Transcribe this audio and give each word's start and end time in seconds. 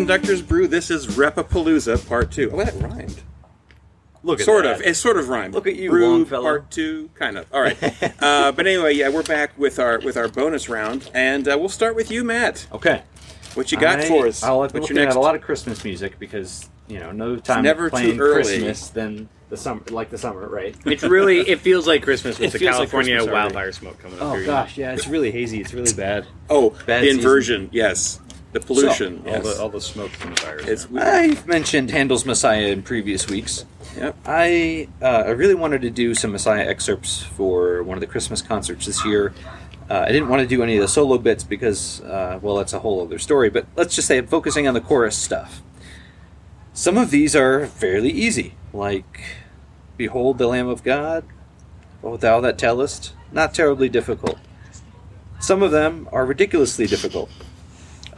Conductor's 0.00 0.40
Brew. 0.40 0.66
This 0.66 0.90
is 0.90 1.08
Repapalooza 1.08 2.08
Part 2.08 2.30
2. 2.30 2.52
Oh, 2.54 2.64
that 2.64 2.74
rhymed. 2.80 3.20
Look 4.22 4.40
at 4.40 4.46
Sort 4.46 4.64
that. 4.64 4.76
of. 4.76 4.80
It 4.80 4.94
sort 4.94 5.18
of 5.18 5.28
rhymed. 5.28 5.52
Look 5.52 5.66
at 5.66 5.76
you, 5.76 5.90
Brew 5.90 6.08
Longfellow. 6.08 6.42
Part 6.42 6.70
2, 6.70 7.10
kind 7.14 7.36
of. 7.36 7.46
All 7.52 7.60
right. 7.60 7.76
uh, 8.22 8.50
but 8.52 8.66
anyway, 8.66 8.94
yeah, 8.94 9.10
we're 9.10 9.22
back 9.22 9.58
with 9.58 9.78
our 9.78 9.98
with 10.00 10.16
our 10.16 10.26
bonus 10.28 10.70
round. 10.70 11.10
And 11.12 11.46
uh, 11.46 11.58
we'll 11.60 11.68
start 11.68 11.96
with 11.96 12.10
you, 12.10 12.24
Matt. 12.24 12.66
Okay. 12.72 13.02
What 13.52 13.70
you 13.72 13.78
got 13.78 14.00
I, 14.00 14.08
for 14.08 14.26
us? 14.26 14.42
I'll 14.42 14.62
have 14.62 14.72
been 14.72 14.80
What's 14.80 14.90
looking 14.90 14.96
your 14.96 15.04
next? 15.04 15.16
at 15.16 15.18
a 15.18 15.22
lot 15.22 15.34
of 15.34 15.42
Christmas 15.42 15.84
music 15.84 16.18
because 16.18 16.70
you 16.88 16.98
know 16.98 17.12
no 17.12 17.36
time 17.36 17.62
never 17.62 17.90
too 17.90 18.16
early. 18.18 18.42
Christmas 18.42 18.88
than 18.88 19.28
the 19.50 19.56
summer, 19.58 19.82
like 19.90 20.08
the 20.08 20.16
summer, 20.16 20.48
right? 20.48 20.74
It's 20.86 21.02
really 21.02 21.40
it 21.40 21.60
feels 21.60 21.86
like 21.86 22.02
Christmas 22.04 22.38
with 22.38 22.48
It 22.48 22.52
the 22.52 22.58
feels 22.58 22.78
like 22.78 22.88
California 22.88 23.30
wildfire 23.30 23.72
smoke 23.72 23.98
coming 23.98 24.18
up. 24.18 24.24
Oh 24.24 24.34
here. 24.36 24.46
gosh, 24.46 24.78
yeah, 24.78 24.92
it's 24.92 25.08
really 25.08 25.30
hazy. 25.30 25.60
It's 25.60 25.74
really 25.74 25.92
bad. 25.92 26.26
Oh, 26.48 26.70
Bad 26.86 27.02
the 27.02 27.08
season. 27.08 27.18
inversion. 27.18 27.68
Yes. 27.70 28.18
The 28.52 28.60
pollution. 28.60 29.22
all 29.26 29.32
yes. 29.32 29.44
the 29.44 29.62
all 29.62 29.68
the 29.68 29.80
smoke 29.80 30.10
from 30.10 30.34
the 30.34 30.40
fires. 30.40 30.66
it's 30.66 30.88
I've 30.96 31.46
mentioned 31.46 31.90
Handel's 31.90 32.26
Messiah 32.26 32.66
in 32.66 32.82
previous 32.82 33.28
weeks. 33.28 33.64
Yep. 33.96 34.16
I 34.26 34.88
uh, 35.00 35.24
I 35.26 35.30
really 35.30 35.54
wanted 35.54 35.82
to 35.82 35.90
do 35.90 36.14
some 36.16 36.32
Messiah 36.32 36.66
excerpts 36.66 37.22
for 37.22 37.84
one 37.84 37.96
of 37.96 38.00
the 38.00 38.08
Christmas 38.08 38.42
concerts 38.42 38.86
this 38.86 39.04
year. 39.04 39.32
Uh, 39.88 40.04
I 40.06 40.12
didn't 40.12 40.28
want 40.28 40.40
to 40.40 40.48
do 40.48 40.62
any 40.64 40.76
of 40.76 40.82
the 40.82 40.88
solo 40.88 41.18
bits 41.18 41.42
because, 41.42 42.00
uh, 42.02 42.38
well, 42.42 42.56
that's 42.56 42.72
a 42.72 42.78
whole 42.78 43.02
other 43.02 43.18
story. 43.18 43.50
But 43.50 43.66
let's 43.76 43.94
just 43.94 44.06
say 44.08 44.18
I'm 44.18 44.26
focusing 44.26 44.66
on 44.66 44.74
the 44.74 44.80
chorus 44.80 45.16
stuff. 45.16 45.62
Some 46.72 46.96
of 46.96 47.10
these 47.10 47.36
are 47.36 47.66
fairly 47.66 48.10
easy, 48.10 48.54
like 48.72 49.20
"Behold 49.96 50.38
the 50.38 50.48
Lamb 50.48 50.68
of 50.68 50.82
God," 50.82 51.24
"O 52.02 52.16
Thou 52.16 52.40
that 52.40 52.58
tellest." 52.58 53.12
Not 53.30 53.54
terribly 53.54 53.88
difficult. 53.88 54.38
Some 55.38 55.62
of 55.62 55.70
them 55.70 56.08
are 56.10 56.26
ridiculously 56.26 56.88
difficult 56.88 57.30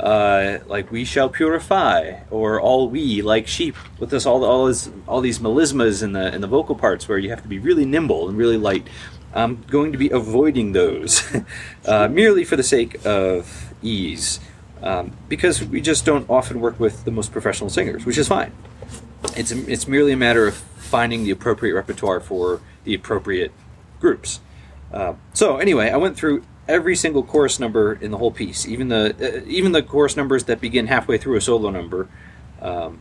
uh, 0.02 0.58
like 0.66 0.90
we 0.90 1.04
shall 1.04 1.28
purify, 1.28 2.20
or 2.30 2.60
all 2.60 2.88
we 2.88 3.22
like 3.22 3.46
sheep. 3.46 3.76
With 3.98 4.10
this, 4.10 4.26
all 4.26 4.44
all 4.44 4.66
this, 4.66 4.90
all 5.06 5.20
these 5.20 5.38
melismas 5.38 6.02
in 6.02 6.12
the 6.12 6.34
in 6.34 6.40
the 6.40 6.48
vocal 6.48 6.74
parts 6.74 7.08
where 7.08 7.18
you 7.18 7.30
have 7.30 7.42
to 7.42 7.48
be 7.48 7.58
really 7.58 7.84
nimble 7.84 8.28
and 8.28 8.36
really 8.36 8.58
light. 8.58 8.86
I'm 9.34 9.62
going 9.62 9.92
to 9.92 9.98
be 9.98 10.10
avoiding 10.10 10.72
those, 10.72 11.22
uh, 11.86 12.08
merely 12.08 12.44
for 12.44 12.56
the 12.56 12.62
sake 12.62 13.04
of 13.06 13.72
ease, 13.80 14.40
um, 14.82 15.16
because 15.28 15.64
we 15.64 15.80
just 15.80 16.04
don't 16.04 16.28
often 16.28 16.60
work 16.60 16.78
with 16.78 17.04
the 17.04 17.10
most 17.10 17.32
professional 17.32 17.70
singers, 17.70 18.04
which 18.04 18.18
is 18.18 18.28
fine. 18.28 18.52
It's 19.36 19.52
it's 19.52 19.86
merely 19.86 20.12
a 20.12 20.16
matter 20.16 20.48
of 20.48 20.56
finding 20.56 21.24
the 21.24 21.30
appropriate 21.30 21.74
repertoire 21.74 22.20
for 22.20 22.60
the 22.84 22.92
appropriate 22.92 23.52
groups. 24.00 24.40
Uh, 24.92 25.14
so 25.32 25.56
anyway, 25.56 25.90
I 25.90 25.96
went 25.96 26.16
through 26.16 26.44
every 26.68 26.94
single 26.96 27.22
chorus 27.22 27.58
number 27.58 27.92
in 27.94 28.10
the 28.10 28.18
whole 28.18 28.30
piece, 28.30 28.66
even 28.66 28.88
the 28.88 29.14
uh, 29.20 29.44
even 29.46 29.72
the 29.72 29.82
chorus 29.82 30.16
numbers 30.16 30.44
that 30.44 30.60
begin 30.60 30.86
halfway 30.86 31.18
through 31.18 31.36
a 31.36 31.40
solo 31.40 31.70
number. 31.70 32.08
Um, 32.60 33.00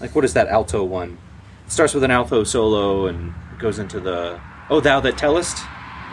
like 0.00 0.14
what 0.14 0.24
is 0.24 0.34
that 0.34 0.48
alto 0.48 0.84
one? 0.84 1.18
It 1.66 1.72
starts 1.72 1.92
with 1.94 2.04
an 2.04 2.10
alto 2.10 2.44
solo 2.44 3.06
and 3.06 3.34
goes 3.58 3.78
into 3.78 4.00
the 4.00 4.40
"Oh 4.70 4.80
Thou 4.80 5.00
That 5.00 5.18
Tellest." 5.18 5.58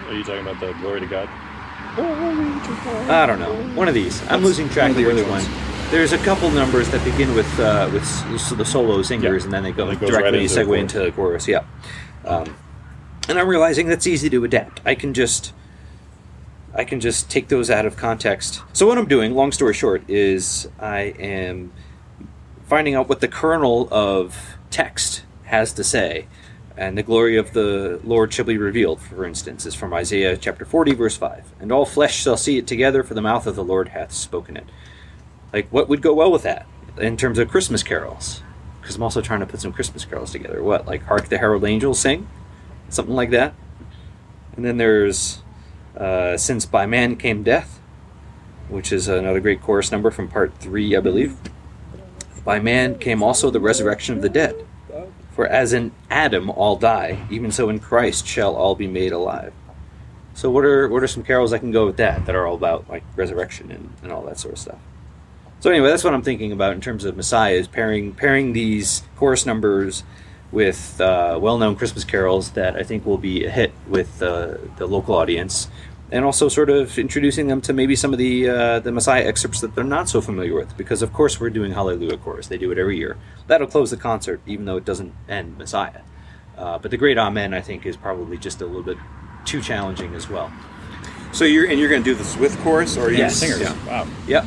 Are 0.08 0.14
you 0.14 0.24
talking 0.24 0.42
about 0.42 0.60
the 0.60 0.74
glory 0.82 1.00
to 1.00 1.06
God? 1.08 1.30
I 1.98 3.26
don't 3.26 3.40
know. 3.40 3.54
One 3.76 3.88
of 3.88 3.94
these. 3.94 4.22
I'm 4.30 4.44
losing 4.44 4.68
track 4.70 4.90
of 4.92 4.98
the 4.98 5.24
one. 5.24 5.44
There's 5.92 6.14
a 6.14 6.18
couple 6.20 6.50
numbers 6.52 6.90
that 6.90 7.04
begin 7.06 7.34
with 7.36 7.48
uh, 7.60 7.90
with 7.94 8.04
s- 8.04 8.50
the 8.52 8.66
solo 8.66 9.02
singers, 9.02 9.44
Yeah. 9.44 9.46
and 9.46 9.54
then 9.54 9.64
they 9.64 9.72
go 9.72 9.84
And 9.88 9.94
it 9.94 10.02
goes 10.02 10.10
directly 10.10 10.32
right 10.40 10.42
into 10.42 10.54
the 10.56 10.62
segue 10.62 10.66
chorus. 10.66 10.82
into 10.82 11.00
the 11.00 11.12
chorus. 11.12 11.48
Yeah. 11.48 11.64
Um, 12.26 12.56
and 13.30 13.40
I'm 13.40 13.48
realizing 13.48 13.88
that's 13.88 14.08
easy 14.08 14.30
to 14.32 14.44
adapt. 14.44 14.82
I 14.86 14.96
can 14.96 15.14
just 15.14 15.54
I 16.76 16.84
can 16.84 17.00
just 17.00 17.32
take 17.32 17.48
those 17.48 17.70
out 17.70 17.86
of 17.86 17.96
context. 17.96 18.62
So 18.74 18.86
what 18.86 18.98
I'm 18.98 19.08
doing, 19.08 19.34
long 19.34 19.54
story 19.54 19.74
short, 19.74 20.04
is 20.10 20.68
I 20.78 21.16
am 21.18 21.72
finding 22.68 22.96
out 22.96 23.08
what 23.08 23.22
the 23.22 23.30
kernel 23.30 23.88
of 23.92 24.58
text 24.70 25.24
has 25.46 25.72
to 25.74 25.84
say. 25.84 26.28
And 26.78 26.98
the 26.98 27.04
glory 27.04 27.38
of 27.38 27.54
the 27.54 28.02
Lord 28.04 28.34
shall 28.34 28.44
be 28.44 28.58
revealed, 28.58 29.00
for 29.00 29.24
instance, 29.24 29.66
is 29.66 29.74
from 29.74 29.94
Isaiah 29.94 30.36
chapter 30.36 30.66
40, 30.66 30.94
verse 30.94 31.16
5. 31.16 31.54
And 31.62 31.72
all 31.72 31.86
flesh 31.86 32.22
shall 32.22 32.36
see 32.36 32.58
it 32.58 32.68
together, 32.68 33.02
for 33.02 33.14
the 33.14 33.22
mouth 33.22 33.48
of 33.48 33.56
the 33.56 33.64
Lord 33.64 33.90
hath 33.90 34.12
spoken 34.12 34.58
it. 34.58 34.66
Like, 35.54 35.70
what 35.70 35.88
would 35.88 36.02
go 36.02 36.14
well 36.14 36.30
with 36.30 36.44
that 36.44 36.66
in 36.98 37.16
terms 37.16 37.40
of 37.40 37.48
Christmas 37.48 37.82
carols? 37.82 38.42
Because 38.82 38.98
I'm 38.98 39.04
also 39.04 39.22
trying 39.22 39.40
to 39.40 39.46
put 39.46 39.62
some 39.62 39.72
Christmas 39.72 40.04
carols 40.04 40.32
together. 40.32 40.62
What, 40.62 40.86
like 40.86 41.04
Hark 41.04 41.30
the 41.30 41.38
Herald 41.38 41.64
Angels 41.64 42.00
Sing? 42.00 42.28
Something 42.90 43.16
like 43.16 43.30
that? 43.30 43.54
And 44.58 44.66
then 44.66 44.76
there's 44.76 45.42
uh, 45.98 46.38
Since 46.38 46.66
by 46.66 46.86
Man 46.86 47.16
Came 47.16 47.44
Death, 47.44 47.80
which 48.70 48.92
is 48.92 49.08
another 49.08 49.40
great 49.40 49.62
chorus 49.62 49.92
number 49.92 50.12
from 50.12 50.28
part 50.28 50.58
3, 50.58 50.96
I 50.96 51.00
believe. 51.00 51.38
By 52.44 52.60
man 52.60 53.00
came 53.00 53.24
also 53.24 53.50
the 53.50 53.60
resurrection 53.60 54.16
of 54.16 54.22
the 54.22 54.30
dead. 54.30 54.66
For 55.32 55.46
as 55.46 55.74
in 55.74 55.92
Adam 56.10 56.50
all 56.50 56.78
die, 56.78 57.26
even 57.30 57.52
so 57.52 57.68
in 57.68 57.80
Christ 57.80 58.26
shall 58.26 58.56
all 58.56 58.74
be 58.74 58.88
made 58.88 59.12
alive. 59.12 59.52
So 60.34 60.50
what 60.50 60.64
are 60.64 60.88
what 60.88 61.04
are 61.04 61.08
some 61.08 61.24
carols 61.24 61.52
I 61.52 61.58
can 61.58 61.72
go 61.72 61.86
with 61.86 61.98
that 61.98 62.26
that 62.26 62.36
are 62.36 62.46
all 62.48 62.56
about 62.56 62.90
like 62.90 63.04
resurrection 63.18 63.70
and, 63.70 63.94
and 64.02 64.14
all 64.14 64.22
that 64.24 64.40
sort 64.40 64.54
of 64.54 64.60
stuff? 64.60 64.80
So 65.60 65.70
anyway, 65.70 65.90
that's 65.90 66.06
what 66.06 66.14
I'm 66.14 66.22
thinking 66.22 66.54
about 66.54 66.72
in 66.74 66.80
terms 66.80 67.04
of 67.04 67.18
Messiah 67.18 67.56
is 67.56 67.68
pairing 67.68 68.14
pairing 68.14 68.54
these 68.54 69.04
chorus 69.18 69.46
numbers 69.46 70.04
with 70.52 71.00
uh, 71.02 71.38
well-known 71.42 71.76
Christmas 71.76 72.04
carols 72.04 72.52
that 72.52 72.76
I 72.76 72.84
think 72.84 73.06
will 73.06 73.18
be 73.18 73.46
a 73.46 73.50
hit 73.50 73.74
with 73.88 74.22
uh, 74.22 74.56
the 74.78 74.86
local 74.86 75.16
audience, 75.16 75.68
and 76.12 76.24
also 76.24 76.48
sort 76.50 76.70
of 76.70 76.98
introducing 76.98 77.48
them 77.48 77.62
to 77.62 77.74
maybe 77.74 77.96
some 77.96 78.14
of 78.14 78.20
the 78.20 78.48
uh, 78.50 78.80
the 78.80 78.92
Messiah 78.92 79.26
excerpts 79.26 79.62
that 79.62 79.76
they're 79.76 79.84
not 79.84 80.08
so 80.08 80.22
familiar 80.22 80.54
with. 80.56 80.78
Because 80.78 81.02
of 81.02 81.12
course 81.12 81.40
we're 81.40 81.50
doing 81.50 81.74
Hallelujah 81.74 82.18
chorus; 82.18 82.48
they 82.48 82.58
do 82.58 82.72
it 82.72 82.78
every 82.78 82.98
year. 82.98 83.18
That'll 83.48 83.68
close 83.68 83.92
the 83.92 83.98
concert, 83.98 84.42
even 84.46 84.66
though 84.66 84.78
it 84.78 84.86
doesn't 84.86 85.14
end 85.28 85.58
Messiah. 85.58 86.02
Uh, 86.58 86.78
but 86.78 86.92
the 86.92 86.98
Great 86.98 87.18
Amen, 87.18 87.54
I 87.54 87.62
think, 87.62 87.86
is 87.86 87.98
probably 87.98 88.38
just 88.38 88.62
a 88.62 88.66
little 88.66 88.84
bit 88.84 88.98
too 89.44 89.62
challenging 89.62 90.16
as 90.16 90.30
well. 90.30 90.54
So 91.34 91.44
you're 91.44 91.70
and 91.70 91.80
you're 91.80 91.90
going 91.90 92.04
to 92.04 92.10
do 92.10 92.16
this 92.16 92.38
with 92.38 92.58
chorus, 92.60 92.98
or 92.98 93.12
Yes. 93.12 93.36
Singers. 93.36 93.62
Yeah. 93.62 93.86
Wow. 93.88 94.08
Yep. 94.28 94.46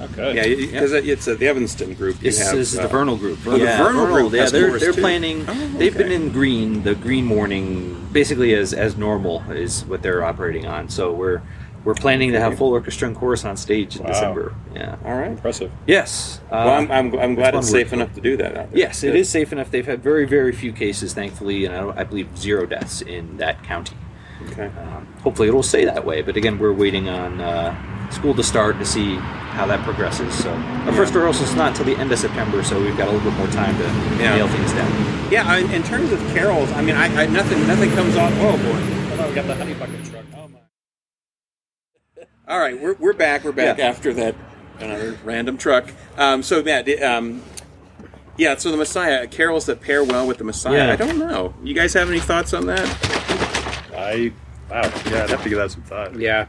Okay. 0.00 0.34
Yeah, 0.36 0.54
because 0.66 0.92
it's 0.92 1.26
uh, 1.28 1.34
the 1.34 1.46
Evanston 1.48 1.94
group. 1.94 2.16
You 2.16 2.22
This, 2.30 2.38
have, 2.46 2.56
this 2.56 2.72
is 2.72 2.78
uh, 2.78 2.82
the 2.82 2.88
Vernal 2.88 3.16
group. 3.16 3.38
Oh, 3.46 3.52
the 3.52 3.66
Vernal 3.66 4.06
group 4.06 4.32
Yeah, 4.32 4.46
they're 4.50 4.78
they're 4.78 4.92
too. 4.92 5.00
planning. 5.00 5.44
Oh, 5.48 5.54
They've 5.76 5.96
been 5.96 6.12
in 6.12 6.30
green. 6.30 6.82
The 6.82 6.94
green 6.94 7.24
morning, 7.24 8.08
basically 8.12 8.54
as 8.54 8.72
as 8.72 8.96
normal, 8.96 9.42
is 9.50 9.84
what 9.84 10.02
they're 10.02 10.24
operating 10.24 10.66
on. 10.66 10.88
So 10.88 11.12
we're 11.12 11.42
we're 11.84 11.94
planning 11.94 12.32
to 12.32 12.40
have 12.40 12.58
full 12.58 12.72
orchestra 12.72 13.08
and 13.08 13.16
chorus 13.16 13.44
on 13.44 13.56
stage 13.56 13.96
in 13.96 14.02
Wow. 14.02 14.08
December. 14.10 14.54
Yeah. 14.74 14.96
All 15.04 15.14
right. 15.16 15.30
Impressive. 15.30 15.70
Yes. 15.86 16.40
Uh, 16.50 16.62
Well, 16.66 16.74
I'm, 16.74 16.90
I'm, 16.90 17.18
I'm 17.18 17.34
glad 17.34 17.54
one 17.54 17.62
it's 17.62 17.70
safe 17.70 17.92
enough 17.92 18.12
to 18.14 18.20
do 18.20 18.36
that. 18.36 18.74
Yes, 18.76 19.02
it 19.04 19.14
is 19.14 19.28
safe 19.28 19.52
enough. 19.52 19.70
They've 19.70 19.86
had 19.86 20.02
very 20.02 20.26
very 20.26 20.52
few 20.52 20.72
cases, 20.72 21.14
thankfully, 21.14 21.64
and 21.64 21.74
I, 21.74 22.00
I 22.00 22.04
believe 22.04 22.36
zero 22.36 22.66
deaths 22.66 23.00
in 23.00 23.36
that 23.38 23.62
county. 23.64 23.96
Okay. 24.50 24.66
Um, 24.66 25.06
hopefully, 25.22 25.48
it'll 25.48 25.62
stay 25.62 25.84
that 25.84 26.04
way. 26.04 26.22
But 26.22 26.36
again, 26.36 26.58
we're 26.58 26.72
waiting 26.72 27.08
on 27.08 27.40
uh, 27.40 27.74
school 28.10 28.34
to 28.34 28.42
start 28.42 28.78
to 28.78 28.84
see 28.86 29.16
how 29.16 29.66
that 29.66 29.80
progresses. 29.84 30.32
So 30.42 30.50
our 30.52 30.92
first 30.92 31.14
rehearsal 31.14 31.44
is 31.44 31.54
not 31.54 31.70
until 31.70 31.84
the 31.86 31.96
end 32.00 32.10
of 32.12 32.18
September, 32.18 32.62
so 32.62 32.80
we've 32.80 32.96
got 32.96 33.08
a 33.08 33.10
little 33.12 33.30
bit 33.30 33.38
more 33.38 33.48
time 33.48 33.76
to 33.76 33.84
Yeah. 34.22 34.36
nail 34.36 34.48
things 34.48 34.72
down. 34.72 35.30
Yeah, 35.30 35.44
I, 35.46 35.58
in 35.58 35.82
terms 35.82 36.12
of 36.12 36.18
carols, 36.28 36.70
I 36.72 36.82
mean, 36.82 36.94
I, 36.96 37.22
I 37.22 37.26
nothing 37.26 37.66
nothing 37.66 37.90
comes 37.92 38.16
off. 38.16 38.32
Oh 38.36 38.56
boy! 38.56 39.22
Oh, 39.22 39.28
we 39.28 39.34
got 39.34 39.46
the 39.46 39.54
honey 39.54 39.74
bucket 39.74 40.04
truck. 40.06 40.24
Oh 40.36 40.48
my. 40.48 40.58
All 42.48 42.58
right, 42.58 42.80
we're, 42.80 42.94
we're 42.94 43.12
back. 43.12 43.44
We're 43.44 43.52
back 43.52 43.78
Yeah. 43.78 43.86
after 43.88 44.12
that 44.14 44.34
another 44.80 45.18
random 45.24 45.58
truck. 45.58 45.90
Um, 46.16 46.42
so 46.42 46.62
Matt, 46.62 46.88
um, 47.02 47.42
yeah. 48.38 48.56
So 48.56 48.70
the 48.70 48.76
Messiah 48.78 49.26
carols 49.26 49.66
that 49.66 49.80
pair 49.80 50.02
well 50.04 50.26
with 50.26 50.38
the 50.38 50.44
Messiah. 50.44 50.86
Yeah. 50.86 50.92
I 50.92 50.96
don't 50.96 51.18
know. 51.18 51.52
You 51.62 51.74
guys 51.74 51.92
have 51.94 52.08
any 52.08 52.20
thoughts 52.20 52.54
on 52.54 52.66
that? 52.66 52.86
I. 53.94 54.32
Wow. 54.70 54.82
Yeah, 55.10 55.24
I'd 55.24 55.30
have 55.30 55.42
to 55.42 55.48
give 55.48 55.58
that 55.58 55.70
some 55.72 55.82
thought. 55.82 56.14
Yeah. 56.18 56.46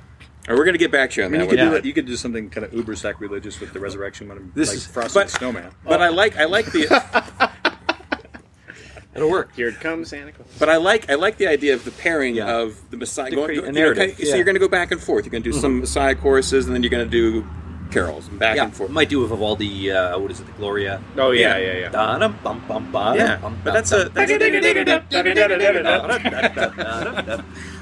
Or 0.50 0.56
we're 0.58 0.64
going 0.66 0.74
to 0.74 0.80
get 0.80 0.92
back 0.92 1.12
to 1.12 1.22
you 1.22 1.24
I 1.24 1.26
on 1.28 1.32
mean, 1.32 1.42
you 1.42 1.46
that 1.48 1.50
could 1.52 1.60
one. 1.60 1.70
do 1.70 1.76
it. 1.78 1.86
You 1.86 1.94
could 1.94 2.06
do 2.08 2.16
something 2.16 2.50
kind 2.50 2.66
of 2.66 2.74
uber 2.74 2.96
sacrilegious 2.96 3.60
with 3.60 3.72
the 3.72 3.80
resurrection 3.80 4.28
one, 4.28 4.52
This 4.56 4.70
like 4.70 4.78
is- 4.78 4.88
Frosty 4.88 5.14
but- 5.20 5.28
the 5.28 5.34
Snowman. 5.38 5.72
But 5.86 6.02
I 6.02 6.10
like 6.10 6.38
I 6.38 6.46
like 6.46 6.66
the 6.72 7.52
It'll 9.16 9.30
work. 9.30 9.54
Here 9.56 9.68
it 9.68 9.80
comes, 9.80 10.10
Santa 10.10 10.32
Claus. 10.32 10.48
but 10.60 10.70
I 10.70 10.78
like 10.78 11.10
I 11.10 11.16
like 11.16 11.38
the 11.38 11.48
idea 11.48 11.74
of 11.74 11.84
the 11.86 11.92
pairing 11.92 12.36
Yeah. 12.36 12.58
of 12.58 12.80
the 12.90 12.98
Messiah. 12.98 13.30
To 13.30 13.36
Going, 13.36 13.46
create 13.48 13.58
you 13.58 13.64
a 13.64 13.72
know, 13.72 13.80
narrative, 13.80 13.98
kind 13.98 14.12
of- 14.12 14.18
So 14.18 14.22
yeah. 14.24 14.28
Mm-hmm. 14.30 14.36
you're 14.38 14.46
going 14.46 14.56
to 14.56 14.60
go 14.60 14.68
back 14.68 14.92
and 14.92 15.02
forth. 15.02 15.26
You're 15.26 15.32
going 15.32 15.44
to 15.44 15.52
do 15.52 15.58
some 15.58 15.80
Messiah 15.82 16.16
choruses, 16.16 16.66
and 16.68 16.76
then 16.76 16.84
you're 16.84 16.90
going 16.92 17.10
to 17.10 17.12
do 17.12 17.48
carols 17.92 18.28
and 18.28 18.38
back 18.40 18.56
yeah. 18.56 18.66
and 18.66 18.76
forth. 18.76 18.92
Might 18.92 19.10
do 19.10 19.24
of 19.24 19.30
Vivaldi. 19.30 19.92
Uh, 19.92 20.18
what 20.20 20.32
is 20.32 20.40
it? 20.40 20.46
The 20.46 20.52
Gloria. 20.54 21.02
Oh 21.18 21.32
yeah, 21.32 21.58
yeah, 21.58 21.74
yeah. 21.74 21.90
Yeah, 23.16 23.40
yeah. 23.42 23.52
but 23.64 23.74
that's 23.74 23.92
a. 23.92 24.10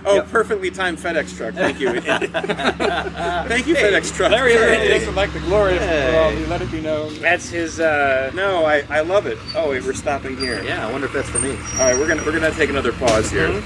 A 0.06 0.10
oh, 0.10 0.22
perfectly 0.22 0.72
timed 0.72 1.00
FedEx 1.00 1.36
truck. 1.36 1.54
Thank 1.54 1.82
you. 1.82 2.00
Thank 2.00 3.68
you, 3.68 3.76
FedEx 3.76 4.16
truck. 4.16 4.32
Larry, 4.32 4.56
Larry 4.56 4.88
doesn't 4.88 5.16
like 5.16 5.34
the 5.34 5.40
Gloria. 5.42 5.80
Hey. 5.80 6.46
Let 6.46 6.62
it 6.62 6.72
be 6.72 6.80
known. 6.80 7.20
That's 7.20 7.50
his. 7.50 7.80
No, 7.80 8.64
I, 8.66 8.86
I 8.90 9.02
love 9.02 9.26
it. 9.26 9.38
Oh, 9.56 9.70
we're 9.70 9.94
stopping 9.94 10.38
here. 10.38 10.64
Yeah, 10.64 10.88
I 10.88 10.92
wonder 10.92 11.08
if 11.08 11.14
that's 11.14 11.30
for 11.30 11.40
me. 11.40 11.52
All 11.52 11.80
right, 11.80 11.98
we're 11.98 12.08
gonna 12.08 12.24
we're 12.24 12.32
gonna 12.32 12.52
take 12.52 12.70
another 12.70 12.94
pause 12.94 13.30
here. 13.30 13.62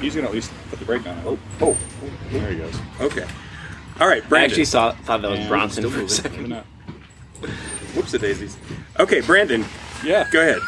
He's 0.00 0.14
gonna 0.14 0.28
at 0.28 0.32
least 0.32 0.50
put 0.70 0.78
the 0.78 0.84
brake 0.86 1.06
on. 1.06 1.18
It. 1.18 1.24
Oh, 1.26 1.38
oh, 1.60 1.76
there 2.30 2.50
he 2.50 2.56
goes. 2.56 2.74
Okay. 3.00 3.26
All 4.00 4.06
right, 4.08 4.26
Brandon. 4.28 4.40
I 4.40 4.44
actually 4.44 4.64
saw 4.66 4.92
thought 4.92 5.22
that 5.22 5.30
was 5.30 5.40
And 5.40 5.48
Bronson 5.48 5.82
still 5.82 5.90
for 5.90 6.04
a 6.04 6.08
second. 6.08 6.52
Whoops 7.94 8.12
a 8.14 8.18
daisies. 8.18 8.56
Okay, 8.98 9.20
Brandon, 9.20 9.64
Yeah. 10.04 10.28
go 10.30 10.40
ahead. 10.40 10.60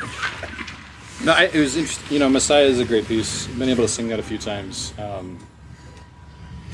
No, 1.22 1.32
I, 1.32 1.44
it 1.52 1.54
was 1.60 1.76
interesting. 1.76 2.14
You 2.14 2.18
know, 2.18 2.30
Messiah 2.30 2.64
is 2.64 2.80
a 2.80 2.84
great 2.86 3.06
piece. 3.06 3.46
I've 3.46 3.58
been 3.58 3.68
able 3.68 3.84
to 3.84 3.88
sing 3.88 4.08
that 4.08 4.18
a 4.18 4.22
few 4.22 4.38
times. 4.38 4.94
Um, 4.98 5.38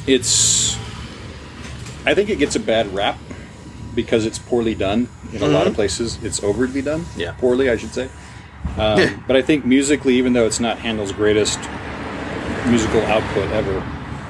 it's, 0.06 0.76
I 2.06 2.14
think 2.14 2.30
it 2.30 2.36
gets 2.38 2.54
a 2.54 2.60
bad 2.60 2.94
rap 2.94 3.18
because 3.94 4.24
it's 4.24 4.38
poorly 4.38 4.76
done 4.76 5.08
in 5.32 5.42
a 5.42 5.48
lot 5.48 5.66
of 5.66 5.74
places. 5.74 6.22
It's 6.22 6.44
overly 6.44 6.80
done. 6.80 7.06
Yeah. 7.16 7.32
Poorly, 7.32 7.70
I 7.70 7.76
should 7.76 7.92
say. 7.92 8.08
Um, 8.76 9.24
but 9.26 9.34
I 9.34 9.42
think 9.42 9.64
musically, 9.64 10.14
even 10.14 10.32
though 10.32 10.46
it's 10.46 10.60
not 10.60 10.78
Handel's 10.78 11.10
greatest 11.10 11.58
musical 12.68 13.00
output 13.02 13.50
ever, 13.50 13.80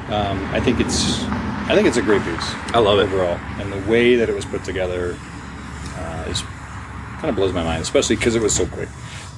um, 0.08 0.44
I 0.55 0.61
think 0.61 0.81
it's, 0.81 1.23
I 1.25 1.73
think 1.75 1.87
it's 1.88 1.97
a 1.97 2.03
great 2.03 2.23
piece. 2.23 2.55
I 2.75 2.79
love 2.79 2.99
it. 2.99 3.05
overall, 3.05 3.38
and 3.61 3.73
the 3.73 3.91
way 3.91 4.17
that 4.17 4.29
it 4.29 4.35
was 4.35 4.44
put 4.44 4.62
together 4.64 5.17
uh, 5.97 6.25
is 6.29 6.43
kind 7.19 7.29
of 7.31 7.35
blows 7.37 7.53
my 7.53 7.62
mind, 7.64 7.82
especially 7.82 8.17
because 8.17 8.35
it 8.37 8.43
was 8.43 8.55
so 8.55 8.67
quick. 8.67 8.88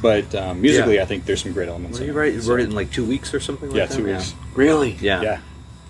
But 0.03 0.32
um, 0.35 0.61
musically, 0.61 0.97
Yeah. 0.97 1.03
I 1.03 1.06
think 1.06 1.25
there's 1.25 1.43
some 1.43 1.53
great 1.53 1.69
elements. 1.69 1.99
Well, 1.99 2.09
in 2.09 2.15
you 2.15 2.19
it. 2.19 2.23
wrote, 2.23 2.35
you 2.35 2.41
So- 2.43 2.50
wrote 2.50 2.61
it 2.61 2.65
in 2.65 2.75
like 2.75 2.91
two 2.93 3.05
weeks 3.05 3.32
or 3.35 3.41
something 3.41 3.69
like 3.70 3.79
yeah, 3.79 3.87
that? 3.87 3.97
two 3.97 4.05
weeks. 4.05 4.35
Really? 4.55 4.93
Yeah. 5.00 5.23
Yeah, 5.23 5.23
he 5.23 5.31
had 5.31 5.41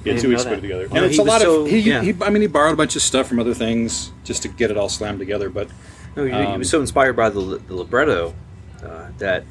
didn't 0.05 0.21
two 0.21 0.29
weeks 0.31 0.43
to 0.45 0.49
put 0.49 0.53
it 0.53 0.57
that. 0.57 0.63
together, 0.63 0.89
Well, 0.89 0.97
and 0.97 1.07
it's 1.07 1.17
he 1.17 1.23
a 1.23 1.25
lot 1.25 1.35
was 1.35 1.43
so- 1.43 1.63
of. 1.65 1.71
He, 1.71 1.79
yeah. 1.81 2.03
he, 2.03 2.15
I 2.23 2.31
mean, 2.31 2.43
he 2.43 2.49
borrowed 2.49 2.73
a 2.75 2.77
bunch 2.77 2.95
of 2.97 3.03
stuff 3.03 3.27
from 3.29 3.39
other 3.41 3.55
things 3.55 4.13
just 4.25 4.43
to 4.43 4.49
get 4.49 4.71
it 4.71 4.77
all 4.77 4.89
slammed 4.89 5.19
together. 5.19 5.51
But 5.51 5.69
No, 6.17 6.25
he, 6.25 6.31
he 6.31 6.37
Um, 6.37 6.59
was 6.61 6.71
so 6.71 6.81
inspired 6.81 7.15
by 7.17 7.29
the, 7.31 7.41
the 7.67 7.75
libretto 7.75 8.35
uh, 8.83 9.09
that 9.19 9.45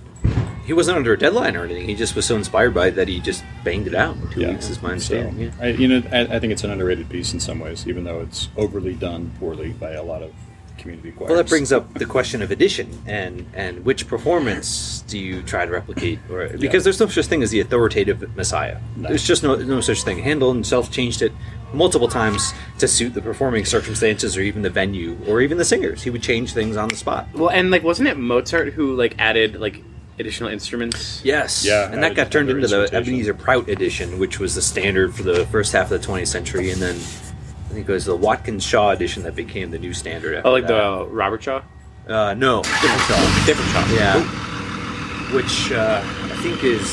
he 0.68 0.74
wasn't 0.74 0.98
under 0.98 1.14
a 1.14 1.18
deadline 1.18 1.56
or 1.56 1.64
anything. 1.64 1.88
He 1.88 1.96
just 1.96 2.14
was 2.14 2.26
so 2.26 2.36
inspired 2.36 2.74
by 2.74 2.88
it 2.88 2.92
that 2.92 3.08
he 3.08 3.22
just 3.22 3.42
banged 3.64 3.88
it 3.88 3.96
out 3.96 4.18
in 4.18 4.30
two 4.30 4.42
yeah, 4.42 4.52
weeks, 4.52 4.70
is 4.70 4.82
my 4.82 4.90
so, 4.90 4.92
understanding. 4.92 5.40
yeah. 5.40 5.52
I, 5.62 5.68
you 5.70 5.88
know, 5.88 6.04
I, 6.12 6.36
I 6.36 6.40
think 6.40 6.52
it's 6.52 6.66
an 6.66 6.72
underrated 6.72 7.08
piece 7.10 7.32
in 7.32 7.40
some 7.40 7.60
ways, 7.60 7.88
even 7.88 8.04
though 8.04 8.20
it's 8.20 8.50
overly 8.58 8.94
done 8.94 9.32
poorly 9.40 9.70
by 9.70 9.94
a 9.94 10.04
lot 10.04 10.24
of 10.24 10.34
community 10.78 11.14
choirs. 11.14 11.30
Well, 11.30 11.38
that 11.38 11.48
brings 11.48 11.72
up 11.72 11.94
the 11.94 12.06
question 12.06 12.42
of 12.42 12.52
edition 12.52 13.02
and 13.08 13.50
and 13.54 13.86
which 13.86 14.08
performance 14.08 15.06
do 15.08 15.18
you 15.18 15.42
try 15.42 15.66
to 15.66 15.72
replicate? 15.72 16.20
Or 16.30 16.50
because 16.50 16.84
there's 16.84 17.00
no 17.00 17.08
such 17.08 17.28
thing 17.28 17.44
as 17.44 17.50
the 17.50 17.62
authoritative 17.62 18.36
Messiah. 18.36 18.80
No. 18.98 19.08
There's 19.08 19.26
just 19.26 19.44
no 19.44 19.56
no 19.56 19.80
such 19.80 20.04
thing. 20.04 20.20
Handel 20.20 20.54
himself 20.54 20.92
changed 20.92 21.22
it 21.22 21.32
multiple 21.74 22.10
times 22.10 22.54
to 22.80 22.90
suit 22.90 23.14
the 23.14 23.22
performing 23.22 23.64
circumstances 23.64 24.38
or 24.38 24.42
even 24.42 24.62
the 24.62 24.70
venue 24.70 25.18
or 25.28 25.40
even 25.40 25.58
the 25.58 25.66
singers. 25.66 26.04
He 26.04 26.10
would 26.10 26.24
change 26.24 26.54
things 26.54 26.76
on 26.76 26.90
the 26.90 26.96
spot. 26.96 27.30
Well, 27.34 27.50
and 27.50 27.72
like, 27.72 27.84
wasn't 27.84 28.10
it 28.10 28.18
Mozart 28.18 28.74
who 28.74 28.96
like 28.96 29.16
added 29.18 29.56
like 29.56 29.82
additional 30.20 30.50
instruments? 30.50 31.22
Yes. 31.24 31.66
Yeah, 31.66 31.92
And 31.92 32.02
that 32.04 32.16
got 32.16 32.32
turned 32.32 32.50
into 32.50 32.68
the. 32.68 32.90
Ebenezer 32.94 33.34
Prout 33.34 33.70
edition, 33.70 34.20
which 34.20 34.40
was 34.40 34.56
the 34.56 34.62
standard 34.62 35.14
for 35.16 35.24
the 35.24 35.46
first 35.48 35.74
half 35.74 35.92
of 35.92 36.02
the 36.02 36.08
20th 36.08 36.28
century, 36.28 36.72
and 36.72 36.82
then 36.82 36.96
I 36.96 37.74
think 37.74 37.88
it 37.88 37.92
was 37.92 38.06
the 38.06 38.16
Watkins 38.16 38.64
Shaw 38.64 38.92
edition 38.92 39.24
that 39.24 39.36
became 39.36 39.72
the 39.72 39.80
new 39.80 39.94
standard. 39.94 40.36
After 40.36 40.48
Oh, 40.48 40.52
like 40.52 40.68
that. 40.68 40.74
the 40.74 41.06
Robert 41.08 41.44
Shaw. 41.44 41.62
Uh, 42.08 42.34
no, 42.36 42.64
different 42.64 43.02
Shaw. 43.02 43.44
Different 43.46 43.72
Shaw. 43.72 43.94
Yeah. 43.96 44.24
Which 45.36 45.72
uh, 45.74 46.02
I 46.02 46.36
think 46.42 46.64
is 46.64 46.88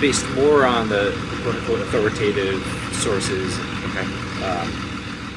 based 0.00 0.28
more 0.30 0.64
on 0.64 0.88
the 0.88 1.12
quote 1.42 1.56
unquote 1.56 1.80
authoritative 1.80 2.62
sources. 2.92 3.58
Okay. 3.90 4.06
Um, 4.44 4.86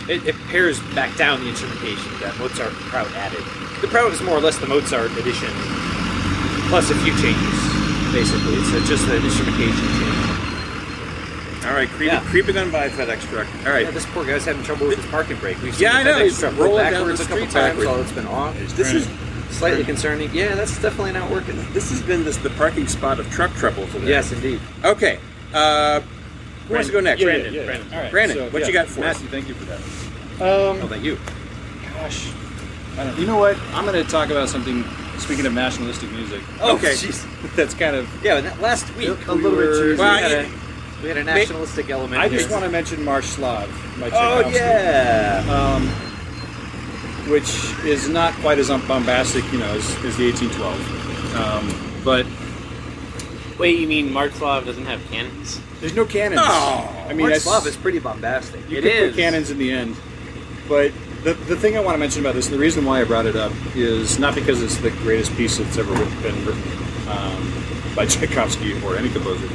it, 0.07 0.27
it 0.27 0.35
pares 0.49 0.79
back 0.93 1.15
down 1.17 1.39
the 1.41 1.49
instrumentation 1.49 2.11
that 2.19 2.37
Mozart 2.37 2.71
Prout 2.73 3.09
added. 3.15 3.39
The 3.81 3.87
Prout 3.87 4.11
is 4.13 4.21
more 4.21 4.37
or 4.37 4.41
less 4.41 4.57
the 4.59 4.67
Mozart 4.67 5.11
edition, 5.17 5.49
plus 6.73 6.89
a 6.89 6.95
few 7.05 7.13
changes, 7.21 7.59
basically. 8.11 8.55
It's 8.57 8.73
uh, 8.73 8.83
just 8.87 9.05
an 9.07 9.23
instrumentation 9.23 9.77
change. 9.93 11.65
All 11.65 11.73
right, 11.73 11.87
creep, 11.87 12.11
Yeah. 12.11 12.19
creeping 12.21 12.57
on 12.57 12.71
by 12.71 12.89
FedEx 12.89 13.29
truck. 13.29 13.45
All 13.67 13.71
right, 13.71 13.83
Yeah, 13.85 13.91
this 13.91 14.07
poor 14.07 14.25
guy's 14.25 14.43
having 14.43 14.63
trouble 14.63 14.87
with 14.87 14.97
his 14.97 15.05
parking 15.11 15.37
brake. 15.37 15.61
We've 15.61 15.75
seen 15.75 15.83
Yeah, 15.83 15.97
I 15.97 16.03
the 16.03 16.09
know, 16.11 16.19
FedEx 16.25 16.39
truck 16.39 16.55
go 16.57 16.63
rolling 16.63 16.83
backwards 16.83 17.19
a 17.21 17.25
couple 17.25 17.45
times 17.45 17.85
while 17.85 18.01
it's 18.01 18.11
been 18.11 18.25
off. 18.25 18.57
this 18.75 18.91
is 18.91 19.07
Slightly 19.51 19.83
concerning. 19.83 20.33
Yeah, 20.33 20.55
that's 20.55 20.81
definitely 20.81 21.11
not 21.11 21.29
working. 21.29 21.55
this 21.73 21.91
has 21.91 22.01
been 22.01 22.23
this 22.25 22.37
the 22.37 22.49
parking 22.49 22.87
spot 22.87 23.19
of 23.19 23.29
truck 23.29 23.53
trouble 23.53 23.85
today. 23.89 24.07
Yes, 24.09 24.31
indeed. 24.31 24.59
Okay. 24.83 25.19
Uh, 25.53 25.99
who 26.67 26.73
wants 26.73 26.87
to 26.87 26.93
go 26.93 26.99
next? 27.01 27.19
Yeah, 27.21 27.25
Brandon, 27.27 27.53
yeah, 27.53 27.59
yeah. 27.59 27.65
Brandon. 27.67 27.93
All 27.93 27.99
right, 28.01 28.11
Brandon, 28.11 28.37
so, 28.37 28.49
what 28.49 28.61
yeah, 28.61 28.67
you 28.67 28.73
got 28.73 28.87
for 28.87 29.01
us? 29.03 29.21
Matthew, 29.21 29.27
thank 29.27 29.47
you 29.47 29.53
for 29.53 29.65
that. 29.65 29.79
Oh, 30.41 30.71
Um, 30.71 30.89
thank 30.89 31.03
you. 31.03 31.19
gosh, 31.93 32.31
I 32.97 33.03
don't, 33.03 33.19
you 33.19 33.27
know 33.27 33.37
what? 33.37 33.55
I'm 33.75 33.85
going 33.85 34.03
to 34.03 34.09
talk 34.09 34.31
about 34.31 34.49
something. 34.49 34.83
Speaking 35.23 35.45
of 35.45 35.53
nationalistic 35.53 36.11
music, 36.11 36.41
Okay. 36.61 36.93
jeez. 36.93 37.25
that's 37.55 37.73
kind 37.73 37.95
of. 37.95 38.09
Yeah, 38.23 38.37
and 38.37 38.45
that 38.45 38.59
last 38.59 38.93
week 38.97 39.07
A 39.07 39.33
we 39.35 39.41
little 39.41 39.51
bit 39.51 39.57
were- 39.57 39.73
cheesy. 39.73 40.01
we, 40.01 40.07
had 40.07 40.31
I- 40.31 40.35
a, 40.35 40.49
we 41.01 41.07
had 41.09 41.17
a 41.17 41.23
nationalistic 41.23 41.89
element. 41.89 42.21
I 42.21 42.27
just 42.27 42.49
want 42.51 42.63
to 42.65 42.69
mention 42.69 43.03
March 43.05 43.23
Slav 43.25 43.69
Oh 44.13 44.49
yeah. 44.53 45.43
um, 45.49 45.87
which 47.31 47.47
is 47.85 48.09
not 48.09 48.33
quite 48.35 48.59
as 48.59 48.67
bombastic, 48.67 49.43
you 49.53 49.59
know, 49.59 49.73
as, 49.73 49.85
as 50.03 50.17
the 50.17 50.29
1812. 50.31 51.35
Um, 51.35 52.01
but 52.03 52.25
Wait, 53.57 53.79
you 53.79 53.87
mean 53.87 54.11
March 54.11 54.33
Slav 54.33 54.65
doesn't 54.65 54.85
have 54.85 55.01
cannons? 55.09 55.61
there's 55.79 55.95
no 55.95 56.05
cannons. 56.05 56.41
Oh, 56.43 57.05
I 57.07 57.09
mean, 57.09 57.19
March 57.21 57.33
that's, 57.33 57.45
Love 57.45 57.65
is 57.67 57.77
pretty 57.77 57.99
bombastic. 57.99 58.69
you 58.69 58.79
It 58.79 58.81
could 58.83 59.11
put 59.11 59.19
cannons 59.19 59.51
in 59.51 59.57
the 59.57 59.71
end. 59.71 59.95
But 60.67 60.91
the, 61.23 61.33
the 61.33 61.55
thing 61.55 61.75
I 61.77 61.79
want 61.79 61.95
to 61.95 61.99
mention 61.99 62.21
about 62.21 62.35
this, 62.35 62.45
and 62.47 62.53
the 62.55 62.59
reason 62.59 62.85
why 62.85 63.01
I 63.01 63.03
brought 63.03 63.25
it 63.25 63.35
up, 63.35 63.51
is 63.75 64.19
not 64.19 64.35
because 64.35 64.61
it's 64.61 64.77
the 64.77 64.91
greatest 64.91 65.33
piece 65.35 65.57
that's 65.57 65.77
ever 65.77 65.93
been 66.21 66.45
written 66.45 66.63
um, 67.09 67.53
by 67.95 68.05
Tchaikovsky 68.07 68.81
or 68.83 68.97
any 68.97 69.09
composer. 69.09 69.47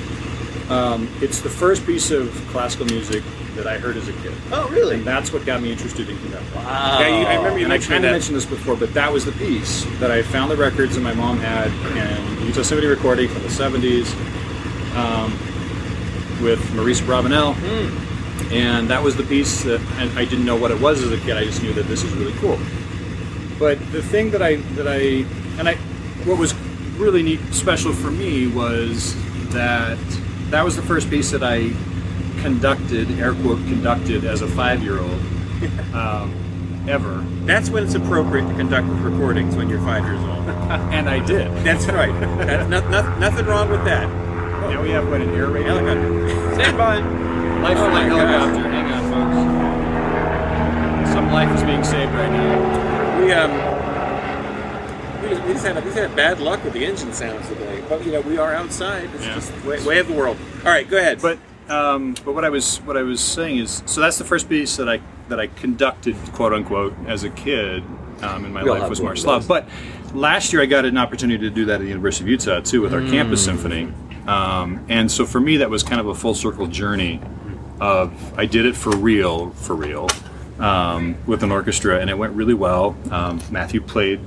Um, 0.72 1.08
it's 1.22 1.40
the 1.40 1.48
first 1.48 1.86
piece 1.86 2.10
of 2.10 2.30
classical 2.50 2.84
music 2.86 3.22
that 3.56 3.66
I 3.66 3.78
heard 3.78 3.96
as 3.96 4.06
a 4.06 4.12
kid. 4.12 4.32
Oh 4.52 4.68
really? 4.68 4.96
And 4.96 5.04
that's 5.04 5.32
what 5.32 5.44
got 5.46 5.62
me 5.62 5.72
interested 5.72 6.08
in 6.10 6.18
conducting. 6.18 6.54
Wow. 6.54 6.98
Yeah, 7.00 7.08
you- 7.08 7.26
I 7.26 7.36
remember 7.36 7.58
you 7.58 7.64
and 7.64 7.72
I 7.72 7.76
mentioned 7.76 7.92
kind 7.92 8.04
of 8.04 8.10
mentioned 8.12 8.36
this 8.36 8.44
before, 8.44 8.76
but 8.76 8.92
that 8.94 9.10
was 9.12 9.24
the 9.24 9.32
piece 9.32 9.84
that 9.98 10.10
I 10.10 10.22
found 10.22 10.50
the 10.50 10.56
records 10.56 10.94
that 10.94 11.00
my 11.00 11.14
mom 11.14 11.38
had 11.38 11.68
and 11.96 12.46
Utah 12.46 12.62
Symphony 12.62 12.86
recording 12.86 13.28
from 13.30 13.42
the 13.42 13.48
70s 13.48 14.06
um, 14.94 15.32
with 16.42 16.60
Maurice 16.74 17.00
Abravanel. 17.00 17.54
And 18.50 18.88
that 18.88 19.02
was 19.02 19.16
the 19.16 19.24
piece 19.24 19.62
that 19.64 19.80
and 19.98 20.18
I 20.18 20.24
didn't 20.24 20.46
know 20.46 20.56
what 20.56 20.70
it 20.70 20.80
was 20.80 21.02
as 21.02 21.12
a 21.12 21.18
kid. 21.18 21.36
I 21.36 21.44
just 21.44 21.62
knew 21.62 21.72
that 21.74 21.86
this 21.86 22.02
is 22.02 22.12
really 22.14 22.32
cool. 22.34 22.58
But 23.58 23.78
the 23.92 24.02
thing 24.02 24.30
that 24.30 24.42
I 24.42 24.56
that 24.76 24.88
I 24.88 25.26
and 25.58 25.68
I 25.68 25.74
what 26.24 26.38
was 26.38 26.54
really 26.96 27.22
neat 27.22 27.40
special 27.52 27.92
for 27.92 28.10
me 28.10 28.46
was 28.46 29.14
that 29.50 29.98
that 30.50 30.64
was 30.64 30.76
the 30.76 30.82
first 30.82 31.10
piece 31.10 31.30
that 31.30 31.42
I 31.42 31.70
conducted, 32.40 33.10
air 33.18 33.34
quote 33.34 33.58
conducted 33.66 34.24
as 34.24 34.42
a 34.42 34.48
five 34.48 34.82
year 34.82 34.98
old 34.98 35.10
um, 35.94 36.84
ever. 36.88 37.24
That's 37.44 37.70
when 37.70 37.84
it's 37.84 37.94
appropriate 37.94 38.48
to 38.48 38.54
conduct 38.54 38.88
recordings 38.88 39.56
when 39.56 39.68
you're 39.68 39.80
five 39.80 40.04
years 40.04 40.20
old. 40.20 40.38
And 40.68 41.08
I 41.08 41.24
did. 41.24 41.50
That's 41.64 41.86
right. 41.86 42.12
That's 42.38 42.68
not, 42.68 42.90
not, 42.90 43.18
nothing 43.18 43.46
wrong 43.46 43.70
with 43.70 43.84
that. 43.84 44.06
Now 44.70 44.82
we 44.82 44.90
have 44.90 45.08
what 45.08 45.20
an 45.20 45.30
air 45.34 45.46
raid 45.46 45.66
Helicopter. 45.66 46.54
Stand 46.54 46.76
by. 46.76 47.27
Life 47.62 47.76
Oh 47.78 47.90
flight 47.90 48.08
my 48.08 48.08
gosh. 48.08 48.30
helicopter. 48.30 48.68
Hang 48.70 48.92
on, 48.92 49.02
folks. 51.02 51.12
Some 51.12 51.26
life 51.32 51.54
is 51.56 51.62
being 51.64 51.84
saved 51.84 52.12
right 52.12 52.30
now. 52.30 53.20
We 53.20 53.32
um. 53.32 53.52
We 55.22 55.28
just, 55.30 55.42
we 55.46 55.52
just 55.52 55.66
had 55.66 55.74
we 55.76 55.82
just 55.82 55.96
had 55.98 56.14
bad 56.16 56.40
luck 56.40 56.62
with 56.64 56.72
the 56.72 56.84
engine 56.84 57.12
sounds 57.12 57.48
today, 57.48 57.82
but 57.88 58.04
you 58.06 58.12
know 58.12 58.20
we 58.20 58.38
are 58.38 58.54
outside. 58.54 59.10
It's 59.14 59.24
Yeah. 59.26 59.34
just 59.34 59.52
way, 59.64 59.84
way 59.84 59.98
of 59.98 60.06
the 60.08 60.14
world. 60.14 60.36
All 60.64 60.70
right, 60.70 60.88
go 60.88 60.96
ahead. 60.96 61.20
But 61.20 61.38
um, 61.68 62.14
but 62.24 62.32
what 62.34 62.44
I 62.44 62.48
was 62.48 62.78
what 62.78 62.96
I 62.96 63.02
was 63.02 63.20
saying 63.20 63.58
is 63.58 63.82
so 63.86 64.00
that's 64.00 64.16
the 64.18 64.24
first 64.24 64.48
piece 64.48 64.76
that 64.76 64.88
I 64.88 65.00
that 65.28 65.40
I 65.40 65.48
conducted 65.48 66.16
quote 66.32 66.52
unquote 66.54 66.94
as 67.06 67.24
a 67.24 67.30
kid 67.30 67.82
um, 68.22 68.44
in 68.44 68.52
my 68.52 68.62
We 68.62 68.70
life 68.70 68.88
was 68.88 69.00
one 69.00 69.08
of 69.12 69.16
March 69.16 69.20
Slav. 69.22 69.40
those. 69.42 69.48
But 69.48 69.68
last 70.14 70.52
year 70.52 70.62
I 70.62 70.66
got 70.66 70.84
an 70.86 70.96
opportunity 70.96 71.40
to 71.48 71.50
do 71.54 71.64
that 71.66 71.74
at 71.74 71.80
the 71.80 71.88
University 71.88 72.24
of 72.24 72.28
Utah 72.30 72.60
too 72.60 72.80
with 72.80 72.94
our 72.94 73.00
Mm. 73.00 73.10
campus 73.10 73.44
symphony, 73.44 73.92
um, 74.28 74.84
and 74.88 75.10
so 75.10 75.26
for 75.26 75.40
me 75.40 75.56
that 75.58 75.68
was 75.68 75.82
kind 75.82 76.00
of 76.00 76.06
a 76.06 76.14
full 76.14 76.34
circle 76.34 76.68
journey 76.68 77.20
of 77.80 78.38
I 78.38 78.46
did 78.46 78.66
it 78.66 78.76
for 78.76 78.90
real 78.96 79.50
for 79.50 79.74
real 79.74 80.08
um, 80.58 81.16
with 81.26 81.42
an 81.42 81.52
orchestra 81.52 82.00
and 82.00 82.10
it 82.10 82.18
went 82.18 82.34
really 82.34 82.54
well. 82.54 82.96
Um, 83.10 83.40
Matthew 83.50 83.80
played 83.80 84.20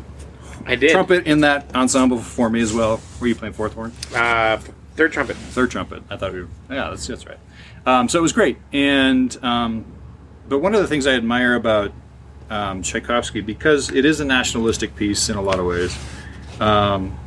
I 0.65 0.75
did. 0.75 0.91
trumpet 0.91 1.25
in 1.25 1.41
that 1.41 1.75
ensemble 1.75 2.19
for 2.19 2.49
me 2.49 2.61
as 2.61 2.73
well. 2.73 3.01
Were 3.19 3.27
you 3.27 3.35
playing 3.35 3.53
fourth 3.53 3.73
horn? 3.73 3.91
Uh, 4.15 4.57
third 4.95 5.11
trumpet. 5.11 5.35
third 5.35 5.71
trumpet. 5.71 6.03
I 6.09 6.17
thought 6.17 6.33
we 6.33 6.41
were, 6.41 6.47
yeah, 6.69 6.89
that's, 6.89 7.07
that's 7.07 7.25
right. 7.25 7.39
Um, 7.85 8.07
so 8.09 8.19
it 8.19 8.21
was 8.21 8.33
great. 8.33 8.57
And, 8.71 9.35
um, 9.43 9.85
but 10.47 10.59
one 10.59 10.75
of 10.75 10.81
the 10.81 10.87
things 10.87 11.07
I 11.07 11.13
admire 11.13 11.55
about 11.55 11.91
um, 12.49 12.83
Tchaikovsky, 12.83 13.41
because 13.41 13.89
it 13.89 14.05
is 14.05 14.19
a 14.19 14.25
nationalistic 14.25 14.95
piece 14.95 15.29
in 15.29 15.37
a 15.37 15.41
lot 15.41 15.59
of 15.59 15.65
ways, 15.65 15.97
um, 16.59 17.17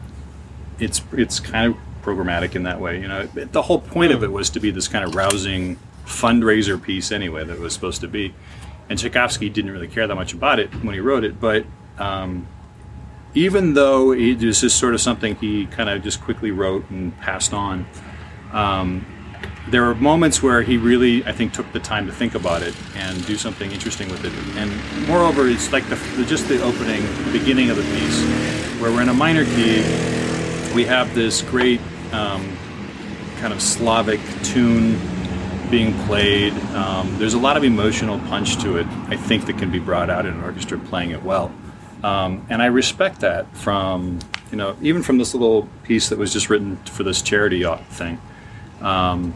it's, 0.79 1.03
it's 1.13 1.41
kind 1.41 1.73
of 1.73 1.81
programmatic 2.03 2.55
in 2.55 2.65
that 2.65 2.81
way. 2.81 3.01
You 3.01 3.09
know, 3.09 3.27
the 3.27 3.63
whole 3.63 3.81
point 3.81 4.13
of 4.13 4.23
it 4.23 4.31
was 4.31 4.51
to 4.51 4.61
be 4.61 4.71
this 4.71 4.87
kind 4.87 5.05
of 5.05 5.15
rousing 5.15 5.79
fundraiser 6.05 6.81
piece 6.81 7.13
anyway 7.13 7.45
that 7.45 7.55
it 7.55 7.61
was 7.61 7.73
supposed 7.73 8.01
to 8.03 8.09
be. 8.09 8.35
And 8.89 8.99
Tchaikovsky 8.99 9.49
didn't 9.49 9.71
really 9.71 9.89
care 9.89 10.07
that 10.07 10.15
much 10.15 10.35
about 10.35 10.59
it 10.59 10.73
when 10.85 10.95
he 10.95 11.01
wrote 11.01 11.25
it, 11.25 11.41
but 11.41 11.65
um, 11.99 12.47
even 13.35 13.75
though 13.75 14.13
it 14.13 14.43
was 14.43 14.61
just 14.61 14.79
sort 14.79 14.95
of 14.95 15.01
something 15.01 15.35
he 15.37 15.67
kind 15.67 15.89
of 15.89 16.03
just 16.03 16.21
quickly 16.21 16.51
wrote 16.51 16.89
and 16.91 17.17
passed 17.19 17.53
on, 17.53 17.87
um, 18.53 19.07
there 19.69 19.83
were 19.83 19.95
moments 19.95 20.43
where 20.43 20.63
he 20.63 20.77
really, 20.77 21.25
I 21.25 21.33
think, 21.33 21.55
took 21.55 21.71
the 21.73 21.81
time 21.81 22.07
to 22.07 22.13
think 22.13 22.35
about 22.35 22.63
it 22.63 22.75
and 22.97 23.25
do 23.27 23.37
something 23.37 23.73
interesting 23.73 24.11
with 24.11 24.25
it. 24.25 24.33
And 24.57 25.09
moreover, 25.09 25.49
it's 25.49 25.73
like 25.73 25.89
the, 25.89 25.97
the 26.17 26.25
just 26.25 26.49
the 26.49 26.63
opening, 26.63 27.03
the 27.25 27.39
beginning 27.39 27.71
of 27.71 27.77
the 27.77 27.83
piece, 27.83 28.23
where 28.81 28.93
we're 28.93 29.03
in 29.03 29.09
a 29.09 29.15
minor 29.15 29.45
key. 29.45 29.83
We 30.75 30.85
have 30.85 31.15
this 31.15 31.41
great 31.41 31.81
um, 32.13 32.57
kind 33.41 33.53
of 33.53 33.63
Slavic 33.63 34.21
tune 34.43 34.99
being 35.75 35.93
played. 36.05 36.53
Um, 36.73 37.19
there's 37.19 37.35
a 37.35 37.39
lot 37.39 37.57
of 37.57 37.65
emotional 37.65 38.21
punch 38.21 38.59
to 38.59 38.77
it. 38.77 38.87
I 39.09 39.17
think 39.17 39.47
that 39.47 39.59
can 39.59 39.73
be 39.73 39.81
brought 39.81 40.09
out 40.09 40.25
in 40.25 40.33
an 40.35 40.45
orchestra 40.45 40.79
playing 40.79 41.11
it 41.11 41.25
well. 41.25 41.53
Um, 42.05 42.47
and 42.49 42.63
I 42.63 42.67
respect 42.67 43.23
that 43.23 43.57
from 43.57 44.21
you 44.53 44.57
know 44.57 44.77
even 44.81 45.03
from 45.03 45.19
this 45.19 45.35
little 45.35 45.69
piece 45.83 46.11
that 46.11 46.19
was 46.19 46.33
just 46.33 46.49
written 46.49 46.77
for 46.77 47.03
this 47.03 47.23
charity 47.23 47.65
thing. 47.91 48.21
Um, 48.83 49.35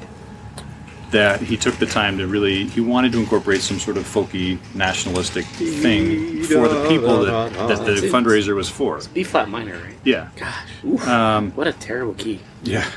that 1.10 1.40
he 1.40 1.56
took 1.56 1.74
the 1.76 1.86
time 1.86 2.18
to 2.18 2.28
really 2.28 2.66
he 2.66 2.80
wanted 2.82 3.10
to 3.12 3.18
incorporate 3.18 3.62
some 3.62 3.80
sort 3.80 3.96
of 3.96 4.04
folky 4.04 4.58
nationalistic 4.76 5.44
thing 5.46 6.44
for 6.44 6.68
the 6.68 6.86
people 6.88 7.22
that, 7.22 7.52
that 7.52 7.84
the 7.84 8.08
fundraiser 8.12 8.54
was 8.54 8.68
for. 8.68 9.00
B 9.12 9.24
flat 9.24 9.48
minor, 9.48 9.76
right? 9.76 9.96
Yeah, 10.04 10.28
Gosh, 10.36 11.08
um, 11.08 11.50
what 11.52 11.66
a 11.66 11.72
terrible 11.72 12.14
key. 12.14 12.38
yeah. 12.62 12.88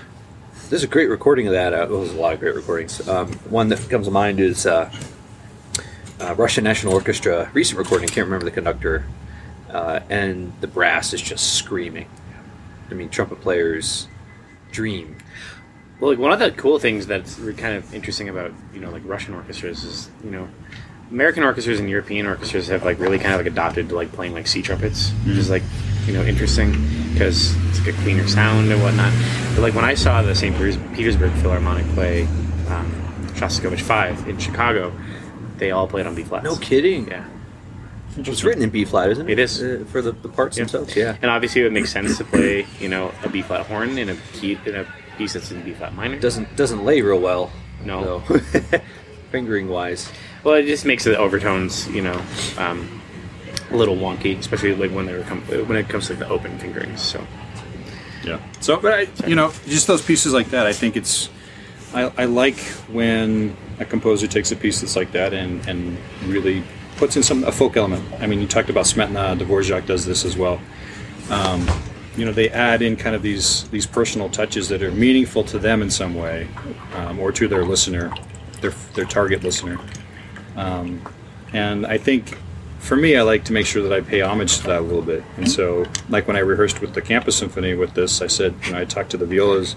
There's 0.72 0.84
a 0.84 0.88
great 0.88 1.10
recording 1.10 1.48
of 1.48 1.51
that. 1.51 1.74
Uh, 1.74 1.86
well, 1.90 2.00
there's 2.00 2.13
a 2.13 2.18
lot 2.18 2.32
of 2.32 2.40
great 2.40 2.56
recordings. 2.56 3.06
Um, 3.06 3.34
one 3.50 3.68
that 3.68 3.90
comes 3.90 4.08
to 4.08 4.12
mind 4.12 4.40
is 4.40 4.66
uh, 4.66 4.90
uh, 6.18 6.34
Russian 6.36 6.63
National 6.63 6.94
Orchestra 6.94 7.51
recent 7.54 7.78
recording. 7.78 8.08
Can't 8.08 8.24
remember 8.24 8.46
the 8.46 8.51
conductor, 8.51 9.06
uh, 9.70 10.00
and 10.10 10.54
the 10.62 10.68
brass 10.68 11.12
is 11.12 11.22
just 11.22 11.56
screaming. 11.56 12.08
I 12.90 12.94
mean, 12.94 13.10
trumpet 13.10 13.42
players 13.42 14.08
dream. 14.72 15.18
Well, 16.00 16.12
like 16.12 16.20
one 16.20 16.32
of 16.32 16.40
the 16.40 16.51
cool 16.51 16.80
things 16.80 17.06
that's 17.06 17.36
kind 17.36 17.75
of 17.75 17.94
interesting 17.94 18.30
about 18.30 18.54
you 18.74 18.80
know 18.80 18.92
like 18.92 19.01
Russian 19.04 19.34
orchestras 19.34 19.84
is 19.84 20.10
you 20.24 20.32
know 20.32 20.48
American 21.12 21.44
orchestras 21.44 21.82
and 21.82 21.90
European 21.90 22.28
orchestras 22.28 22.70
have 22.70 22.86
like 22.86 22.98
really 22.98 23.20
kind 23.20 23.34
of 23.34 23.42
like 23.42 23.48
adopted 23.48 23.90
to 23.90 23.96
like 23.96 24.13
playing 24.13 24.32
like 24.32 24.48
C 24.48 24.62
trumpets, 24.62 25.12
which 25.25 25.36
is 25.36 25.50
like 25.50 25.63
you 26.05 26.13
know 26.13 26.24
interesting 26.24 26.72
because 27.13 27.55
it's 27.70 27.79
like 27.79 27.89
a 27.96 27.98
cleaner 28.01 28.27
sound 28.27 28.72
and 28.72 28.81
whatnot. 28.81 29.13
But 29.55 29.62
like 29.62 29.74
when 29.75 29.86
I 29.86 29.93
saw 29.96 30.22
the 30.22 30.34
St. 30.36 30.55
Petersburg 30.96 31.31
Philharmonic 31.34 31.86
play 31.93 32.24
um, 32.70 32.91
Shostakovich 33.36 33.81
Five 33.81 34.27
in 34.27 34.38
Chicago, 34.38 34.91
they 35.58 35.72
all 35.72 35.88
played 35.88 36.05
on 36.08 36.15
B 36.15 36.24
flats. 36.24 36.43
No 36.46 36.55
kidding. 36.55 37.08
Yeah, 37.10 37.25
It's 38.17 38.43
written 38.43 38.63
in 38.63 38.70
B 38.70 38.86
flat, 38.86 39.10
isn't 39.12 39.29
it? 39.29 39.34
It 39.34 39.39
is. 39.39 39.62
uh, 39.62 39.84
for 39.91 40.01
the, 40.01 40.12
the 40.13 40.29
parts 40.29 40.58
Yeah. 40.58 40.63
themselves. 40.63 40.96
Yeah. 40.96 41.17
and 41.22 41.29
obviously 41.29 41.62
it 41.62 41.65
would 41.65 41.74
make 41.74 41.88
sense 41.88 42.17
to 42.17 42.24
play 42.24 42.65
you 42.79 42.88
know 42.89 43.12
a 43.24 43.29
B 43.29 43.41
flat 43.41 43.65
horn 43.67 43.98
in 43.98 44.10
a 44.10 44.15
key 44.34 44.58
in 44.65 44.75
a 44.75 44.86
piece 45.17 45.34
that's 45.34 45.51
in 45.51 45.62
B 45.63 45.74
flat 45.74 45.93
minor. 45.96 46.17
Doesn't 46.20 46.55
doesn't 46.55 46.84
lay 46.86 47.01
real 47.01 47.20
well. 47.20 47.51
No. 47.84 48.20
Fingering 49.31 49.70
wise. 49.70 50.12
Well, 50.43 50.55
it 50.55 50.65
just 50.65 50.86
makes 50.86 51.03
the 51.05 51.17
overtones, 51.17 51.88
you 51.89 52.01
know, 52.01 52.22
um, 52.58 53.00
a 53.72 53.75
little 53.75 53.96
wonky, 53.96 54.38
especially 54.38 54.75
like 54.75 54.92
when 54.92 55.06
they 55.06 55.22
come 55.24 55.42
when 55.42 55.78
it 55.78 55.90
comes 55.90 56.08
to 56.08 56.13
like 56.13 56.20
the 56.20 56.30
open 56.30 56.58
fingerings. 56.60 57.01
So 57.01 57.25
Yeah. 58.24 58.40
So, 58.60 58.78
but 58.78 58.94
I, 58.94 59.28
you 59.28 59.36
know, 59.36 59.51
just 59.68 59.88
those 59.88 60.01
pieces 60.01 60.34
like 60.34 60.50
that, 60.50 60.66
I 60.66 60.74
think 60.74 60.96
it's. 60.96 61.30
I, 61.94 62.12
I 62.18 62.25
like 62.25 62.58
when 62.90 63.56
a 63.80 63.86
composer 63.86 64.25
takes 64.25 64.51
a 64.51 64.56
piece 64.56 64.80
that's 64.80 64.96
like 64.96 65.12
that 65.12 65.34
and, 65.34 65.68
and 65.68 65.98
really 66.25 66.63
puts 66.96 67.18
in 67.18 67.24
some 67.24 67.44
a 67.44 67.51
folk 67.51 67.75
element. 67.75 68.06
I 68.22 68.28
mean, 68.28 68.40
you 68.40 68.48
talked 68.48 68.70
about 68.70 68.86
Smetana, 68.86 69.38
Dvorak 69.38 69.86
does 69.86 70.06
this 70.06 70.24
as 70.24 70.38
well. 70.38 70.62
Um, 71.30 71.68
you 72.16 72.25
know, 72.25 72.32
they 72.32 72.50
add 72.50 72.82
in 72.82 72.96
kind 72.96 73.16
of 73.16 73.22
these 73.22 73.68
these 73.70 73.86
personal 73.86 74.30
touches 74.30 74.70
that 74.70 74.84
are 74.84 74.92
meaningful 74.92 75.44
to 75.46 75.60
them 75.60 75.82
in 75.82 75.90
some 75.90 76.16
way, 76.16 76.48
um, 76.96 77.20
or 77.20 77.32
to 77.34 77.48
their 77.48 77.66
listener, 77.66 78.13
their 78.62 78.72
their 78.94 79.06
target 79.06 79.44
listener. 79.44 79.80
Um, 80.56 81.01
and 81.54 81.86
I 81.86 81.98
think 81.98 82.38
for 82.82 82.96
me, 82.96 83.16
I 83.16 83.22
like 83.22 83.46
to 83.46 83.54
make 83.54 83.68
sure 83.68 83.84
that 83.84 83.94
I 83.94 84.02
pay 84.02 84.22
homage 84.22 84.58
to 84.58 84.64
that 84.64 84.80
a 84.80 84.84
little 84.84 85.04
bit. 85.04 85.24
And 85.38 85.50
so, 85.50 85.86
like 86.10 86.28
when 86.28 86.36
I 86.36 86.40
rehearsed 86.40 86.82
with 86.82 86.94
the 86.94 87.02
Campus 87.02 87.38
Symphony 87.38 87.76
with 87.76 87.94
this, 87.94 88.22
I 88.22 88.28
said, 88.28 88.56
you 88.66 88.72
know, 88.74 88.80
I 88.80 88.86
talked 88.86 89.12
to 89.12 89.18
the 89.18 89.26
violas. 89.26 89.76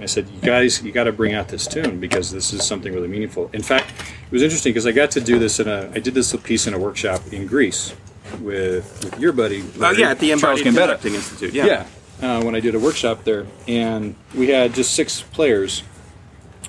I 0.00 0.06
said, 0.06 0.28
you 0.30 0.40
guys, 0.40 0.82
you 0.82 0.92
got 0.92 1.04
to 1.04 1.12
bring 1.12 1.34
out 1.34 1.48
this 1.48 1.66
tune 1.66 2.00
because 2.00 2.30
this 2.30 2.52
is 2.52 2.64
something 2.64 2.94
really 2.94 3.08
meaningful. 3.08 3.50
In 3.52 3.62
fact, 3.62 3.90
it 3.90 4.32
was 4.32 4.42
interesting 4.42 4.70
because 4.70 4.86
I 4.86 4.92
got 4.92 5.10
to 5.10 5.20
do 5.20 5.38
this 5.38 5.60
in 5.60 5.68
a, 5.68 5.90
I 5.92 5.98
did 5.98 6.14
this 6.14 6.34
piece 6.36 6.66
in 6.66 6.72
a 6.72 6.78
workshop 6.78 7.20
in 7.32 7.46
Greece 7.46 7.94
with, 8.40 9.04
with 9.04 9.18
your 9.18 9.32
buddy. 9.32 9.62
Oh 9.78 9.90
yeah, 9.90 10.10
at 10.10 10.20
the 10.20 10.34
Charles 10.36 10.62
Gambetta. 10.62 11.04
Institute. 11.04 11.52
Yeah. 11.52 11.86
Yeah, 12.20 12.38
uh, 12.38 12.44
when 12.44 12.54
I 12.54 12.60
did 12.60 12.74
a 12.74 12.78
workshop 12.78 13.24
there, 13.24 13.46
and 13.66 14.14
we 14.34 14.48
had 14.48 14.72
just 14.72 14.94
six 14.94 15.20
players. 15.20 15.82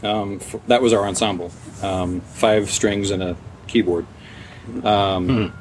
Um, 0.04 0.40
f 0.42 0.56
that 0.66 0.82
was 0.82 0.94
our 0.94 1.06
ensemble, 1.06 1.52
um, 1.84 2.22
five 2.22 2.72
strings 2.72 3.12
and 3.12 3.22
a 3.22 3.38
keyboard. 3.68 4.08
Um, 4.84 5.28
hmm. 5.28 5.58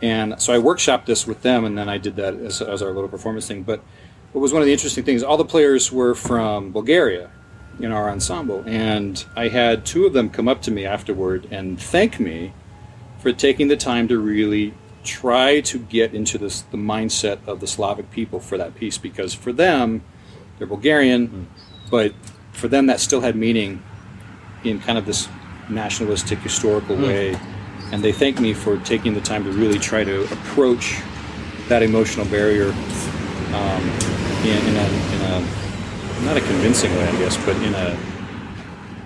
And 0.00 0.40
so 0.40 0.52
I 0.52 0.58
workshopped 0.58 1.06
this 1.06 1.26
with 1.26 1.42
them, 1.42 1.64
and 1.64 1.76
then 1.76 1.88
I 1.88 1.98
did 1.98 2.16
that 2.16 2.34
as, 2.34 2.62
as 2.62 2.82
our 2.82 2.92
little 2.92 3.08
performance 3.08 3.48
thing. 3.48 3.64
But 3.64 3.82
what 4.32 4.40
was 4.40 4.52
one 4.52 4.62
of 4.62 4.66
the 4.66 4.72
interesting 4.72 5.04
things? 5.04 5.22
All 5.22 5.36
the 5.36 5.44
players 5.44 5.90
were 5.90 6.14
from 6.14 6.70
Bulgaria 6.72 7.30
in 7.80 7.92
our 7.92 8.10
ensemble, 8.10 8.62
and 8.66 9.24
I 9.36 9.48
had 9.48 9.84
two 9.84 10.06
of 10.06 10.12
them 10.12 10.30
come 10.30 10.48
up 10.48 10.62
to 10.62 10.70
me 10.70 10.84
afterward 10.84 11.48
and 11.50 11.80
thank 11.80 12.20
me 12.20 12.52
for 13.18 13.32
taking 13.32 13.68
the 13.68 13.76
time 13.76 14.08
to 14.08 14.18
really 14.18 14.74
try 15.04 15.60
to 15.60 15.78
get 15.78 16.14
into 16.14 16.38
this 16.38 16.62
the 16.62 16.76
mindset 16.76 17.38
of 17.46 17.60
the 17.60 17.66
Slavic 17.66 18.10
people 18.10 18.40
for 18.40 18.58
that 18.58 18.74
piece 18.74 18.98
because 18.98 19.32
for 19.32 19.52
them 19.52 20.02
they're 20.58 20.66
Bulgarian, 20.66 21.26
hmm. 21.26 21.42
but 21.90 22.12
for 22.52 22.68
them 22.68 22.86
that 22.86 23.00
still 23.00 23.20
had 23.20 23.36
meaning 23.36 23.82
in 24.64 24.80
kind 24.80 24.98
of 24.98 25.06
this 25.06 25.28
nationalistic 25.68 26.38
historical 26.40 26.96
hmm. 26.96 27.02
way, 27.02 27.40
and 27.92 28.02
they 28.02 28.12
thank 28.12 28.40
me 28.40 28.52
for 28.54 28.78
taking 28.78 29.14
the 29.14 29.20
time 29.20 29.44
to 29.44 29.50
really 29.52 29.78
try 29.78 30.04
to 30.04 30.24
approach 30.24 31.00
that 31.68 31.82
emotional 31.82 32.26
barrier 32.26 32.70
um, 33.52 33.82
in, 34.44 34.58
in, 34.66 34.76
a, 34.76 34.88
in 35.14 35.20
a 35.22 36.24
not 36.24 36.36
a 36.36 36.40
convincing 36.40 36.90
way, 36.92 37.04
I 37.08 37.12
guess, 37.12 37.36
but 37.44 37.56
in 37.62 37.74
a 37.74 37.98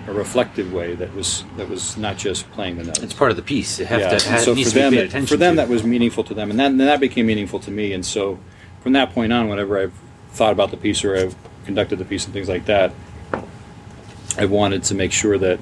a 0.07 0.11
reflective 0.11 0.73
way 0.73 0.95
that 0.95 1.13
was 1.15 1.45
that 1.55 1.69
was 1.69 1.95
not 1.97 2.17
just 2.17 2.49
playing 2.51 2.77
the 2.77 2.83
notes 2.83 2.99
It's 2.99 3.13
part 3.13 3.31
of 3.31 3.37
the 3.37 3.43
piece. 3.43 3.79
It 3.79 3.87
have 3.87 4.01
yeah. 4.01 4.17
to 4.17 4.29
have, 4.29 4.41
so 4.41 4.53
needs 4.53 4.69
for 4.69 4.73
to 4.73 4.79
them, 4.79 4.95
that- 4.95 5.05
attention 5.05 5.27
for 5.27 5.37
them 5.37 5.53
to. 5.53 5.61
that 5.61 5.69
was 5.69 5.83
meaningful 5.83 6.23
to 6.25 6.33
them, 6.33 6.49
and 6.51 6.59
then 6.59 6.77
that 6.77 6.99
became 6.99 7.25
meaningful 7.25 7.59
to 7.61 7.71
me. 7.71 7.93
And 7.93 8.05
so, 8.05 8.39
from 8.81 8.91
that 8.93 9.13
point 9.13 9.31
on, 9.31 9.47
whenever 9.47 9.79
I've 9.79 9.93
thought 10.31 10.51
about 10.51 10.71
the 10.71 10.77
piece 10.77 11.03
or 11.05 11.15
I've 11.15 11.35
conducted 11.65 11.99
the 11.99 12.05
piece 12.05 12.25
and 12.25 12.33
things 12.33 12.49
like 12.49 12.65
that, 12.65 12.93
I 14.37 14.45
wanted 14.45 14.83
to 14.85 14.95
make 14.95 15.11
sure 15.13 15.37
that 15.37 15.59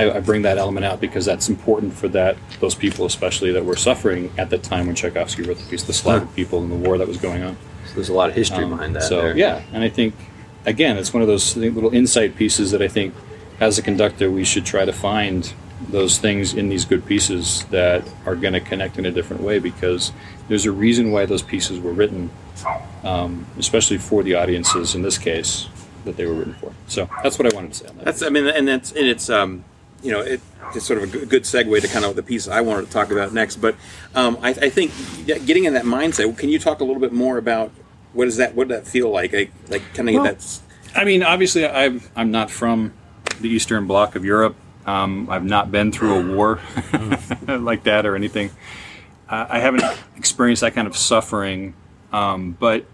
I, 0.00 0.16
I 0.16 0.20
bring 0.20 0.42
that 0.42 0.58
element 0.58 0.84
out 0.84 1.00
because 1.00 1.24
that's 1.24 1.48
important 1.48 1.92
for 1.92 2.08
that 2.08 2.36
those 2.60 2.74
people, 2.74 3.04
especially 3.06 3.52
that 3.52 3.64
were 3.64 3.76
suffering 3.76 4.32
at 4.38 4.50
the 4.50 4.58
time 4.58 4.86
when 4.86 4.94
Tchaikovsky 4.96 5.42
wrote 5.42 5.58
the 5.58 5.68
piece, 5.70 5.82
the 5.84 5.92
Slavic 5.92 6.34
people 6.34 6.62
and 6.62 6.70
the 6.72 6.76
war 6.76 6.98
that 6.98 7.06
was 7.08 7.16
going 7.18 7.42
on. 7.42 7.56
So 7.88 7.94
there's 7.94 8.08
a 8.08 8.14
lot 8.14 8.30
of 8.30 8.36
history 8.36 8.64
Um, 8.64 8.70
behind 8.70 8.96
that. 8.96 9.02
So 9.02 9.22
there. 9.22 9.36
yeah, 9.36 9.62
and 9.72 9.82
I 9.84 9.88
think 9.88 10.14
again, 10.66 10.96
it's 10.96 11.12
one 11.12 11.22
of 11.22 11.28
those 11.28 11.56
little 11.56 11.94
insight 11.94 12.36
pieces 12.36 12.70
that 12.70 12.82
I 12.82 12.88
think, 12.88 13.14
as 13.60 13.78
a 13.78 13.82
conductor, 13.82 14.30
we 14.30 14.44
should 14.44 14.64
try 14.64 14.84
to 14.84 14.92
find 14.92 15.52
those 15.90 16.18
things 16.18 16.52
in 16.54 16.68
these 16.68 16.84
good 16.84 17.04
pieces 17.06 17.64
that 17.70 18.02
are 18.26 18.36
going 18.36 18.52
to 18.52 18.60
connect 18.60 18.98
in 18.98 19.06
a 19.06 19.10
different 19.10 19.42
way 19.42 19.58
because 19.58 20.12
there's 20.48 20.66
a 20.66 20.72
reason 20.72 21.10
why 21.10 21.24
those 21.24 21.40
pieces 21.42 21.80
were 21.80 21.92
written, 21.92 22.28
um, 23.02 23.46
especially 23.58 23.96
for 23.98 24.22
the 24.22 24.34
audiences 24.34 24.94
in 24.94 25.02
this 25.02 25.16
case 25.16 25.68
that 26.04 26.16
they 26.16 26.26
were 26.26 26.34
written 26.34 26.54
for. 26.54 26.72
So 26.86 27.08
that's 27.22 27.38
what 27.38 27.50
I 27.50 27.54
wanted 27.54 27.72
to 27.72 27.78
say 27.78 27.86
on 27.88 27.96
that. 27.96 28.04
That's 28.04 28.22
I 28.22 28.28
mean, 28.28 28.46
and 28.46 28.68
that's 28.68 28.92
and 28.92 29.06
it's 29.06 29.30
um, 29.30 29.64
you 30.02 30.12
know, 30.12 30.20
it, 30.20 30.40
it's 30.74 30.86
sort 30.86 31.02
of 31.02 31.14
a 31.14 31.26
good, 31.26 31.42
segue 31.42 31.80
to 31.80 31.88
kind 31.88 32.04
of 32.04 32.16
the 32.16 32.22
piece 32.22 32.48
I 32.48 32.60
wanted 32.60 32.86
to 32.86 32.92
talk 32.92 33.10
about 33.10 33.32
next. 33.32 33.56
But 33.56 33.76
um, 34.14 34.38
I, 34.42 34.50
I 34.50 34.70
think 34.70 34.92
getting 35.26 35.64
in 35.64 35.74
that 35.74 35.84
mindset. 35.84 36.36
Can 36.38 36.48
you 36.48 36.58
talk 36.58 36.80
a 36.80 36.84
little 36.84 37.00
bit 37.00 37.12
more 37.12 37.38
about 37.38 37.70
what 38.12 38.28
is 38.28 38.36
that? 38.36 38.54
What 38.54 38.68
did 38.68 38.76
that 38.76 38.86
feel 38.86 39.10
like? 39.10 39.32
Like, 39.32 39.52
like 39.68 39.94
kind 39.94 40.08
of 40.08 40.14
Well, 40.14 40.24
that's 40.24 40.62
I 40.94 41.04
mean, 41.04 41.22
obviously, 41.22 41.66
I'm 41.66 42.02
I'm 42.16 42.30
not 42.30 42.50
from 42.50 42.92
the 43.40 43.48
Eastern 43.48 43.86
Bloc 43.86 44.16
of 44.16 44.24
Europe. 44.24 44.56
Um, 44.86 45.28
I've 45.30 45.44
not 45.44 45.70
been 45.70 45.92
through 45.92 46.14
a 46.14 46.36
war 46.36 46.60
like 47.48 47.84
that 47.84 48.06
or 48.06 48.16
anything. 48.16 48.50
Uh, 49.28 49.46
I 49.48 49.60
haven't 49.60 49.84
experienced 50.16 50.62
that 50.62 50.74
kind 50.74 50.88
of 50.88 50.96
suffering, 50.96 51.74
um, 52.12 52.56
but 52.58 52.86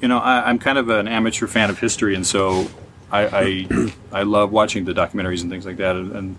you 0.00 0.08
know, 0.08 0.18
I, 0.18 0.48
I'm 0.48 0.58
kind 0.58 0.78
of 0.78 0.88
an 0.88 1.06
amateur 1.06 1.46
fan 1.46 1.70
of 1.70 1.78
history, 1.78 2.14
and 2.14 2.26
so 2.26 2.68
I 3.14 3.66
I, 3.70 3.92
I 4.12 4.22
love 4.22 4.52
watching 4.52 4.84
the 4.84 4.92
documentaries 4.92 5.42
and 5.42 5.50
things 5.50 5.66
like 5.66 5.76
that, 5.76 5.96
and, 5.96 6.12
and 6.12 6.38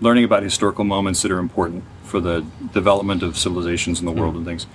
learning 0.00 0.24
about 0.24 0.42
historical 0.42 0.84
moments 0.84 1.22
that 1.22 1.30
are 1.30 1.38
important 1.38 1.84
for 2.02 2.20
the 2.20 2.44
development 2.72 3.22
of 3.22 3.36
civilizations 3.36 4.00
in 4.00 4.06
the 4.06 4.12
world 4.12 4.32
hmm. 4.32 4.38
and 4.38 4.46
things. 4.46 4.66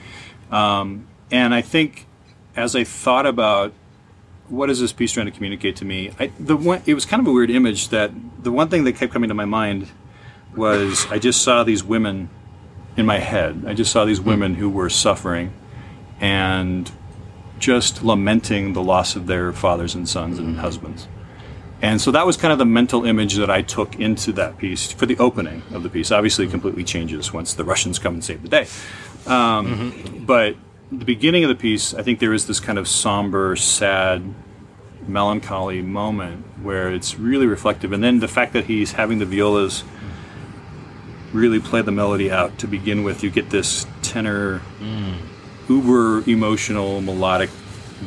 Um, 0.52 1.08
and 1.32 1.54
I 1.54 1.62
think 1.62 2.08
as 2.56 2.76
I 2.76 2.84
thought 2.84 3.26
about 3.26 3.74
what 4.48 4.70
is 4.70 4.80
this 4.80 4.92
piece 4.92 5.12
trying 5.12 5.28
to 5.28 5.32
communicate 5.32 5.76
to 5.78 5.86
me? 5.86 6.12
I, 6.20 6.32
the 6.40 6.58
one, 6.58 6.82
it 6.86 6.96
was 6.96 7.06
kind 7.06 7.22
of 7.22 7.28
a 7.28 7.32
weird 7.32 7.52
image 7.52 7.90
that 7.90 8.12
the 8.42 8.52
one 8.52 8.68
thing 8.70 8.84
that 8.86 8.94
kept 8.94 9.14
coming 9.14 9.30
to 9.30 9.36
my 9.36 9.46
mind 9.46 9.88
was 10.56 11.06
I 11.12 11.20
just 11.20 11.44
saw 11.44 11.64
these 11.64 11.84
women 11.84 12.30
in 12.98 13.06
my 13.06 13.20
head. 13.20 13.64
I 13.68 13.74
just 13.74 13.92
saw 13.92 14.06
these 14.06 14.20
hmm. 14.20 14.30
women 14.30 14.56
who 14.56 14.70
were 14.70 14.90
suffering 14.90 15.54
and 16.20 16.92
just 17.60 18.04
lamenting 18.04 18.74
the 18.74 18.82
loss 18.82 19.16
of 19.16 19.28
their 19.28 19.54
fathers 19.54 19.94
and 19.94 20.08
sons 20.10 20.40
and 20.40 20.56
hmm. 20.56 20.62
husbands. 20.62 21.08
And 21.82 22.02
so 22.02 22.12
that 22.12 22.26
was 22.26 22.36
kind 22.36 22.52
of 22.52 22.60
the 22.60 22.66
mental 22.66 23.06
image 23.06 23.36
that 23.36 23.50
I 23.50 23.62
took 23.62 24.00
into 24.00 24.34
that 24.34 24.58
piece 24.58 24.92
for 24.92 25.06
the 25.06 25.18
opening 25.18 25.64
of 25.72 25.84
the 25.84 25.90
piece. 25.90 26.12
Obviously, 26.12 26.46
it 26.46 26.52
completely 26.52 26.84
changes 26.84 27.32
once 27.32 27.54
the 27.54 27.64
Russians 27.64 28.00
come 28.00 28.16
and 28.16 28.24
save 28.24 28.42
the 28.44 28.50
day. 28.50 28.68
Um, 29.26 30.24
But 30.26 30.56
the 30.92 31.06
beginning 31.06 31.44
of 31.44 31.50
the 31.50 31.56
piece, 31.56 31.94
I 31.94 32.02
think 32.04 32.20
there 32.20 32.34
is 32.34 32.48
this 32.48 32.60
kind 32.60 32.78
of 32.78 32.88
somber, 32.88 33.56
sad, 33.56 34.34
melancholy 35.08 35.82
moment 35.82 36.46
where 36.62 36.92
it's 36.92 37.18
really 37.18 37.48
reflective. 37.48 37.92
And 37.94 38.04
then 38.04 38.20
the 38.20 38.28
fact 38.28 38.54
that 38.54 38.66
he's 38.66 38.94
having 38.94 39.20
the 39.20 39.26
violas 39.26 39.84
really 41.34 41.60
play 41.60 41.82
the 41.82 41.92
melody 41.92 42.32
out 42.32 42.58
to 42.60 42.68
begin 42.68 43.04
with, 43.04 43.24
you 43.24 43.30
get 43.30 43.50
this 43.50 43.86
tenor, 44.02 44.62
uber 45.68 46.24
emotional, 46.30 47.02
melodic, 47.02 47.50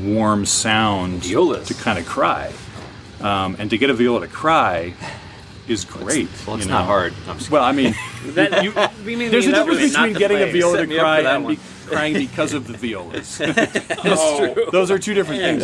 warm 0.01 0.45
sound 0.47 1.23
Violas. 1.23 1.69
to 1.69 1.75
kind 1.75 1.99
of 1.99 2.07
cry. 2.07 2.53
Um, 3.23 3.57
and 3.59 3.71
to 3.71 3.79
get 3.79 3.91
a 3.91 3.95
viola 3.95 4.21
to 4.21 4.27
cry 4.29 4.95
is 5.69 5.85
great. 5.85 6.29
Well, 6.47 6.57
it's 6.57 6.67
you 6.67 6.71
not 6.73 6.87
hard. 6.87 7.15
I'm 7.29 7.39
just 7.39 7.51
Well, 7.51 7.63
I 7.65 7.73
mean, 7.73 7.95
That, 8.35 8.63
you, 8.65 8.73
we 9.05 9.17
mean 9.17 9.31
there's 9.31 9.47
a 9.47 9.53
difference 9.53 9.93
between 9.93 10.13
the 10.13 10.19
getting 10.19 10.39
a 10.43 10.53
viola 10.53 10.79
Set 10.79 10.83
to 10.83 10.87
me 10.89 10.99
up 10.99 11.17
for 11.17 11.23
cry 11.23 11.35
and 11.35 11.47
be 11.49 11.59
crying 11.87 12.15
because 12.15 12.53
of 12.53 12.67
the 12.67 12.75
violas. 12.77 13.39
Those- 14.05 14.71
Those 14.73 14.91
are 14.91 14.99
two 14.99 15.15
different 15.15 15.41
things, 15.41 15.63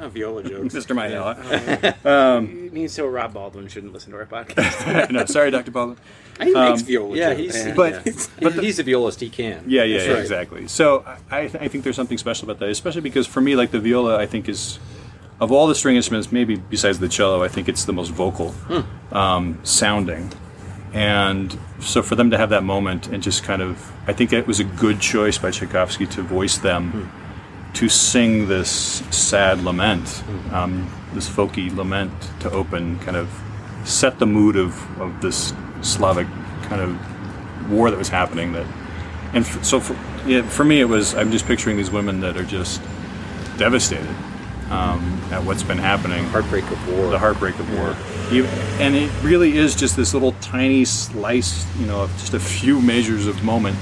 Oh, 0.00 0.08
viola 0.08 0.42
jokes. 0.44 0.74
Mr. 0.74 0.94
Myhella. 0.96 2.44
It 2.66 2.72
means 2.72 2.92
so 2.92 3.06
Rob 3.08 3.32
Baldwin 3.34 3.66
shouldn't 3.68 3.92
listen 3.92 4.12
to 4.12 4.18
our 4.18 4.26
podcast. 4.26 5.10
no, 5.10 5.24
sorry, 5.26 5.50
Dr. 5.50 5.70
Baldwin. 5.72 5.98
He 6.40 6.52
makes 6.52 6.80
um, 6.82 6.86
viola 6.86 7.16
yeah, 7.16 7.34
jokes. 7.34 7.64
he's 7.64 7.74
But 7.74 8.28
but 8.40 8.54
he's 8.62 8.78
a 8.78 8.84
violist. 8.84 9.18
He 9.20 9.28
can. 9.28 9.64
Yeah, 9.66 9.82
yeah, 9.82 10.02
yeah 10.04 10.12
right. 10.12 10.20
exactly. 10.20 10.68
So 10.68 11.04
I, 11.04 11.18
I 11.36 11.40
I 11.42 11.68
think 11.68 11.82
there's 11.82 11.96
something 11.96 12.18
special 12.18 12.48
about 12.48 12.60
that, 12.60 12.68
especially 12.68 13.00
because 13.00 13.26
for 13.26 13.40
me, 13.40 13.56
like 13.56 13.72
the 13.72 13.80
viola, 13.80 14.16
I 14.18 14.26
think 14.26 14.48
is 14.48 14.78
of 15.40 15.52
all 15.52 15.66
the 15.66 15.74
string 15.74 15.96
instruments, 15.96 16.32
maybe 16.32 16.56
besides 16.56 16.98
the 16.98 17.08
cello, 17.08 17.42
I 17.44 17.48
think 17.48 17.68
it's 17.68 17.84
the 17.84 17.92
most 17.92 18.10
vocal 18.10 18.54
um, 19.12 19.58
sounding. 19.62 20.32
And 20.92 21.56
so 21.80 22.02
for 22.02 22.16
them 22.16 22.30
to 22.30 22.38
have 22.38 22.50
that 22.50 22.64
moment 22.64 23.08
and 23.08 23.22
just 23.22 23.44
kind 23.44 23.62
of, 23.62 23.92
I 24.06 24.12
think 24.12 24.32
it 24.32 24.46
was 24.46 24.58
a 24.58 24.64
good 24.64 25.00
choice 25.00 25.38
by 25.38 25.50
Tchaikovsky 25.50 26.06
to 26.06 26.22
voice 26.22 26.58
them 26.58 27.12
to 27.74 27.88
sing 27.88 28.48
this 28.48 28.70
sad 29.10 29.62
lament, 29.62 30.24
um, 30.52 30.90
this 31.12 31.28
folky 31.28 31.74
lament 31.74 32.12
to 32.40 32.50
open, 32.50 32.98
kind 33.00 33.16
of 33.16 33.30
set 33.84 34.18
the 34.18 34.26
mood 34.26 34.56
of, 34.56 35.00
of 35.00 35.20
this 35.20 35.52
Slavic 35.82 36.26
kind 36.62 36.80
of 36.80 37.70
war 37.70 37.90
that 37.90 37.98
was 37.98 38.08
happening. 38.08 38.52
That, 38.52 38.66
and 39.34 39.44
f- 39.44 39.62
so 39.62 39.78
for, 39.78 39.96
yeah, 40.26 40.42
for 40.42 40.64
me, 40.64 40.80
it 40.80 40.86
was 40.86 41.14
I'm 41.14 41.30
just 41.30 41.46
picturing 41.46 41.76
these 41.76 41.90
women 41.90 42.20
that 42.20 42.36
are 42.36 42.44
just 42.44 42.82
devastated 43.58 44.08
um, 44.70 45.20
at 45.32 45.42
what's 45.44 45.62
been 45.62 45.78
happening 45.78 46.24
Heartbreak 46.24 46.64
of 46.70 46.88
war. 46.92 47.10
the 47.10 47.18
heartbreak 47.18 47.58
of 47.58 47.72
war. 47.78 47.96
You, 48.30 48.44
and 48.78 48.94
it 48.94 49.10
really 49.22 49.56
is 49.56 49.74
just 49.74 49.96
this 49.96 50.12
little 50.12 50.32
tiny 50.40 50.84
slice, 50.84 51.66
you 51.78 51.86
know, 51.86 52.02
of 52.02 52.10
just 52.18 52.34
a 52.34 52.40
few 52.40 52.80
measures 52.80 53.26
of 53.26 53.42
moment, 53.42 53.76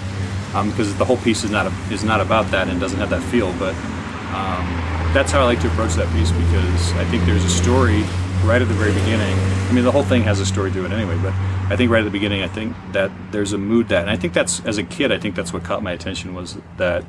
because 0.65 0.97
the 0.97 1.05
whole 1.05 1.19
piece 1.19 1.43
is 1.43 1.51
not 1.51 1.67
a, 1.67 1.73
is 1.93 2.05
not 2.05 2.21
about 2.21 2.51
that 2.53 2.69
and 2.69 2.81
doesn't 2.81 2.99
have 2.99 3.11
that 3.11 3.23
feel. 3.25 3.53
But 3.59 3.75
um, 4.33 4.65
that's 5.13 5.33
how 5.33 5.41
I 5.41 5.45
like 5.45 5.61
to 5.63 5.69
approach 5.69 5.95
that 5.95 6.13
piece 6.13 6.31
because 6.31 6.93
I 6.93 7.05
think 7.07 7.25
there's 7.25 7.45
a 7.45 7.51
story 7.51 8.03
right 8.45 8.63
at 8.63 8.69
the 8.69 8.75
very 8.75 8.93
beginning. 8.93 9.35
I 9.69 9.73
mean, 9.73 9.85
the 9.85 9.91
whole 9.91 10.05
thing 10.05 10.23
has 10.23 10.39
a 10.39 10.47
story 10.47 10.71
to 10.71 10.85
it 10.85 10.93
anyway, 10.93 11.19
but 11.21 11.33
I 11.69 11.75
think 11.75 11.91
right 11.91 12.01
at 12.01 12.05
the 12.05 12.11
beginning, 12.11 12.43
I 12.43 12.49
think 12.49 12.77
that 12.93 13.11
there's 13.33 13.53
a 13.53 13.59
mood 13.59 13.89
that, 13.89 14.03
and 14.03 14.11
I 14.11 14.17
think 14.17 14.33
that's 14.33 14.65
as 14.65 14.79
a 14.79 14.85
kid, 14.85 15.11
I 15.11 15.19
think 15.19 15.35
that's 15.35 15.53
what 15.53 15.65
caught 15.65 15.83
my 15.83 15.91
attention 15.93 16.35
was 16.35 16.57
that 16.77 17.05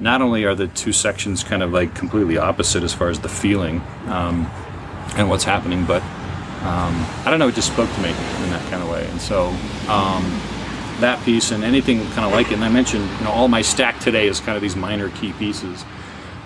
not 0.00 0.22
only 0.22 0.44
are 0.44 0.54
the 0.54 0.68
two 0.68 0.92
sections 0.92 1.44
kind 1.44 1.62
of 1.62 1.72
like 1.72 1.94
completely 1.94 2.36
opposite 2.36 2.82
as 2.82 2.92
far 2.92 3.08
as 3.08 3.20
the 3.20 3.28
feeling 3.28 3.80
um, 4.06 4.50
and 5.16 5.28
what's 5.28 5.44
happening, 5.44 5.84
but 5.84 6.02
um, 6.62 7.06
I 7.24 7.30
don't 7.30 7.38
know, 7.38 7.48
it 7.48 7.54
just 7.54 7.72
spoke 7.72 7.92
to 7.92 8.00
me 8.00 8.08
in 8.08 8.50
that 8.50 8.66
kind 8.70 8.82
of 8.82 8.90
way. 8.90 9.06
And 9.08 9.20
so 9.20 9.48
um, 9.88 10.24
that 11.00 11.20
piece 11.24 11.50
and 11.50 11.62
anything 11.62 12.00
kind 12.10 12.26
of 12.26 12.32
like 12.32 12.48
it, 12.50 12.54
and 12.54 12.64
I 12.64 12.68
mentioned, 12.68 13.08
you 13.18 13.24
know, 13.24 13.30
all 13.30 13.48
my 13.48 13.62
stack 13.62 14.00
today 14.00 14.26
is 14.26 14.40
kind 14.40 14.56
of 14.56 14.62
these 14.62 14.76
minor 14.76 15.10
key 15.10 15.32
pieces. 15.34 15.84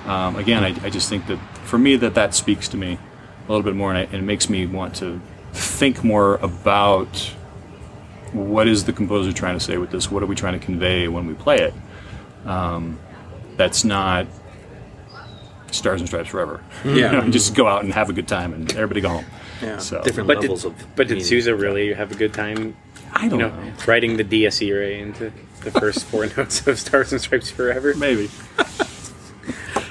Um, 0.06 0.36
again, 0.36 0.64
I, 0.64 0.68
I 0.84 0.90
just 0.90 1.08
think 1.08 1.26
that 1.28 1.38
for 1.64 1.78
me 1.78 1.96
that 1.96 2.14
that 2.14 2.34
speaks 2.34 2.68
to 2.68 2.76
me 2.76 2.98
a 3.46 3.50
little 3.50 3.62
bit 3.64 3.76
more, 3.76 3.90
and, 3.90 3.98
I, 3.98 4.02
and 4.02 4.14
it 4.14 4.22
makes 4.22 4.50
me 4.50 4.66
want 4.66 4.96
to 4.96 5.20
think 5.52 6.02
more 6.02 6.36
about 6.36 7.34
what 8.32 8.68
is 8.68 8.84
the 8.84 8.92
composer 8.92 9.32
trying 9.32 9.58
to 9.58 9.64
say 9.64 9.78
with 9.78 9.90
this? 9.90 10.10
What 10.10 10.22
are 10.22 10.26
we 10.26 10.34
trying 10.34 10.58
to 10.58 10.64
convey 10.64 11.08
when 11.08 11.26
we 11.26 11.34
play 11.34 11.58
it? 11.60 11.74
Um, 12.44 12.98
that's 13.58 13.84
not 13.84 14.26
Stars 15.70 16.00
and 16.00 16.08
Stripes 16.08 16.30
Forever. 16.30 16.62
Yeah. 16.84 16.92
You 16.92 17.02
know, 17.20 17.28
just 17.30 17.54
go 17.54 17.66
out 17.68 17.84
and 17.84 17.92
have 17.92 18.08
a 18.08 18.14
good 18.14 18.26
time 18.28 18.54
and 18.54 18.72
everybody 18.72 19.02
go 19.02 19.10
home. 19.10 19.26
Yeah. 19.60 19.76
So 19.78 20.00
Different 20.02 20.26
But 20.28 20.34
did, 20.40 20.42
levels 20.44 20.64
of. 20.64 20.96
but 20.96 21.08
did. 21.08 21.22
Sousa 21.22 21.54
really 21.54 21.92
have 21.92 22.10
a 22.10 22.14
good 22.14 22.32
time, 22.32 22.74
I 23.12 23.24
you 23.24 23.30
don't 23.30 23.38
know, 23.40 23.48
know. 23.50 23.72
writing 23.86 24.16
the 24.16 24.24
Dies 24.24 24.62
Irae 24.62 24.98
into 25.00 25.30
the 25.62 25.70
first 25.72 26.06
four 26.06 26.26
notes 26.36 26.66
of 26.66 26.78
Stars 26.78 27.12
and 27.12 27.20
Stripes 27.20 27.50
Forever? 27.50 27.92
Maybe. 27.94 28.30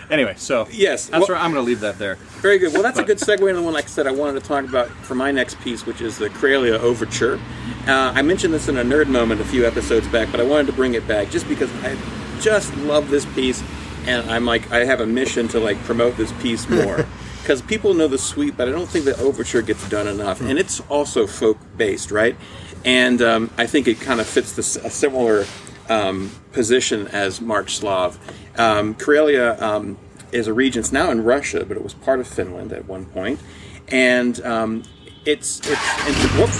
anyway, 0.09 0.33
so 0.37 0.67
Yes, 0.71 1.07
that's 1.07 1.19
well- 1.27 1.35
where 1.35 1.37
I'm 1.37 1.51
going 1.53 1.63
to 1.63 1.67
leave 1.67 1.81
that 1.81 1.99
there. 1.99 2.15
Very 2.41 2.57
good. 2.59 2.73
Well, 2.73 2.81
that's 2.83 2.97
a 2.99 3.03
good 3.03 3.17
segue 3.17 3.41
into 3.41 3.55
the 3.55 3.61
one, 3.61 3.73
like 3.73 3.85
I 3.85 3.89
said, 3.89 4.07
I 4.07 4.11
wanted 4.11 4.41
to 4.41 4.47
talk 4.47 4.63
about 4.65 4.87
for 4.89 5.15
my 5.15 5.31
next 5.31 5.59
piece, 5.61 5.85
which 5.85 6.01
is 6.01 6.17
the 6.17 6.29
Karelia 6.29 6.79
Overture. 6.79 7.39
Uh, 7.87 8.13
I 8.15 8.21
mentioned 8.21 8.53
this 8.53 8.67
in 8.67 8.77
a 8.77 8.83
nerd 8.83 9.07
moment 9.07 9.41
a 9.41 9.45
few 9.45 9.65
episodes 9.67 10.07
back, 10.07 10.31
but 10.31 10.39
I 10.39 10.43
wanted 10.43 10.67
to 10.67 10.73
bring 10.73 10.93
it 10.93 11.07
back 11.07 11.29
just 11.29 11.47
because 11.47 11.69
I 11.83 11.95
just 12.41 12.75
love 12.77 13.09
this 13.09 13.25
piece, 13.25 13.63
and 14.05 14.29
I'm 14.29 14.45
like, 14.45 14.71
I 14.71 14.85
have 14.85 15.01
a 15.01 15.05
mission 15.05 15.47
to 15.49 15.59
like 15.59 15.77
promote 15.83 16.17
this 16.17 16.31
piece 16.33 16.67
more. 16.69 17.05
Because 17.41 17.61
people 17.61 17.93
know 17.93 18.09
the 18.09 18.17
suite, 18.17 18.57
but 18.57 18.67
I 18.67 18.71
don't 18.71 18.89
think 18.89 19.05
the 19.05 19.17
overture 19.21 19.61
gets 19.61 19.87
done 19.87 20.05
enough, 20.05 20.41
and 20.41 20.59
it's 20.59 20.81
also 20.89 21.25
folk 21.25 21.57
based, 21.77 22.11
right? 22.11 22.35
And 22.83 23.21
um, 23.21 23.49
I 23.57 23.67
think 23.67 23.87
it 23.87 24.01
kind 24.01 24.19
of 24.19 24.27
fits 24.27 24.51
this 24.51 24.75
a 24.75 24.89
similar 24.89 25.45
um, 25.87 26.31
position 26.51 27.07
as 27.07 27.39
March 27.39 27.77
Slav. 27.77 28.19
Um, 28.57 28.95
Karelia 28.95 29.61
um, 29.61 29.97
is 30.33 30.47
a 30.47 30.53
region. 30.53 30.81
It's 30.81 30.91
now 30.91 31.09
in 31.09 31.23
Russia, 31.23 31.65
but 31.65 31.77
it 31.77 31.83
was 31.83 31.93
part 31.93 32.19
of 32.19 32.27
Finland 32.27 32.73
at 32.73 32.85
one 32.85 33.05
point. 33.05 33.39
And 33.87 34.43
um, 34.45 34.83
it's 35.25 35.59
it's, 35.59 35.69
it's 35.69 36.35
whoops. 36.35 36.59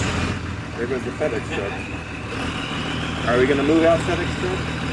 There 0.76 0.86
goes 0.86 1.02
the 1.04 1.10
FedEx 1.10 1.44
truck. 1.54 3.28
Are 3.28 3.38
we 3.38 3.46
going 3.46 3.58
to 3.58 3.64
move 3.64 3.84
out 3.84 3.98
FedEx 4.00 4.34
truck? 4.40 4.87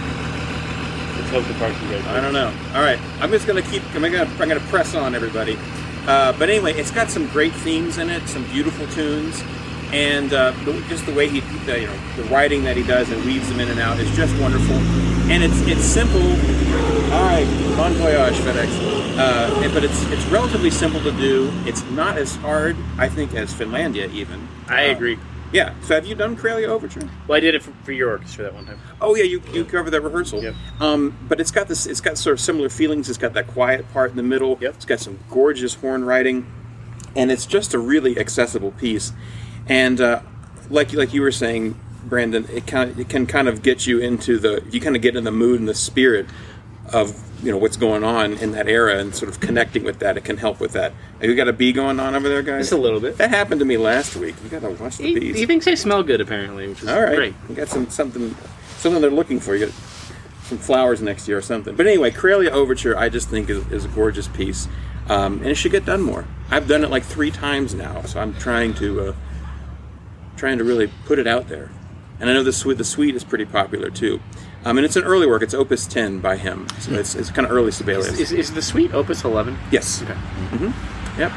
Let's 1.18 1.30
hope 1.32 1.46
the 1.46 1.54
goes. 1.90 2.06
I 2.08 2.20
don't 2.22 2.34
know. 2.34 2.54
All 2.74 2.82
right, 2.82 3.00
I'm 3.22 3.32
just 3.32 3.48
gonna 3.48 3.62
keep. 3.62 3.84
I'm 3.96 4.02
gonna. 4.02 4.24
I'm 4.40 4.48
gonna 4.48 4.60
press 4.72 4.96
on 4.96 5.16
everybody. 5.16 5.58
Uh, 6.08 6.34
but 6.38 6.50
anyway, 6.50 6.74
it's 6.74 6.92
got 6.92 7.10
some 7.10 7.28
great 7.30 7.54
themes 7.54 7.98
in 7.98 8.10
it, 8.10 8.28
some 8.28 8.44
beautiful 8.52 8.86
tunes, 8.88 9.44
and 9.92 10.34
uh, 10.34 10.52
just 10.88 11.06
the 11.08 11.14
way 11.14 11.28
he, 11.28 11.40
the, 11.66 11.80
you 11.82 11.88
know, 11.88 11.98
the 12.16 12.24
writing 12.26 12.64
that 12.64 12.78
he 12.78 12.84
does 12.84 13.10
and 13.10 13.24
weaves 13.26 13.50
them 13.50 13.60
in 13.60 13.70
and 13.70 13.80
out 13.80 14.00
is 14.00 14.14
just 14.16 14.40
wonderful. 14.40 14.76
And 15.32 15.44
it's 15.44 15.60
it's 15.62 15.84
simple. 15.84 16.22
All 17.14 17.24
right, 17.24 17.48
bon 17.78 17.94
voyage, 17.94 18.36
FedEx. 18.36 19.18
Uh, 19.18 19.70
but 19.74 19.84
it's 19.84 20.04
it's 20.12 20.26
relatively 20.26 20.70
simple 20.70 21.02
to 21.02 21.12
do. 21.14 21.50
It's 21.66 21.84
not 21.92 22.18
as 22.18 22.36
hard, 22.36 22.76
I 22.98 23.08
think, 23.10 23.34
as 23.34 23.54
Finlandia 23.54 24.12
even. 24.12 24.48
I 24.68 24.90
Uh, 24.90 24.92
agree. 24.92 25.18
Yeah. 25.56 25.74
So 25.84 25.96
have 25.96 26.06
you 26.06 26.16
done 26.16 26.36
Karelia 26.36 26.68
Overture? 26.68 27.10
Well, 27.28 27.38
I 27.38 27.40
did 27.40 27.56
it 27.56 27.64
for, 27.64 27.72
for 27.86 27.94
your 27.94 28.10
orchestra 28.10 28.44
that 28.44 28.54
one 28.54 28.66
time. 28.66 28.78
Oh 29.00 29.16
yeah, 29.16 29.24
you, 29.24 29.42
you 29.54 29.64
cover 29.64 29.90
that 29.90 30.02
rehearsal. 30.02 30.44
Yep. 30.44 30.54
Um, 30.82 31.18
but 31.30 31.40
it's 31.40 31.52
got 31.52 31.70
this. 31.70 31.86
It's 31.86 32.02
got 32.02 32.18
sort 32.18 32.34
of 32.34 32.42
similar 32.42 32.68
feelings. 32.68 33.08
It's 33.08 33.18
got 33.18 33.32
that 33.36 33.48
quiet 33.48 33.90
part 33.94 34.12
in 34.12 34.18
the 34.18 34.24
middle. 34.24 34.58
Yep. 34.60 34.76
It's 34.76 34.86
got 34.86 35.00
some 35.00 35.18
gorgeous 35.30 35.76
horn 35.76 36.04
writing, 36.04 36.46
and 37.16 37.32
it's 37.32 37.46
just 37.46 37.74
a 37.74 37.80
really 37.80 38.20
accessible 38.20 38.72
piece. 38.72 39.14
And 39.66 40.02
uh, 40.02 40.24
like 40.70 40.92
like 40.92 41.14
you 41.14 41.22
were 41.22 41.32
saying, 41.32 41.80
Brandon, 42.04 42.46
it 42.52 42.68
kind 42.68 42.92
of, 42.92 43.00
it 43.00 43.08
can 43.08 43.26
kind 43.26 43.48
of 43.48 43.64
get 43.64 43.88
you 43.88 44.00
into 44.00 44.38
the. 44.38 44.62
You 44.70 44.82
kind 44.82 44.98
of 44.98 45.02
get 45.02 45.16
in 45.16 45.24
the 45.24 45.32
mood 45.32 45.62
and 45.62 45.70
the 45.70 45.74
spirit 45.74 46.26
of 46.94 47.22
you 47.44 47.52
know 47.52 47.58
what's 47.58 47.78
going 47.78 48.04
on 48.04 48.34
in 48.34 48.52
that 48.52 48.68
era 48.68 48.98
and 48.98 49.14
sort 49.14 49.30
of 49.30 49.40
connecting 49.40 49.84
with 49.84 50.00
that. 50.00 50.18
It 50.18 50.24
can 50.24 50.38
help 50.38 50.60
with 50.60 50.72
that. 50.74 50.94
Have 51.20 51.30
you 51.30 51.36
got 51.36 51.48
a 51.48 51.54
bee 51.54 51.74
going 51.74 52.00
on 52.00 52.16
over 52.16 52.28
there, 52.30 52.42
guys? 52.42 52.62
Just 52.62 52.72
a 52.74 52.78
little 52.78 53.00
bit. 53.00 53.18
That 53.18 53.30
happened 53.30 53.60
to 53.60 53.66
me 53.66 53.78
last 53.78 54.16
week. 54.16 54.36
You 54.44 54.50
got 54.50 54.62
to 54.62 54.70
watch 54.72 54.98
the 54.98 55.04
He, 55.06 55.20
bees. 55.20 55.36
he 55.38 55.46
thinks 55.46 55.66
they 55.66 55.76
smell 55.76 56.04
good, 56.04 56.22
apparently, 56.22 56.68
which 56.68 56.82
is 56.84 56.90
All 56.90 57.02
right, 57.02 57.16
great. 57.16 57.34
you 57.50 57.56
got 57.56 57.68
some 57.68 57.90
something 57.90 58.36
something 58.78 59.02
they're 59.02 59.12
looking 59.12 59.40
for. 59.40 59.56
You 59.56 59.66
got 59.68 59.76
some 60.44 60.58
flowers 60.58 61.02
next 61.02 61.28
year 61.28 61.38
or 61.38 61.42
something. 61.42 61.76
But 61.76 61.88
anyway, 61.88 62.12
Karelia 62.12 62.50
Overture, 62.52 62.98
I 62.98 63.10
just 63.10 63.30
think 63.30 63.50
is, 63.50 63.66
is 63.72 63.86
a 63.86 63.90
gorgeous 63.90 64.28
piece, 64.28 64.68
um, 65.10 65.40
and 65.40 65.48
it 65.48 65.56
should 65.56 65.72
get 65.72 65.86
done 65.86 66.02
more. 66.02 66.26
I've 66.52 66.68
done 66.68 66.84
it 66.84 66.90
like 66.92 67.04
three 67.04 67.32
times 67.32 67.74
now, 67.74 68.04
so 68.04 68.20
I'm 68.20 68.34
trying 68.36 68.74
to 68.76 69.10
uh, 69.10 69.16
trying 70.38 70.58
to 70.60 70.64
really 70.64 70.88
put 71.06 71.20
it 71.20 71.28
out 71.28 71.48
there. 71.48 71.72
And 72.20 72.30
I 72.30 72.34
know 72.34 72.44
the 72.44 72.54
suite 72.54 72.78
the 72.78 72.84
suite 72.86 73.16
is 73.16 73.24
pretty 73.24 73.46
popular 73.46 73.90
too. 73.90 74.20
Um, 74.66 74.78
and 74.78 74.86
it's 74.86 74.96
an 74.96 75.04
early 75.04 75.28
work. 75.28 75.44
It's 75.44 75.54
Opus 75.54 75.86
10 75.86 76.20
by 76.20 76.38
him, 76.38 76.68
so 76.80 76.92
it's, 76.94 77.14
it's 77.14 77.30
kind 77.30 77.46
of 77.46 77.52
early 77.52 77.72
Sibelius. 77.72 78.20
Is, 78.20 78.32
is 78.32 78.54
the 78.54 78.62
suite 78.64 78.94
Opus 78.94 79.24
11? 79.24 79.58
yes. 79.72 80.02
Okay. 80.02 80.18
Yep. 81.20 81.32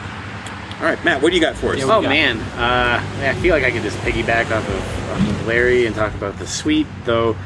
All 0.80 0.84
right, 0.84 1.04
Matt, 1.04 1.20
what 1.22 1.30
do 1.30 1.34
you 1.34 1.42
got 1.42 1.56
for 1.56 1.74
us? 1.74 1.82
Oh 1.82 2.00
man, 2.00 2.38
uh, 2.56 3.04
I 3.20 3.34
feel 3.40 3.52
like 3.52 3.64
I 3.64 3.72
could 3.72 3.82
just 3.82 3.98
piggyback 3.98 4.50
off 4.52 4.68
of, 4.68 5.10
off 5.10 5.28
of 5.28 5.46
Larry 5.46 5.86
and 5.86 5.94
talk 5.94 6.14
about 6.14 6.38
the 6.38 6.46
suite. 6.46 6.86
Though 7.04 7.36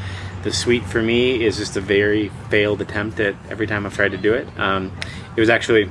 the 0.43 0.53
suite 0.53 0.85
for 0.85 1.01
me 1.03 1.43
is 1.43 1.57
just 1.57 1.77
a 1.77 1.81
very 1.81 2.29
failed 2.51 2.83
attempt 2.83 3.21
at 3.21 3.35
every 3.49 3.67
time 3.67 3.87
I've 3.87 3.95
tried 3.95 4.11
to 4.11 4.19
do 4.19 4.35
it. 4.35 4.47
Um, 4.59 4.93
it 5.35 5.41
was 5.41 5.49
actually 5.49 5.91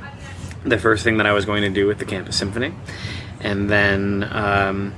the 0.64 0.78
first 0.78 1.04
thing 1.04 1.18
that 1.18 1.26
I 1.26 1.34
was 1.34 1.46
going 1.46 1.64
to 1.64 1.70
do 1.70 1.88
with 1.88 1.98
the 1.98 2.06
campus 2.06 2.38
symphony, 2.38 2.74
and 3.40 3.68
then 3.68 4.24
um, 4.32 4.94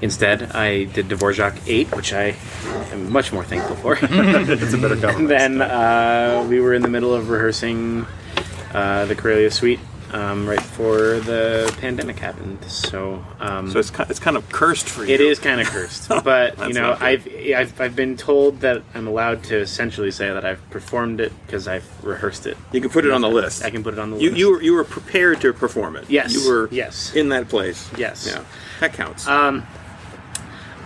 instead 0.00 0.52
I 0.52 0.84
did 0.84 1.08
Dvorak 1.08 1.60
Eight, 1.66 1.94
which 1.94 2.12
I 2.12 2.34
am 2.92 3.10
much 3.12 3.32
more 3.32 3.44
thankful 3.44 3.76
for. 3.76 3.98
It's 4.02 4.72
a 4.74 4.78
better 4.78 4.96
cover. 5.00 5.26
then 5.26 5.60
uh, 5.62 6.46
we 6.48 6.60
were 6.60 6.74
in 6.74 6.82
the 6.82 6.88
middle 6.88 7.14
of 7.14 7.30
rehearsing 7.30 8.06
uh, 8.72 9.06
the 9.06 9.14
Karelia 9.14 9.52
Suite 9.52 9.80
um, 10.12 10.48
right 10.48 10.56
before 10.58 11.18
the 11.20 11.74
pandemic 11.80 12.18
happened. 12.18 12.64
So, 12.64 13.22
um, 13.40 13.70
So 13.70 13.78
it's 13.78 13.90
ki- 13.90 14.04
it's 14.08 14.18
kind 14.18 14.36
of 14.38 14.48
cursed 14.50 14.88
for 14.88 15.04
you. 15.04 15.12
it 15.14 15.20
is 15.20 15.38
kind 15.38 15.60
of 15.60 15.66
cursed, 15.66 16.08
but 16.24 16.56
you 16.66 16.72
know. 16.74 16.96
I've, 16.98 17.26
I've 17.54 17.78
I've 17.80 17.96
been 17.96 18.16
told 18.16 18.60
that 18.60 18.82
I'm 18.94 19.06
allowed 19.06 19.42
to 19.44 19.56
essentially 19.58 20.10
say 20.10 20.28
that 20.32 20.44
I've 20.46 20.62
performed 20.70 21.20
it 21.20 21.32
because 21.44 21.68
I've 21.68 21.84
rehearsed 22.04 22.46
it. 22.46 22.56
You 22.72 22.80
can 22.80 22.88
put 22.90 23.04
it 23.04 23.10
on 23.10 23.20
the 23.20 23.28
list. 23.28 23.64
I 23.64 23.70
can 23.70 23.82
put 23.82 23.92
it 23.94 23.98
on 24.00 24.10
the 24.12 24.16
You 24.18 24.30
list. 24.30 24.38
you 24.38 24.50
were 24.52 24.62
you 24.62 24.72
were 24.74 24.84
prepared 24.84 25.40
to 25.42 25.52
perform 25.52 25.96
it. 25.96 26.08
Yes. 26.08 26.32
You 26.32 26.48
were 26.50 26.68
Yes. 26.70 27.14
in 27.14 27.28
that 27.30 27.48
place. 27.50 27.90
Yes. 27.98 28.26
Yeah. 28.30 28.44
That 28.80 28.94
counts. 28.94 29.26
Um, 29.28 29.66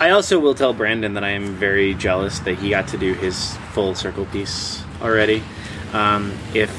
I 0.03 0.11
also 0.11 0.41
will 0.41 0.57
tell 0.57 0.75
Brandon 0.75 1.15
that 1.15 1.23
I 1.23 1.29
am 1.29 1.55
very 1.55 1.95
jealous 1.95 2.41
that 2.41 2.59
he 2.59 2.71
got 2.71 2.89
to 2.89 2.99
do 2.99 3.15
his 3.15 3.57
full 3.71 3.95
circle 3.95 4.27
piece 4.27 4.83
already. 5.01 5.45
Um, 5.93 6.37
if 6.55 6.73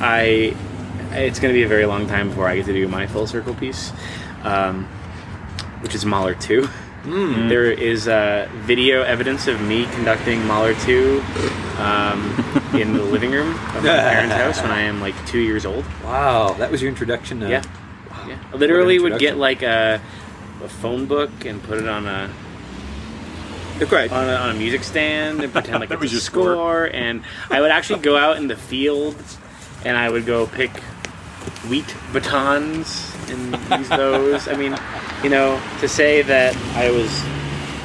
I, 0.00 0.54
it's 1.10 1.40
going 1.40 1.52
to 1.52 1.58
be 1.58 1.64
a 1.64 1.68
very 1.68 1.84
long 1.84 2.06
time 2.06 2.28
before 2.28 2.46
I 2.46 2.54
get 2.54 2.66
to 2.66 2.72
do 2.72 2.86
my 2.86 3.08
full 3.08 3.26
circle 3.26 3.56
piece, 3.56 3.90
um, 4.44 4.84
which 5.80 5.96
is 5.96 6.06
Mahler 6.06 6.36
two. 6.36 6.68
There 7.48 7.72
is 7.72 8.06
uh, 8.06 8.48
video 8.54 9.02
evidence 9.02 9.48
of 9.48 9.60
me 9.60 9.86
conducting 9.86 10.46
Mahler 10.46 10.74
two 10.74 11.20
um, 11.78 12.20
in 12.72 12.92
the 12.92 13.02
living 13.02 13.32
room 13.32 13.50
of 13.74 13.82
my 13.82 13.98
parents' 13.98 14.34
house 14.42 14.62
when 14.62 14.70
I 14.70 14.82
am 14.82 15.00
like 15.00 15.14
two 15.26 15.40
years 15.40 15.66
old. 15.66 15.84
Wow, 16.04 16.54
that 16.58 16.70
was 16.70 16.82
your 16.82 16.90
introduction. 16.90 17.40
To, 17.40 17.48
Yeah. 17.48 17.62
Yeah. 18.28 18.38
I 18.52 18.56
literally 18.56 19.00
would 19.00 19.18
get 19.18 19.38
like 19.38 19.62
a, 19.62 20.00
a 20.62 20.68
phone 20.68 21.06
book 21.06 21.30
and 21.44 21.62
put 21.62 21.78
it 21.78 21.88
on 21.88 22.06
a 22.06 22.30
okay. 23.82 24.08
on 24.08 24.28
a, 24.28 24.34
on 24.34 24.50
a 24.50 24.54
music 24.54 24.82
stand 24.84 25.42
and 25.42 25.52
pretend 25.52 25.80
like 25.80 25.88
That 25.88 25.96
it's 25.96 26.02
was 26.02 26.12
a 26.12 26.14
your 26.14 26.20
score. 26.20 26.52
score. 26.54 26.84
And 26.92 27.22
I 27.50 27.60
would 27.60 27.70
actually 27.70 28.00
go 28.00 28.16
out 28.16 28.36
in 28.36 28.48
the 28.48 28.56
field 28.56 29.16
and 29.84 29.96
I 29.96 30.08
would 30.10 30.26
go 30.26 30.46
pick 30.46 30.70
wheat 31.68 31.94
batons 32.12 33.14
and 33.28 33.52
use 33.78 33.88
those. 33.88 34.48
I 34.48 34.54
mean, 34.56 34.76
you 35.22 35.30
know, 35.30 35.60
to 35.80 35.88
say 35.88 36.22
that 36.22 36.56
I 36.76 36.90
was 36.90 37.08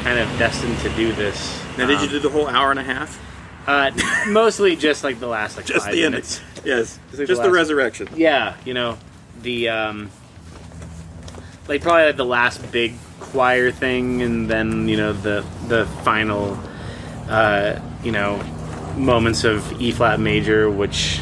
kind 0.04 0.20
of 0.20 0.28
destined 0.40 0.78
to 0.80 0.90
do 0.96 1.14
this. 1.14 1.62
now, 1.78 1.86
did 1.88 2.00
you 2.00 2.06
um, 2.08 2.10
do 2.10 2.20
the 2.20 2.30
whole 2.30 2.48
hour 2.48 2.72
and 2.72 2.80
a 2.80 2.84
half? 2.84 3.20
Uh, 3.66 3.92
mostly 4.28 4.76
just 4.76 5.04
like 5.06 5.20
the 5.22 5.28
last 5.28 5.56
like 5.56 5.66
Just 5.68 5.86
five 5.86 5.96
the 5.96 6.02
minutes. 6.02 6.42
ending. 6.58 6.64
Yes. 6.66 7.00
Just 7.10 7.20
like 7.20 7.28
Just 7.28 7.42
the 7.42 7.48
the 7.48 7.54
last- 7.54 7.56
resurrection. 7.56 8.10
Yeah, 8.16 8.56
you 8.66 8.74
know, 8.74 8.98
the 9.42 9.70
um, 9.70 10.12
like 11.68 11.82
probably 11.82 12.06
like 12.08 12.18
the 12.18 12.26
last 12.26 12.72
big 12.72 12.94
choir 13.20 13.72
thing, 13.72 14.22
and 14.22 14.50
then 14.50 14.88
you 14.88 14.98
know 14.98 15.14
the 15.14 15.46
the 15.68 15.86
final, 16.04 16.58
uh, 17.30 17.80
you 18.04 18.12
know, 18.12 18.38
moments 18.98 19.44
of 19.44 19.82
E 19.82 19.92
flat 19.92 20.20
major, 20.20 20.70
which 20.70 21.22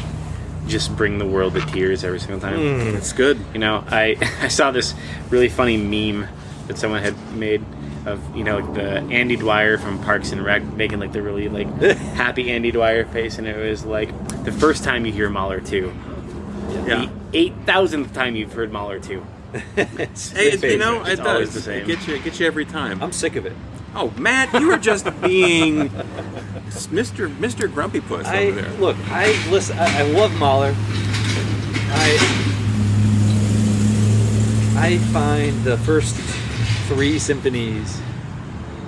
just 0.66 0.96
bring 0.96 1.18
the 1.18 1.26
world 1.26 1.54
to 1.54 1.60
tears 1.66 2.04
every 2.04 2.20
single 2.20 2.40
time. 2.40 2.58
It's 2.96 3.12
good. 3.12 3.38
You 3.52 3.58
know, 3.60 3.84
I 3.88 4.16
I 4.40 4.48
saw 4.48 4.70
this 4.70 4.94
really 5.30 5.48
funny 5.48 5.76
meme 5.76 6.28
that 6.68 6.78
someone 6.78 7.02
had 7.02 7.16
made 7.34 7.62
of 8.06 8.20
you 8.36 8.42
know 8.42 8.58
like 8.58 8.74
the 8.74 8.88
Andy 9.14 9.36
Dwyer 9.36 9.78
from 9.78 10.02
Parks 10.02 10.32
and 10.32 10.44
Rec 10.44 10.62
making 10.64 10.98
like 10.98 11.12
the 11.12 11.22
really 11.22 11.48
like 11.48 11.68
happy 12.14 12.50
Andy 12.50 12.70
Dwyer 12.72 13.04
face, 13.06 13.38
and 13.38 13.46
it 13.46 13.56
was 13.56 13.84
like 13.84 14.10
the 14.44 14.52
first 14.52 14.82
time 14.84 15.06
you 15.06 15.12
hear 15.12 15.28
Mahler 15.30 15.60
two, 15.60 15.92
Yeah. 16.70 16.82
the 17.06 17.10
eight 17.32 17.54
thousandth 17.64 18.12
time 18.12 18.34
you've 18.34 18.52
heard 18.52 18.72
Mahler 18.72 18.98
two. 18.98 19.24
It's 19.76 20.30
Hey, 20.32 20.56
my 20.60 20.68
you 20.68 20.78
know. 20.78 21.00
It's 21.02 21.20
it 21.20 21.24
does. 21.24 21.52
the 21.54 21.60
same. 21.60 21.82
It 21.82 21.86
gets 21.86 22.06
you. 22.08 22.14
It 22.14 22.24
gets 22.24 22.40
you 22.40 22.46
every 22.46 22.64
time. 22.64 23.02
I'm 23.02 23.12
sick 23.12 23.36
of 23.36 23.44
it. 23.46 23.52
oh, 23.94 24.10
Matt, 24.16 24.52
you 24.60 24.66
were 24.68 24.78
just 24.78 25.04
being 25.22 25.88
Mr. 25.90 27.28
Mr. 27.36 27.72
Grumpy 27.72 28.00
Puss 28.00 28.26
I 28.26 28.46
over 28.46 28.62
there. 28.62 28.72
look. 28.78 28.96
I 29.10 29.26
listen. 29.50 29.78
I, 29.78 30.00
I 30.00 30.02
love 30.02 30.32
Mahler. 30.38 30.74
I 31.94 32.18
I 34.76 34.98
find 35.12 35.62
the 35.64 35.76
first 35.78 36.16
three 36.88 37.18
symphonies. 37.18 38.00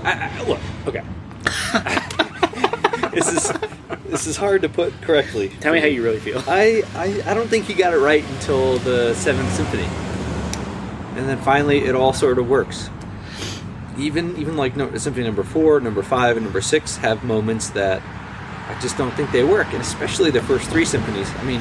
I, 0.02 0.30
I, 0.38 0.42
look. 0.48 0.60
Okay. 0.86 1.02
this 3.14 3.32
is 3.32 3.52
this 4.06 4.26
is 4.26 4.36
hard 4.36 4.62
to 4.62 4.68
put 4.68 4.92
correctly. 5.02 5.50
Tell 5.60 5.72
me 5.72 5.80
how 5.80 5.86
you 5.86 6.02
really 6.02 6.18
feel. 6.20 6.42
I, 6.46 6.82
I, 6.94 7.22
I 7.26 7.34
don't 7.34 7.48
think 7.48 7.66
he 7.66 7.74
got 7.74 7.92
it 7.92 7.98
right 7.98 8.24
until 8.30 8.78
the 8.78 9.14
Seventh 9.14 9.52
Symphony, 9.54 9.88
and 11.16 11.28
then 11.28 11.38
finally 11.38 11.84
it 11.84 11.94
all 11.94 12.12
sort 12.12 12.38
of 12.38 12.48
works. 12.48 12.90
Even 13.98 14.36
even 14.36 14.56
like 14.56 14.76
no, 14.76 14.92
Symphony 14.96 15.24
Number 15.24 15.44
Four, 15.44 15.78
Number 15.80 16.02
Five, 16.02 16.36
and 16.36 16.44
Number 16.44 16.60
Six 16.60 16.96
have 16.96 17.22
moments 17.22 17.70
that 17.70 18.02
I 18.68 18.78
just 18.80 18.96
don't 18.98 19.12
think 19.12 19.30
they 19.30 19.44
work, 19.44 19.68
and 19.72 19.80
especially 19.80 20.30
the 20.30 20.42
first 20.42 20.68
three 20.68 20.84
symphonies. 20.84 21.30
I 21.36 21.44
mean, 21.44 21.60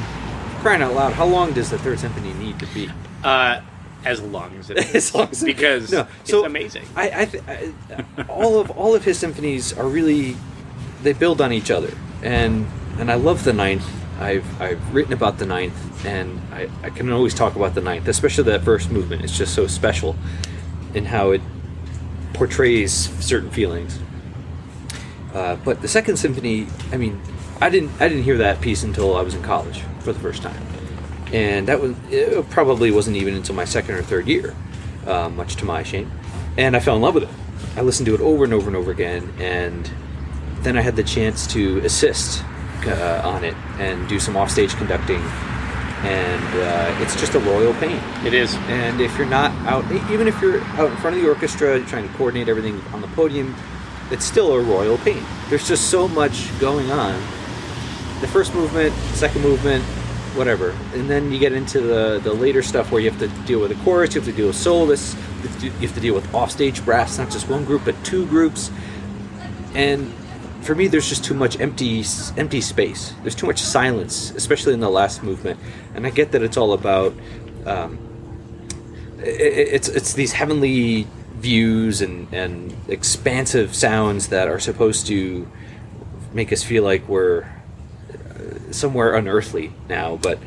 crying 0.60 0.82
out 0.82 0.94
loud, 0.94 1.12
how 1.12 1.26
long 1.26 1.52
does 1.52 1.70
the 1.70 1.78
Third 1.78 2.00
Symphony 2.00 2.32
need 2.34 2.58
to 2.58 2.66
be? 2.74 2.90
Uh, 3.22 3.60
as 4.04 4.20
long 4.20 4.54
as 4.58 4.68
it 4.70 4.78
is, 4.78 4.94
As 4.96 5.14
long 5.14 5.28
as 5.30 5.42
it- 5.42 5.46
because 5.46 5.92
No, 5.92 6.08
so- 6.24 6.38
it's 6.38 6.46
amazing. 6.46 6.84
I, 6.96 7.22
I, 7.22 7.24
th- 7.26 7.44
I 7.46 7.72
all 8.28 8.58
of 8.58 8.70
all 8.72 8.94
of 8.96 9.04
his 9.04 9.18
symphonies 9.18 9.72
are 9.72 9.86
really 9.86 10.36
they 11.04 11.12
build 11.12 11.40
on 11.40 11.52
each 11.52 11.70
other, 11.70 11.92
and 12.22 12.66
and 12.98 13.12
I 13.12 13.14
love 13.14 13.44
the 13.44 13.52
ninth. 13.52 13.88
I've 14.20 14.60
I've 14.60 14.94
written 14.94 15.12
about 15.12 15.38
the 15.38 15.46
ninth, 15.46 16.06
and 16.06 16.40
I, 16.52 16.68
I 16.82 16.90
can 16.90 17.10
always 17.12 17.34
talk 17.34 17.56
about 17.56 17.74
the 17.74 17.80
ninth, 17.80 18.06
especially 18.08 18.44
that 18.44 18.62
first 18.62 18.90
movement. 18.90 19.22
It's 19.22 19.36
just 19.36 19.54
so 19.54 19.66
special 19.66 20.16
in 20.94 21.06
how 21.06 21.32
it 21.32 21.40
portrays 22.32 22.92
certain 23.24 23.50
feelings. 23.50 23.98
Uh, 25.32 25.56
but 25.56 25.82
the 25.82 25.88
second 25.88 26.16
symphony, 26.16 26.68
I 26.92 26.96
mean, 26.96 27.20
I 27.60 27.70
didn't 27.70 27.90
I 28.00 28.08
didn't 28.08 28.22
hear 28.24 28.38
that 28.38 28.60
piece 28.60 28.84
until 28.84 29.16
I 29.16 29.22
was 29.22 29.34
in 29.34 29.42
college 29.42 29.80
for 30.00 30.12
the 30.12 30.20
first 30.20 30.42
time, 30.42 30.62
and 31.32 31.66
that 31.66 31.80
was 31.80 31.96
it 32.10 32.48
probably 32.50 32.90
wasn't 32.90 33.16
even 33.16 33.34
until 33.34 33.54
my 33.54 33.64
second 33.64 33.96
or 33.96 34.02
third 34.02 34.28
year, 34.28 34.54
uh, 35.06 35.28
much 35.28 35.56
to 35.56 35.64
my 35.64 35.82
shame, 35.82 36.10
and 36.56 36.76
I 36.76 36.80
fell 36.80 36.94
in 36.94 37.02
love 37.02 37.14
with 37.14 37.24
it. 37.24 37.30
I 37.76 37.80
listened 37.80 38.06
to 38.06 38.14
it 38.14 38.20
over 38.20 38.44
and 38.44 38.52
over 38.52 38.68
and 38.68 38.76
over 38.76 38.92
again, 38.92 39.32
and 39.40 39.90
then 40.60 40.78
I 40.78 40.82
had 40.82 40.94
the 40.94 41.02
chance 41.02 41.46
to 41.48 41.78
assist 41.80 42.44
uh, 42.86 43.22
on 43.24 43.44
it 43.44 43.54
and 43.78 44.08
do 44.08 44.18
some 44.18 44.36
offstage 44.36 44.74
conducting, 44.74 45.20
and 46.02 46.60
uh, 46.60 47.02
it's 47.02 47.18
just 47.18 47.34
a 47.34 47.38
royal 47.40 47.72
pain. 47.74 48.00
It 48.24 48.34
is. 48.34 48.54
And 48.68 49.00
if 49.00 49.16
you're 49.16 49.26
not 49.26 49.50
out, 49.66 49.84
even 50.10 50.28
if 50.28 50.40
you're 50.40 50.60
out 50.78 50.90
in 50.90 50.96
front 50.98 51.16
of 51.16 51.22
the 51.22 51.28
orchestra 51.28 51.80
trying 51.86 52.08
to 52.08 52.14
coordinate 52.14 52.48
everything 52.48 52.80
on 52.92 53.00
the 53.00 53.08
podium, 53.08 53.54
it's 54.10 54.24
still 54.24 54.52
a 54.52 54.60
royal 54.60 54.98
pain. 54.98 55.22
There's 55.48 55.66
just 55.66 55.90
so 55.90 56.08
much 56.08 56.56
going 56.60 56.90
on. 56.90 57.20
The 58.20 58.28
first 58.28 58.54
movement, 58.54 58.94
second 59.14 59.42
movement, 59.42 59.84
whatever, 60.34 60.74
and 60.94 61.08
then 61.08 61.32
you 61.32 61.38
get 61.38 61.52
into 61.52 61.80
the 61.80 62.20
the 62.22 62.32
later 62.32 62.62
stuff 62.62 62.90
where 62.90 63.00
you 63.00 63.10
have 63.10 63.18
to 63.20 63.28
deal 63.46 63.60
with 63.60 63.70
the 63.70 63.84
chorus, 63.84 64.14
you 64.14 64.20
have 64.20 64.28
to 64.28 64.36
deal 64.36 64.48
with 64.48 64.56
soloists, 64.56 65.14
you 65.14 65.48
have 65.48 65.60
to, 65.60 65.66
you 65.66 65.72
have 65.72 65.94
to 65.94 66.00
deal 66.00 66.14
with 66.14 66.34
offstage 66.34 66.84
brass, 66.84 67.18
not 67.18 67.30
just 67.30 67.48
one 67.48 67.64
group 67.64 67.82
but 67.84 67.94
two 68.04 68.26
groups, 68.26 68.70
and 69.74 70.12
for 70.64 70.74
me, 70.74 70.86
there's 70.88 71.08
just 71.08 71.24
too 71.24 71.34
much 71.34 71.60
empty 71.60 72.04
empty 72.36 72.60
space. 72.60 73.12
There's 73.22 73.34
too 73.34 73.46
much 73.46 73.60
silence, 73.60 74.30
especially 74.32 74.74
in 74.74 74.80
the 74.80 74.90
last 74.90 75.22
movement. 75.22 75.60
And 75.94 76.06
I 76.06 76.10
get 76.10 76.32
that 76.32 76.42
it's 76.42 76.56
all 76.56 76.72
about 76.72 77.12
um, 77.66 77.98
i- 79.18 79.22
i- 79.22 79.68
it's 79.76 79.88
it's 79.88 80.12
these 80.14 80.32
heavenly 80.32 81.06
views 81.38 82.00
and 82.00 82.26
and 82.32 82.74
expansive 82.88 83.74
sounds 83.74 84.28
that 84.28 84.48
are 84.48 84.58
supposed 84.60 85.06
to 85.08 85.46
make 86.32 86.52
us 86.52 86.62
feel 86.62 86.82
like 86.82 87.06
we're 87.08 87.42
uh, 87.42 88.72
somewhere 88.72 89.14
unearthly 89.14 89.72
now. 89.88 90.16
But 90.16 90.38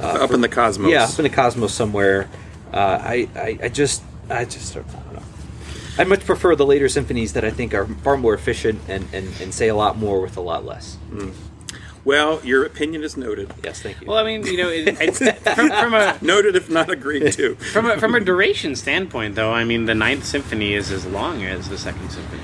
uh, 0.00 0.24
Up 0.24 0.32
in 0.32 0.40
the 0.40 0.48
cosmos. 0.48 0.90
yeah, 0.90 1.04
up 1.04 1.18
in 1.18 1.24
the 1.24 1.28
cosmos 1.30 1.72
somewhere. 1.74 2.28
Uh, 2.72 2.98
I, 3.00 3.28
I 3.36 3.58
I 3.64 3.68
just 3.68 4.02
I 4.30 4.44
just 4.44 4.74
don't 4.74 4.86
know. 4.92 5.00
I 5.98 6.04
much 6.04 6.24
prefer 6.24 6.56
the 6.56 6.66
later 6.66 6.88
symphonies 6.88 7.32
that 7.34 7.44
I 7.44 7.50
think 7.50 7.74
are 7.74 7.86
far 7.86 8.16
more 8.16 8.34
efficient 8.34 8.80
and, 8.88 9.06
and, 9.12 9.28
and 9.40 9.54
say 9.54 9.68
a 9.68 9.74
lot 9.74 9.96
more 9.96 10.20
with 10.20 10.36
a 10.36 10.40
lot 10.40 10.64
less. 10.64 10.96
Well, 12.04 12.40
your 12.44 12.64
opinion 12.66 13.02
is 13.02 13.16
noted. 13.16 13.52
Yes, 13.62 13.80
thank 13.80 14.00
you. 14.00 14.06
Well, 14.08 14.18
I 14.18 14.24
mean, 14.24 14.44
you 14.46 14.58
know, 14.58 14.68
it, 14.68 14.88
it's 15.00 15.18
from, 15.54 15.68
from 15.70 15.94
a 15.94 16.18
Noted 16.20 16.54
if 16.56 16.68
not 16.68 16.90
agreed 16.90 17.32
to. 17.34 17.54
from 17.54 17.90
a, 17.90 17.98
from 17.98 18.14
a 18.14 18.20
duration 18.20 18.76
standpoint, 18.76 19.36
though, 19.36 19.52
I 19.52 19.64
mean, 19.64 19.86
the 19.86 19.94
Ninth 19.94 20.24
Symphony 20.26 20.74
is 20.74 20.90
as 20.90 21.06
long 21.06 21.44
as 21.44 21.68
the 21.70 21.78
Second 21.78 22.10
Symphony. 22.10 22.42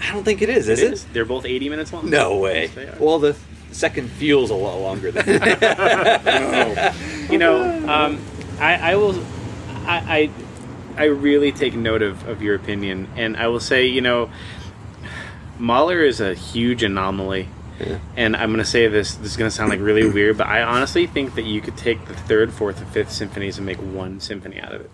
I 0.00 0.12
don't 0.12 0.24
think 0.24 0.40
it 0.42 0.48
is, 0.48 0.68
is 0.68 0.80
It 0.80 0.86
it? 0.86 0.92
is. 0.94 1.04
They're 1.12 1.24
both 1.24 1.44
80 1.44 1.68
minutes 1.68 1.92
long. 1.92 2.08
No 2.08 2.38
way. 2.38 2.70
Yes. 2.76 2.98
Well, 3.00 3.18
the 3.18 3.36
second 3.72 4.08
feels 4.10 4.50
a 4.50 4.54
lot 4.54 4.76
longer 4.78 5.10
than 5.10 5.26
You 7.30 7.38
know, 7.38 7.62
um, 7.88 8.20
I, 8.60 8.92
I 8.92 8.96
will. 8.96 9.18
I, 9.86 10.18
I 10.18 10.30
I 10.96 11.04
really 11.04 11.52
take 11.52 11.74
note 11.74 12.02
of, 12.02 12.26
of 12.28 12.42
your 12.42 12.54
opinion, 12.54 13.08
and 13.16 13.36
I 13.36 13.48
will 13.48 13.60
say, 13.60 13.86
you 13.86 14.00
know, 14.00 14.30
Mahler 15.58 16.02
is 16.02 16.20
a 16.20 16.34
huge 16.34 16.82
anomaly, 16.82 17.48
Yeah. 17.80 17.98
And 18.16 18.36
I'm 18.36 18.50
gonna 18.50 18.64
say 18.64 18.86
this. 18.88 19.14
This 19.14 19.32
is 19.32 19.36
gonna 19.36 19.50
sound 19.50 19.70
like 19.70 19.80
really 19.80 20.08
weird, 20.10 20.38
but 20.38 20.46
I 20.46 20.62
honestly 20.62 21.06
think 21.06 21.34
that 21.34 21.44
you 21.44 21.60
could 21.60 21.76
take 21.76 22.06
the 22.06 22.14
third, 22.14 22.52
fourth, 22.52 22.78
and 22.80 22.88
fifth 22.88 23.12
symphonies 23.12 23.56
and 23.58 23.66
make 23.66 23.78
one 23.78 24.20
symphony 24.20 24.60
out 24.60 24.72
of 24.72 24.80
it. 24.82 24.90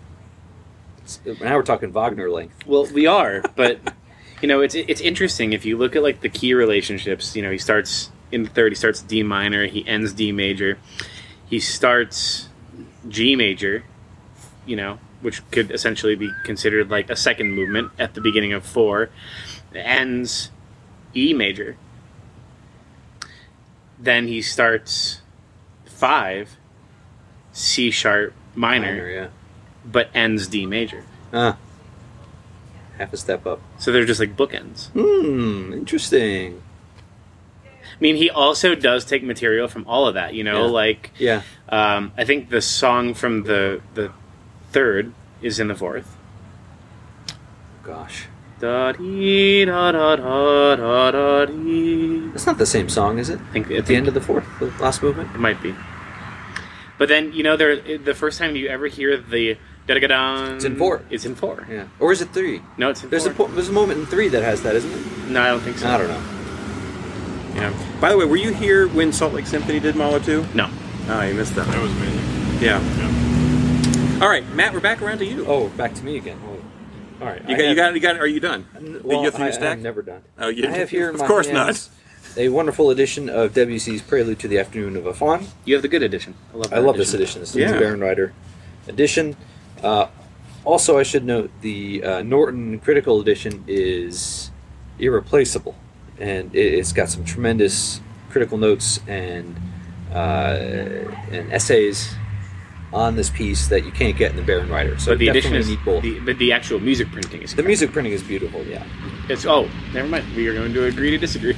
Now 1.41 1.55
we're 1.55 1.63
talking 1.63 1.91
Wagner 1.91 2.29
length. 2.29 2.65
Well, 2.65 2.85
we 2.93 3.05
are, 3.05 3.41
but 3.55 3.79
you 4.41 4.47
know, 4.47 4.61
it's 4.61 4.75
it's 4.75 5.01
interesting 5.01 5.53
if 5.53 5.65
you 5.65 5.77
look 5.77 5.95
at 5.95 6.03
like 6.03 6.21
the 6.21 6.29
key 6.29 6.53
relationships. 6.53 7.35
You 7.35 7.41
know, 7.43 7.51
he 7.51 7.57
starts 7.57 8.11
in 8.31 8.43
the 8.43 8.49
third. 8.49 8.71
He 8.71 8.75
starts 8.75 9.01
D 9.01 9.23
minor. 9.23 9.67
He 9.67 9.87
ends 9.87 10.13
D 10.13 10.31
major. 10.31 10.77
He 11.47 11.59
starts 11.59 12.47
G 13.07 13.35
major. 13.35 13.83
You 14.65 14.75
know, 14.75 14.99
which 15.21 15.49
could 15.51 15.71
essentially 15.71 16.15
be 16.15 16.29
considered 16.43 16.89
like 16.89 17.09
a 17.09 17.15
second 17.15 17.51
movement 17.53 17.91
at 17.99 18.13
the 18.13 18.21
beginning 18.21 18.53
of 18.53 18.65
four. 18.65 19.09
Ends 19.73 20.51
E 21.15 21.33
major. 21.33 21.77
Then 23.99 24.27
he 24.27 24.41
starts 24.41 25.21
five 25.85 26.57
C 27.51 27.91
sharp 27.91 28.33
minor, 28.55 29.09
yeah. 29.09 29.27
but 29.85 30.09
ends 30.13 30.47
D 30.47 30.65
major. 30.65 31.03
Ah. 31.33 31.57
Half 32.97 33.13
a 33.13 33.17
step 33.17 33.45
up. 33.45 33.61
So 33.79 33.91
they're 33.91 34.05
just 34.05 34.19
like 34.19 34.35
bookends. 34.35 34.89
Hmm, 34.89 35.73
interesting. 35.73 36.61
I 37.65 37.99
mean, 37.99 38.15
he 38.15 38.29
also 38.29 38.73
does 38.73 39.05
take 39.05 39.23
material 39.23 39.67
from 39.67 39.85
all 39.87 40.07
of 40.07 40.15
that. 40.15 40.33
You 40.33 40.43
know, 40.43 40.65
Yeah. 40.65 40.71
like 40.71 41.11
Yeah. 41.17 41.41
um, 41.69 42.11
I 42.17 42.25
think 42.25 42.49
the 42.49 42.61
song 42.61 43.13
from 43.13 43.43
the 43.43 43.81
the 43.93 44.11
third 44.71 45.13
is 45.41 45.59
in 45.59 45.67
the 45.67 45.75
fourth. 45.75 46.15
Gosh. 47.83 48.27
Da 48.59 48.91
dee 48.91 49.65
da 49.65 49.91
da 49.91 50.15
da 50.15 50.75
da 50.75 51.11
da 51.11 51.45
dee. 51.45 52.27
That's 52.29 52.45
not 52.45 52.57
the 52.57 52.65
same 52.65 52.89
song, 52.89 53.17
is 53.17 53.29
it? 53.29 53.39
I 53.39 53.51
think 53.53 53.71
At 53.71 53.87
the 53.87 53.95
end 53.95 54.07
of 54.07 54.13
the 54.13 54.21
fourth, 54.21 54.45
the 54.59 54.67
last 54.79 55.01
movement? 55.01 55.33
it 55.33 55.39
might 55.39 55.61
be. 55.61 55.73
But 56.99 57.09
then 57.09 57.33
you 57.33 57.41
know, 57.43 57.57
there 57.57 57.75
the 57.97 58.13
first 58.13 58.37
time 58.37 58.55
you 58.55 58.67
ever 58.67 58.85
hear 58.87 59.17
the 59.17 59.57
da 59.87 59.95
da 59.99 60.07
da 60.07 60.53
It's 60.55 60.65
in 60.65 60.75
four. 60.77 61.01
It's 61.09 61.25
in 61.25 61.33
four. 61.35 61.65
Yeah. 61.69 61.85
Or 61.99 62.11
is 62.11 62.21
it 62.21 62.29
three? 62.33 62.61
No, 62.77 62.89
it's 62.91 63.03
in 63.03 63.09
There's 63.09 63.25
a 63.25 63.33
four. 63.33 63.47
po- 63.47 63.53
there's 63.55 63.69
a 63.69 63.73
moment 63.73 63.99
in 63.99 64.05
three 64.05 64.27
that 64.29 64.43
has 64.43 64.61
that, 64.61 64.75
isn't 64.75 64.91
it? 64.91 65.29
no, 65.31 65.41
I 65.41 65.47
don't 65.47 65.61
think 65.61 65.79
so. 65.79 65.89
I 65.89 65.97
don't 65.97 66.07
know. 66.07 66.21
Yeah. 67.55 67.73
By 67.99 68.09
the 68.11 68.17
way, 68.17 68.25
were 68.25 68.37
you 68.37 68.53
here 68.53 68.87
when 68.89 69.11
Salt 69.11 69.33
Lake 69.33 69.47
Symphony 69.47 69.79
did 69.79 69.95
Mahler 69.95 70.19
2? 70.21 70.45
No. 70.53 70.69
Oh, 71.09 71.21
you 71.23 71.33
missed 71.33 71.53
that. 71.55 71.67
That 71.67 71.81
was 71.81 71.91
amazing. 71.91 72.61
Yeah. 72.61 72.79
Yeah. 72.79 73.20
All 74.21 74.29
right, 74.29 74.47
Matt, 74.53 74.73
we're 74.73 74.79
back 74.81 75.01
around 75.01 75.17
to 75.17 75.25
you. 75.25 75.45
Oh, 75.47 75.69
back 75.69 75.95
to 75.95 76.03
me 76.05 76.17
again. 76.17 76.39
All 77.19 77.27
right. 77.27 77.41
you 77.47 77.55
I 77.55 77.57
got, 77.57 77.61
you 77.63 77.67
have- 77.69 77.75
got, 77.77 77.93
you 77.95 77.99
got. 77.99 78.17
Are 78.17 78.27
you 78.27 78.39
done? 78.39 78.67
N- 78.75 78.83
Did 78.93 79.03
you 79.03 79.21
get 79.23 79.33
through 79.33 79.43
I, 79.45 79.47
your 79.47 79.53
stack? 79.53 79.77
I'm 79.77 79.83
never 79.83 80.01
done. 80.03 80.21
Oh, 80.37 80.47
you 80.49 80.67
I 80.67 80.71
have 80.71 80.89
here 80.91 81.09
in 81.09 81.15
Of 81.15 81.21
my 81.21 81.27
course 81.27 81.47
hands 81.47 81.89
a 82.37 82.49
wonderful 82.49 82.91
edition 82.91 83.29
of 83.29 83.53
Debussy's 83.53 84.01
Prelude 84.01 84.39
to 84.39 84.47
the 84.47 84.57
Afternoon 84.59 84.95
of 84.95 85.05
a 85.05 85.13
Faun. 85.13 85.47
You 85.65 85.73
have 85.73 85.81
the 85.81 85.87
good 85.87 86.03
edition. 86.03 86.35
I 86.53 86.57
love. 86.57 86.71
I 86.71 86.75
that 86.77 86.81
love 86.83 86.97
this 86.97 87.13
edition. 87.13 87.41
This 87.41 87.49
is 87.51 87.55
Yeah. 87.55 87.71
the 87.71 87.79
Bärenreiter 87.79 88.31
edition. 88.87 89.35
Uh, 89.83 90.07
also, 90.65 90.99
I 90.99 91.03
should 91.03 91.25
note 91.25 91.49
the 91.61 92.03
uh, 92.03 92.21
Norton 92.21 92.79
Critical 92.79 93.19
Edition 93.21 93.63
is 93.67 94.51
irreplaceable, 94.99 95.75
and 96.19 96.53
it, 96.55 96.73
it's 96.75 96.93
got 96.93 97.09
some 97.09 97.25
tremendous 97.25 97.99
critical 98.29 98.57
notes 98.59 98.99
and 99.07 99.55
uh, 100.13 100.15
and 101.31 101.51
essays 101.51 102.13
on 102.93 103.15
this 103.15 103.29
piece 103.29 103.67
that 103.67 103.85
you 103.85 103.91
can't 103.91 104.17
get 104.17 104.31
in 104.31 104.37
the 104.37 104.43
Bärenreiter. 104.43 104.99
So 104.99 105.11
But 105.11 105.19
the 105.19 105.29
addition 105.29 105.55
is 105.55 105.67
the, 105.67 106.19
but 106.25 106.37
the 106.37 106.51
actual 106.51 106.79
music 106.79 107.11
printing 107.11 107.41
is 107.41 107.55
The 107.55 107.63
music 107.63 107.91
printing 107.91 108.13
is 108.13 108.21
beautiful. 108.23 108.63
Yeah. 108.65 108.83
It's 109.29 109.45
oh, 109.45 109.69
never 109.93 110.07
mind. 110.07 110.25
We 110.35 110.47
are 110.47 110.53
going 110.53 110.73
to 110.73 110.85
agree 110.85 111.11
to 111.11 111.17
disagree. 111.17 111.55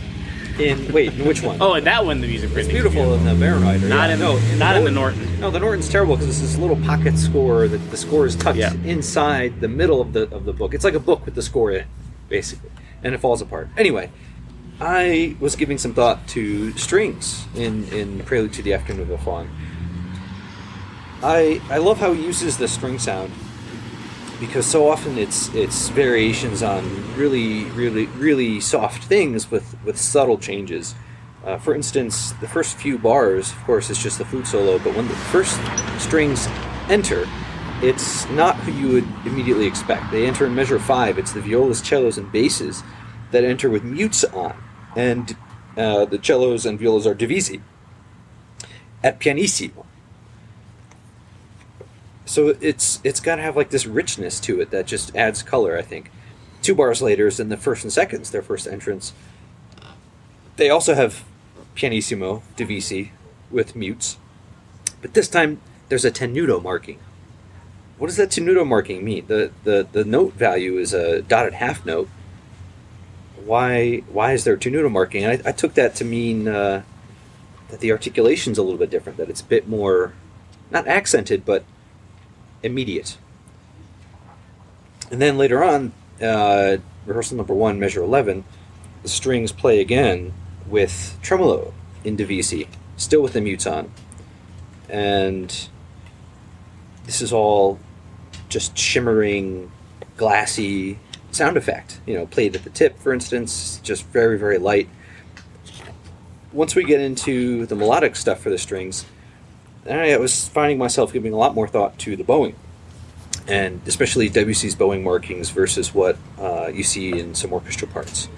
In 0.60 0.94
wait, 0.94 1.14
in 1.14 1.26
which 1.26 1.42
one? 1.42 1.58
Oh, 1.62 1.74
and 1.74 1.88
that 1.88 2.06
one, 2.06 2.22
the 2.22 2.28
music 2.28 2.46
it's 2.52 2.54
printing. 2.54 2.76
is 2.76 2.82
beautiful 2.84 3.16
in 3.16 3.26
the 3.26 3.32
Bärenreiter. 3.32 3.90
Not 3.90 4.10
yeah. 4.10 4.14
in 4.14 4.20
no, 4.20 4.40
not 4.58 4.76
in 4.76 4.84
the 4.84 4.92
Norton. 4.92 5.40
No, 5.40 5.50
the 5.50 5.60
Norton's 5.60 5.90
terrible 5.90 6.16
because 6.16 6.30
it's 6.30 6.42
this 6.42 6.58
little 6.60 6.76
pocket 6.76 7.18
score 7.18 7.68
that 7.68 7.80
the 7.90 7.98
score 7.98 8.28
is 8.28 8.36
tucked 8.36 8.60
Yeah. 8.60 8.74
inside 8.86 9.62
the 9.62 9.68
middle 9.68 10.00
of 10.00 10.14
the 10.14 10.24
of 10.30 10.46
the 10.46 10.54
book. 10.54 10.76
It's 10.76 10.84
like 10.84 10.94
a 10.94 11.00
book 11.00 11.26
with 11.26 11.34
the 11.34 11.42
score 11.42 11.72
in 11.72 11.82
it, 11.82 11.88
basically, 12.30 12.70
and 13.04 13.16
it 13.16 13.20
falls 13.20 13.42
apart. 13.42 13.70
Anyway, 13.78 14.12
I 14.80 15.36
was 15.40 15.56
giving 15.56 15.80
some 15.80 15.96
thought 15.96 16.28
to 16.30 16.72
strings 16.78 17.46
in 17.56 17.88
in 17.90 18.20
Prelude 18.20 18.54
to 18.54 18.62
the 18.62 18.74
Afternoon 18.74 19.02
of 19.04 19.10
a 19.10 19.18
Faun. 19.18 19.50
I 21.24 21.62
I 21.70 21.78
love 21.78 22.00
how 22.00 22.12
he 22.12 22.24
uses 22.24 22.58
the 22.58 22.68
string 22.68 23.00
sound 23.00 23.32
because 24.42 24.66
so 24.66 24.90
often 24.90 25.18
it's 25.18 25.54
it's 25.56 25.88
variations 25.90 26.62
on 26.62 26.84
really 27.16 27.64
really 27.72 28.08
really 28.08 28.60
soft 28.60 29.06
things 29.06 29.50
with 29.50 29.78
with 29.86 29.98
subtle 29.98 30.38
changes. 30.38 30.96
Uh, 31.46 31.58
for 31.58 31.76
instance, 31.76 32.32
the 32.40 32.48
first 32.48 32.78
few 32.78 32.98
bars, 32.98 33.52
of 33.52 33.64
course, 33.66 33.90
is 33.90 34.02
just 34.02 34.18
the 34.18 34.26
flute 34.26 34.48
solo, 34.48 34.80
but 34.80 34.96
when 34.96 35.08
the 35.10 35.16
first 35.16 35.60
strings 35.98 36.48
enter, 36.90 37.28
it's 37.82 38.30
not 38.30 38.56
who 38.58 38.72
you 38.72 38.94
would 38.94 39.08
immediately 39.26 39.66
expect. 39.66 40.10
They 40.10 40.26
enter 40.26 40.46
in 40.46 40.56
measure 40.56 40.80
five. 40.80 41.18
It's 41.18 41.34
the 41.34 41.42
violas, 41.42 41.80
cellos, 41.80 42.18
and 42.18 42.32
basses 42.32 42.82
that 43.32 43.44
enter 43.44 43.70
with 43.70 43.84
mutes 43.84 44.24
on, 44.24 44.56
and 44.96 45.36
uh, 45.76 46.06
the 46.06 46.18
cellos 46.18 46.66
and 46.66 46.80
violas 46.80 47.06
are 47.06 47.16
divisi 47.16 47.62
at 49.04 49.20
pianissimo. 49.20 49.83
So 52.26 52.56
it's 52.62 53.00
it's 53.04 53.20
got 53.20 53.36
to 53.36 53.42
have 53.42 53.56
like 53.56 53.70
this 53.70 53.86
richness 53.86 54.40
to 54.42 54.62
it 54.62 54.72
that 54.72 54.88
just 54.88 55.16
adds 55.16 55.44
color. 55.44 55.78
I 55.78 55.82
think. 55.82 56.12
Two 56.62 56.76
bars 56.76 57.02
later 57.02 57.28
is 57.28 57.42
in 57.42 57.50
the 57.50 57.58
first 57.58 57.84
and 57.84 57.92
seconds, 57.92 58.32
their 58.32 58.42
first 58.42 58.68
entrance. 58.68 59.12
They 60.56 60.70
also 60.70 60.94
have 60.94 61.26
pianissimo 61.76 62.42
divisi 62.56 63.10
with 63.52 63.76
mutes, 63.76 64.18
but 65.02 65.14
this 65.14 65.28
time 65.28 65.60
there's 65.90 66.06
a 66.06 66.12
tenuto 66.12 66.64
marking. 66.64 67.00
What 67.98 68.08
does 68.08 68.18
that 68.18 68.30
tenuto 68.30 68.66
marking 68.66 69.04
mean? 69.04 69.28
The 69.28 69.52
the 69.66 69.88
the 69.92 70.06
note 70.06 70.34
value 70.34 70.78
is 70.78 70.94
a 70.94 71.22
dotted 71.22 71.56
half 71.56 71.86
note. 71.86 72.10
Why 73.44 73.98
why 74.10 74.32
is 74.32 74.46
there 74.46 74.54
a 74.54 74.58
tenuto 74.58 74.90
marking? 74.90 75.26
I, 75.26 75.42
I 75.46 75.52
took 75.52 75.74
that 75.74 75.96
to 75.96 76.06
mean 76.06 76.48
uh, 76.48 76.84
that 77.70 77.82
the 77.82 77.92
articulation's 77.92 78.58
a 78.58 78.64
little 78.64 78.80
bit 78.80 78.90
different. 78.90 79.18
That 79.18 79.30
it's 79.30 79.42
a 79.42 79.46
bit 79.46 79.68
more, 79.68 80.14
not 80.72 80.88
accented, 80.88 81.44
but 81.44 81.66
immediate. 82.64 83.18
And 85.12 85.22
then 85.22 85.38
later 85.38 85.64
on, 85.64 85.94
uh, 86.22 86.78
rehearsal 87.06 87.38
number 87.38 87.54
one, 87.54 87.80
measure 87.80 88.02
11, 88.02 88.44
the 89.04 89.10
strings 89.10 89.52
play 89.52 89.80
again 89.80 90.34
with 90.68 91.18
tremolo 91.22 91.74
in 92.04 92.18
divisi, 92.18 92.68
still 92.98 93.22
with 93.22 93.34
the 93.34 93.42
mutes 93.42 93.68
on. 93.68 93.92
And 94.90 95.68
this 97.06 97.22
is 97.22 97.34
all 97.34 97.80
just 98.50 98.78
shimmering, 98.78 99.72
glassy 100.18 101.00
sound 101.32 101.58
effect. 101.58 102.00
You 102.06 102.16
know, 102.16 102.26
played 102.26 102.56
at 102.56 102.64
the 102.64 102.70
tip, 102.70 102.98
for 103.00 103.14
instance, 103.14 103.80
just 103.84 104.06
very, 104.08 104.38
very 104.38 104.58
light. 104.58 104.90
Once 106.52 106.76
we 106.76 106.84
get 106.84 107.02
into 107.02 107.66
the 107.66 107.76
melodic 107.76 108.16
stuff 108.16 108.40
for 108.40 108.50
the 108.50 108.58
strings, 108.58 109.06
I 109.90 110.18
was 110.18 110.48
finding 110.48 110.78
myself 110.78 111.12
giving 111.12 111.34
a 111.34 111.38
lot 111.38 111.56
more 111.56 111.68
thought 111.68 112.00
to 112.00 112.16
the 112.16 112.24
bowing, 112.24 112.56
and 113.48 113.82
especially 113.86 114.30
Debussy's 114.30 114.76
bowing 114.76 115.04
markings 115.04 115.50
versus 115.50 115.94
what 115.94 116.18
uh, 116.40 116.68
you 116.68 116.84
see 116.84 117.20
in 117.20 117.36
some 117.36 117.52
orchestra 117.52 117.88
parts. 117.88 118.30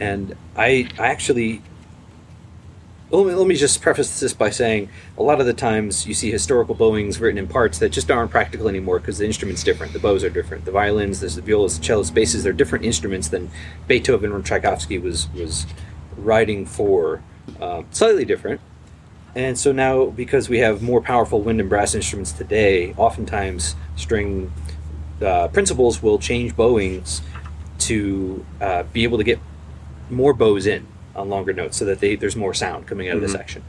And 0.00 0.36
I, 0.56 0.88
I 0.98 1.08
actually, 1.08 1.62
let 3.10 3.26
me, 3.26 3.34
let 3.34 3.46
me 3.46 3.56
just 3.56 3.82
preface 3.82 4.20
this 4.20 4.32
by 4.32 4.50
saying 4.50 4.88
a 5.18 5.22
lot 5.22 5.40
of 5.40 5.46
the 5.46 5.52
times 5.52 6.06
you 6.06 6.14
see 6.14 6.30
historical 6.30 6.74
bowings 6.74 7.20
written 7.20 7.38
in 7.38 7.46
parts 7.46 7.78
that 7.78 7.90
just 7.90 8.10
aren't 8.10 8.30
practical 8.30 8.68
anymore 8.68 8.98
because 8.98 9.18
the 9.18 9.26
instrument's 9.26 9.62
different, 9.62 9.92
the 9.92 9.98
bows 9.98 10.24
are 10.24 10.30
different, 10.30 10.64
the 10.64 10.70
violins, 10.70 11.20
there's 11.20 11.36
the 11.36 11.42
violas, 11.42 11.78
the 11.78 11.84
cellos, 11.84 12.10
basses, 12.10 12.42
they're 12.42 12.52
different 12.52 12.84
instruments 12.84 13.28
than 13.28 13.50
Beethoven 13.86 14.32
or 14.32 14.40
Tchaikovsky 14.40 14.98
was 14.98 15.28
was 15.34 15.66
writing 16.16 16.64
for. 16.64 17.22
Uh, 17.60 17.84
slightly 17.92 18.24
different, 18.24 18.60
and 19.36 19.58
so 19.58 19.70
now, 19.70 20.06
because 20.06 20.48
we 20.48 20.58
have 20.58 20.82
more 20.82 21.00
powerful 21.00 21.42
wind 21.42 21.60
and 21.60 21.68
brass 21.68 21.94
instruments 21.94 22.32
today, 22.32 22.94
oftentimes 22.94 23.76
string 23.94 24.50
uh, 25.22 25.48
principals 25.48 26.02
will 26.02 26.18
change 26.18 26.56
bowings 26.56 27.22
to 27.78 28.44
uh, 28.60 28.82
be 28.84 29.04
able 29.04 29.18
to 29.18 29.24
get 29.24 29.38
more 30.10 30.32
bows 30.32 30.66
in 30.66 30.86
on 31.14 31.28
longer 31.28 31.52
notes 31.52 31.76
so 31.76 31.84
that 31.84 32.00
they, 32.00 32.16
there's 32.16 32.34
more 32.36 32.54
sound 32.54 32.86
coming 32.86 33.08
out 33.08 33.16
of 33.16 33.22
the 33.22 33.28
section. 33.28 33.62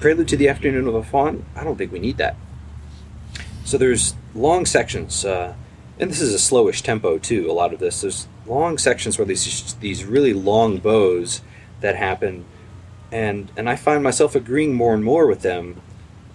Prelude 0.00 0.28
to 0.28 0.36
the 0.36 0.48
Afternoon 0.48 0.88
of 0.88 0.94
a 0.94 1.02
Faun, 1.02 1.44
I 1.54 1.64
don't 1.64 1.76
think 1.76 1.92
we 1.92 1.98
need 1.98 2.16
that. 2.16 2.36
So 3.64 3.78
there's 3.78 4.14
long 4.34 4.66
sections, 4.66 5.24
uh, 5.24 5.54
and 5.98 6.10
this 6.10 6.20
is 6.20 6.34
a 6.34 6.38
slowish 6.38 6.82
tempo 6.82 7.18
too. 7.18 7.50
A 7.50 7.52
lot 7.52 7.72
of 7.72 7.78
this 7.78 8.00
there's 8.00 8.26
long 8.46 8.76
sections 8.76 9.18
where 9.18 9.24
these 9.24 9.74
these 9.74 10.04
really 10.04 10.32
long 10.32 10.78
bows 10.78 11.42
that 11.80 11.96
happen, 11.96 12.44
and 13.12 13.52
and 13.56 13.68
I 13.68 13.76
find 13.76 14.02
myself 14.02 14.34
agreeing 14.34 14.74
more 14.74 14.94
and 14.94 15.04
more 15.04 15.26
with 15.26 15.42
them, 15.42 15.80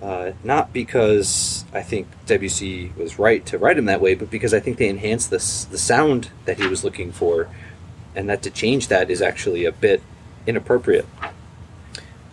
uh, 0.02 0.32
not 0.44 0.72
because 0.72 1.66
I 1.74 1.82
think 1.82 2.08
Debussy 2.28 2.94
was 2.96 3.18
right 3.18 3.44
to 3.48 3.58
write 3.58 3.78
him 3.78 3.86
that 3.86 4.00
way, 4.00 4.14
but 4.14 4.30
because 4.30 4.54
I 4.54 4.60
think 4.60 4.78
they 4.78 4.88
enhance 4.88 5.26
this 5.28 5.66
the 5.66 5.80
sound 5.80 6.30
that 6.46 6.58
he 6.60 6.68
was 6.68 6.84
looking 6.84 7.12
for, 7.12 7.50
and 8.16 8.30
that 8.30 8.44
to 8.44 8.52
change 8.52 8.88
that 8.90 9.10
is 9.10 9.22
actually 9.22 9.66
a 9.66 9.72
bit 9.72 10.04
inappropriate. 10.46 11.08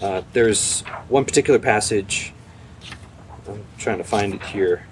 Uh, 0.01 0.23
there's 0.35 0.83
one 1.09 1.25
particular 1.25 1.59
passage. 1.59 2.33
I'm 3.49 3.65
trying 3.79 3.99
to 3.99 4.05
find 4.05 4.35
it 4.35 4.43
here, 4.43 4.87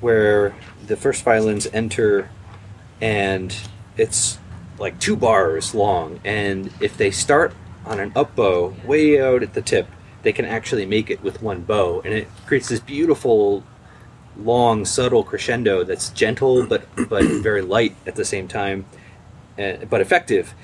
where 0.00 0.54
the 0.86 0.96
first 0.96 1.24
violins 1.24 1.66
enter, 1.72 2.30
and 3.00 3.56
it's 3.96 4.38
like 4.78 5.00
two 5.00 5.16
bars 5.16 5.74
long, 5.74 6.20
and 6.24 6.70
if 6.80 6.96
they 6.96 7.10
start 7.10 7.52
on 7.86 8.00
an 8.00 8.12
up 8.14 8.34
bow 8.34 8.74
way 8.84 9.20
out 9.20 9.42
at 9.42 9.54
the 9.54 9.62
tip, 9.62 9.88
they 10.22 10.32
can 10.32 10.44
actually 10.44 10.86
make 10.86 11.08
it 11.08 11.22
with 11.22 11.40
one 11.40 11.62
bow, 11.62 12.00
and 12.04 12.12
it 12.12 12.28
creates 12.46 12.68
this 12.68 12.80
beautiful, 12.80 13.62
long, 14.36 14.84
subtle 14.84 15.22
crescendo 15.22 15.84
that's 15.84 16.10
gentle 16.10 16.66
but 16.66 16.86
but 17.08 17.24
very 17.42 17.62
light 17.62 17.94
at 18.06 18.16
the 18.16 18.24
same 18.24 18.48
time, 18.48 18.84
uh, 19.58 19.84
but 19.88 20.00
effective. 20.00 20.54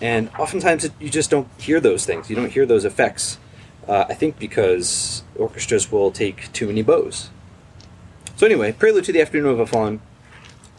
And 0.00 0.30
oftentimes 0.38 0.84
it, 0.84 0.92
you 0.98 1.10
just 1.10 1.30
don't 1.30 1.48
hear 1.58 1.78
those 1.78 2.04
things. 2.04 2.28
You 2.28 2.36
don't 2.36 2.50
hear 2.50 2.66
those 2.66 2.84
effects. 2.84 3.38
Uh, 3.86 4.06
I 4.08 4.14
think 4.14 4.38
because 4.38 5.22
orchestras 5.36 5.92
will 5.92 6.10
take 6.10 6.52
too 6.52 6.66
many 6.66 6.82
bows. 6.82 7.30
So 8.36 8.46
anyway, 8.46 8.72
Prelude 8.72 9.04
to 9.04 9.12
the 9.12 9.20
Afternoon 9.20 9.50
of 9.50 9.60
a 9.60 9.66
Faun. 9.66 10.00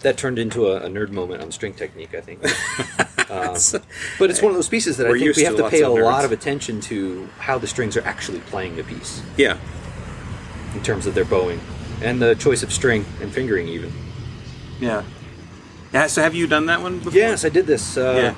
That 0.02 0.18
turned 0.18 0.38
into 0.38 0.68
a, 0.68 0.82
a 0.82 0.90
nerd 0.90 1.12
moment 1.12 1.42
on 1.42 1.52
string 1.54 1.74
technique, 1.74 2.14
I 2.14 2.20
think. 2.20 2.42
Um, 3.34 3.82
but 4.20 4.30
it's 4.30 4.42
one 4.42 4.52
of 4.52 4.56
those 4.56 4.70
pieces 4.70 4.98
that 4.98 5.08
I 5.08 5.14
think 5.18 5.36
we 5.36 5.44
have 5.44 5.56
to 5.56 5.64
lots 5.64 5.72
pay 5.76 5.82
a 5.82 5.88
nerds. 5.88 6.04
lot 6.04 6.26
of 6.26 6.32
attention 6.32 6.80
to 6.82 7.28
how 7.40 7.58
the 7.58 7.68
strings 7.68 7.98
are 7.98 8.04
actually 8.06 8.40
playing 8.42 8.76
the 8.76 8.84
piece 8.84 9.22
Yeah. 9.38 9.58
in 10.76 10.84
terms 10.84 11.06
of 11.08 11.16
their 11.16 11.26
bowing 11.26 11.60
and 12.02 12.22
the 12.22 12.36
choice 12.36 12.64
of 12.64 12.72
string 12.72 13.06
and 13.22 13.32
fingering 13.32 13.68
even. 13.68 13.92
Yeah. 14.80 15.04
Yeah. 15.94 16.08
So 16.08 16.22
have 16.22 16.36
you 16.36 16.48
done 16.48 16.66
that 16.68 16.82
one 16.82 17.00
before? 17.00 17.14
Yes, 17.14 17.46
I 17.46 17.50
did 17.50 17.66
this. 17.68 17.98
Uh, 17.98 18.34
Yeah. 18.34 18.36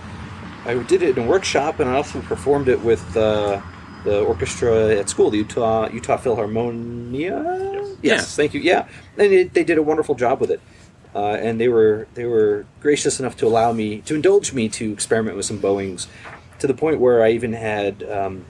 I 0.71 0.73
did 0.81 1.03
it 1.03 1.15
in 1.17 1.23
a 1.25 1.27
workshop, 1.27 1.79
and 1.79 1.87
I 1.89 1.93
also 1.93 2.21
performed 2.21 2.67
it 2.69 2.79
with 2.81 3.15
uh, 3.15 3.61
the 4.03 4.21
orchestra 4.21 4.95
at 4.95 5.09
school, 5.09 5.29
the 5.29 5.37
Utah 5.37 5.87
Utah 5.89 6.17
Philharmonia. 6.17 7.43
Yes, 7.83 7.97
Yes. 8.01 8.35
thank 8.35 8.53
you. 8.55 8.61
Yeah, 8.61 8.87
and 9.17 9.31
it, 9.31 9.53
they 9.53 9.63
did 9.63 9.77
a 9.77 9.83
wonderful 9.83 10.15
job 10.15 10.41
with 10.41 10.49
it, 10.51 10.59
uh, 11.15 11.37
and 11.39 11.59
they 11.59 11.69
were 11.69 12.07
they 12.13 12.25
were 12.25 12.65
gracious 12.81 13.19
enough 13.19 13.37
to 13.37 13.47
allow 13.47 13.71
me 13.71 14.01
to 14.01 14.15
indulge 14.15 14.53
me 14.53 14.67
to 14.69 14.91
experiment 14.91 15.37
with 15.37 15.45
some 15.45 15.59
bowings, 15.59 16.07
to 16.59 16.67
the 16.67 16.73
point 16.73 16.99
where 16.99 17.23
I 17.23 17.31
even 17.31 17.53
had 17.53 18.03
um, 18.03 18.45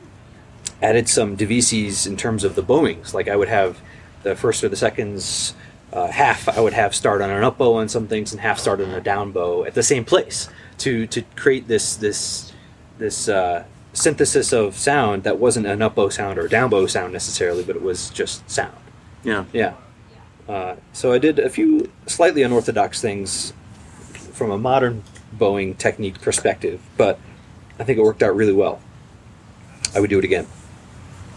added 0.82 1.08
some 1.08 1.36
divises 1.36 2.08
in 2.08 2.18
terms 2.18 2.44
of 2.44 2.56
the 2.56 2.62
bowings. 2.62 3.14
Like 3.14 3.28
I 3.28 3.36
would 3.36 3.50
have 3.50 3.80
the 4.24 4.36
first 4.36 4.64
or 4.64 4.70
the 4.70 4.76
seconds 4.76 5.54
uh, 5.94 6.08
half 6.08 6.50
I 6.50 6.60
would 6.60 6.74
have 6.74 6.96
start 6.96 7.22
on 7.22 7.30
an 7.30 7.44
up 7.44 7.58
bow 7.58 7.76
on 7.76 7.88
some 7.88 8.08
things 8.08 8.32
and 8.34 8.42
half 8.42 8.60
start 8.60 8.82
on 8.82 8.90
a 8.90 9.00
down 9.00 9.32
bow 9.32 9.64
at 9.64 9.76
the 9.76 9.84
same 9.84 10.04
place 10.04 10.50
to 10.80 11.08
to 11.08 11.22
create 11.36 11.68
this 11.68 11.96
this 11.96 12.52
this 12.98 13.30
uh, 13.30 13.64
synthesis 13.94 14.52
of 14.52 14.76
sound 14.76 15.24
that 15.24 15.40
wasn't 15.40 15.66
an 15.66 15.82
up 15.82 15.96
bow 15.96 16.10
sound 16.10 16.38
or 16.38 16.46
a 16.46 16.50
down 16.50 16.70
bow 16.70 16.88
sound 16.88 17.14
necessarily, 17.14 17.64
but 17.64 17.76
it 17.76 17.82
was 17.82 18.10
just 18.10 18.50
sound. 18.50 18.76
Yeah. 19.24 19.46
Yeah. 19.54 19.74
Uh, 20.48 20.76
so 20.94 21.12
I 21.12 21.18
did 21.18 21.40
a 21.40 21.50
few 21.50 21.92
slightly 22.06 22.44
unorthodox 22.44 23.02
things 23.02 23.54
from 24.34 24.52
a 24.52 24.58
modern 24.58 25.04
bowing 25.34 25.76
technique 25.76 26.22
perspective, 26.22 26.82
but 26.98 27.20
I 27.80 27.84
think 27.84 27.98
it 27.98 28.04
worked 28.04 28.22
out 28.24 28.36
really 28.36 28.54
well. 28.54 28.80
I 29.96 30.00
would 30.00 30.10
do 30.10 30.20
it 30.20 30.26
again 30.26 30.48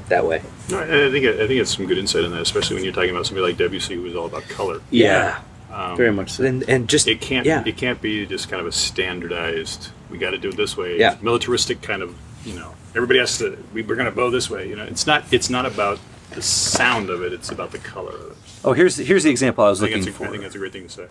that 0.08 0.26
way. 0.26 0.42
No, 0.70 0.78
I 0.78 1.06
I 1.06 1.10
think 1.10 1.26
I 1.26 1.46
think 1.46 1.60
it's 1.60 1.76
some 1.76 1.86
good 1.86 1.98
insight 1.98 2.24
in 2.24 2.32
that, 2.32 2.42
especially 2.42 2.76
when 2.76 2.84
you're 2.84 2.92
talking 2.92 3.10
about 3.10 3.26
somebody 3.26 3.46
like 3.46 3.56
Debussy, 3.56 3.94
who 3.94 4.06
is 4.06 4.16
all 4.16 4.26
about 4.26 4.42
color. 4.44 4.80
Yeah. 4.90 5.40
Um, 5.72 5.96
Very 5.96 6.12
much 6.12 6.30
so. 6.30 6.44
And 6.44 6.68
and 6.68 6.88
just 6.88 7.08
It 7.08 7.20
can't. 7.20 7.46
Yeah. 7.46 7.62
It 7.64 7.76
can't 7.76 8.00
be 8.00 8.26
just 8.26 8.48
kind 8.48 8.60
of 8.60 8.66
a 8.66 8.72
standardized. 8.72 9.90
We 10.10 10.18
got 10.18 10.30
to 10.30 10.38
do 10.38 10.48
it 10.48 10.56
this 10.56 10.76
way. 10.76 10.98
Yeah. 10.98 11.16
Militaristic 11.20 11.82
kind 11.82 12.02
of. 12.02 12.16
You 12.44 12.54
know, 12.54 12.74
everybody 12.94 13.18
has 13.18 13.38
to. 13.38 13.62
We, 13.74 13.82
we're 13.82 13.96
going 13.96 14.08
to 14.08 14.14
bow 14.14 14.30
this 14.30 14.48
way. 14.48 14.68
You 14.68 14.76
know, 14.76 14.84
it's 14.84 15.06
not. 15.06 15.24
It's 15.32 15.50
not 15.50 15.66
about 15.66 15.98
the 16.30 16.42
sound 16.42 17.10
of 17.10 17.22
it. 17.22 17.32
It's 17.32 17.50
about 17.50 17.72
the 17.72 17.78
color 17.78 18.12
of 18.12 18.30
it. 18.30 18.36
Oh, 18.64 18.72
here's 18.72 18.96
here's 18.96 19.22
the 19.24 19.30
example 19.30 19.64
I 19.64 19.68
was 19.70 19.80
I 19.82 19.86
looking 19.86 20.04
a, 20.06 20.10
I 20.10 20.12
for. 20.12 20.26
think 20.28 20.42
that's 20.42 20.54
a 20.54 20.58
great 20.58 20.72
thing 20.72 20.88
to 20.88 20.88
say. 20.88 21.06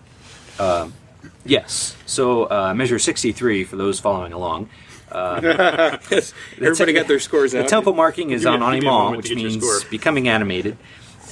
Yes. 1.45 1.95
So 2.05 2.43
uh, 2.49 2.73
measure 2.73 2.99
63 2.99 3.63
for 3.63 3.75
those 3.75 3.99
following 3.99 4.33
along. 4.33 4.69
Yes. 5.12 6.33
Everybody 6.62 6.91
got 6.93 7.07
their 7.07 7.19
scores 7.19 7.55
out. 7.55 7.63
The 7.63 7.69
tempo 7.69 7.93
marking 7.93 8.31
is 8.31 8.45
on 8.45 8.60
give 8.60 8.60
me 8.60 8.65
a 8.65 8.71
animal, 8.77 8.93
moment 8.99 9.17
which 9.17 9.29
to 9.29 9.36
get 9.36 9.41
your 9.41 9.51
means 9.62 9.83
becoming 9.86 10.27
animated, 10.27 10.77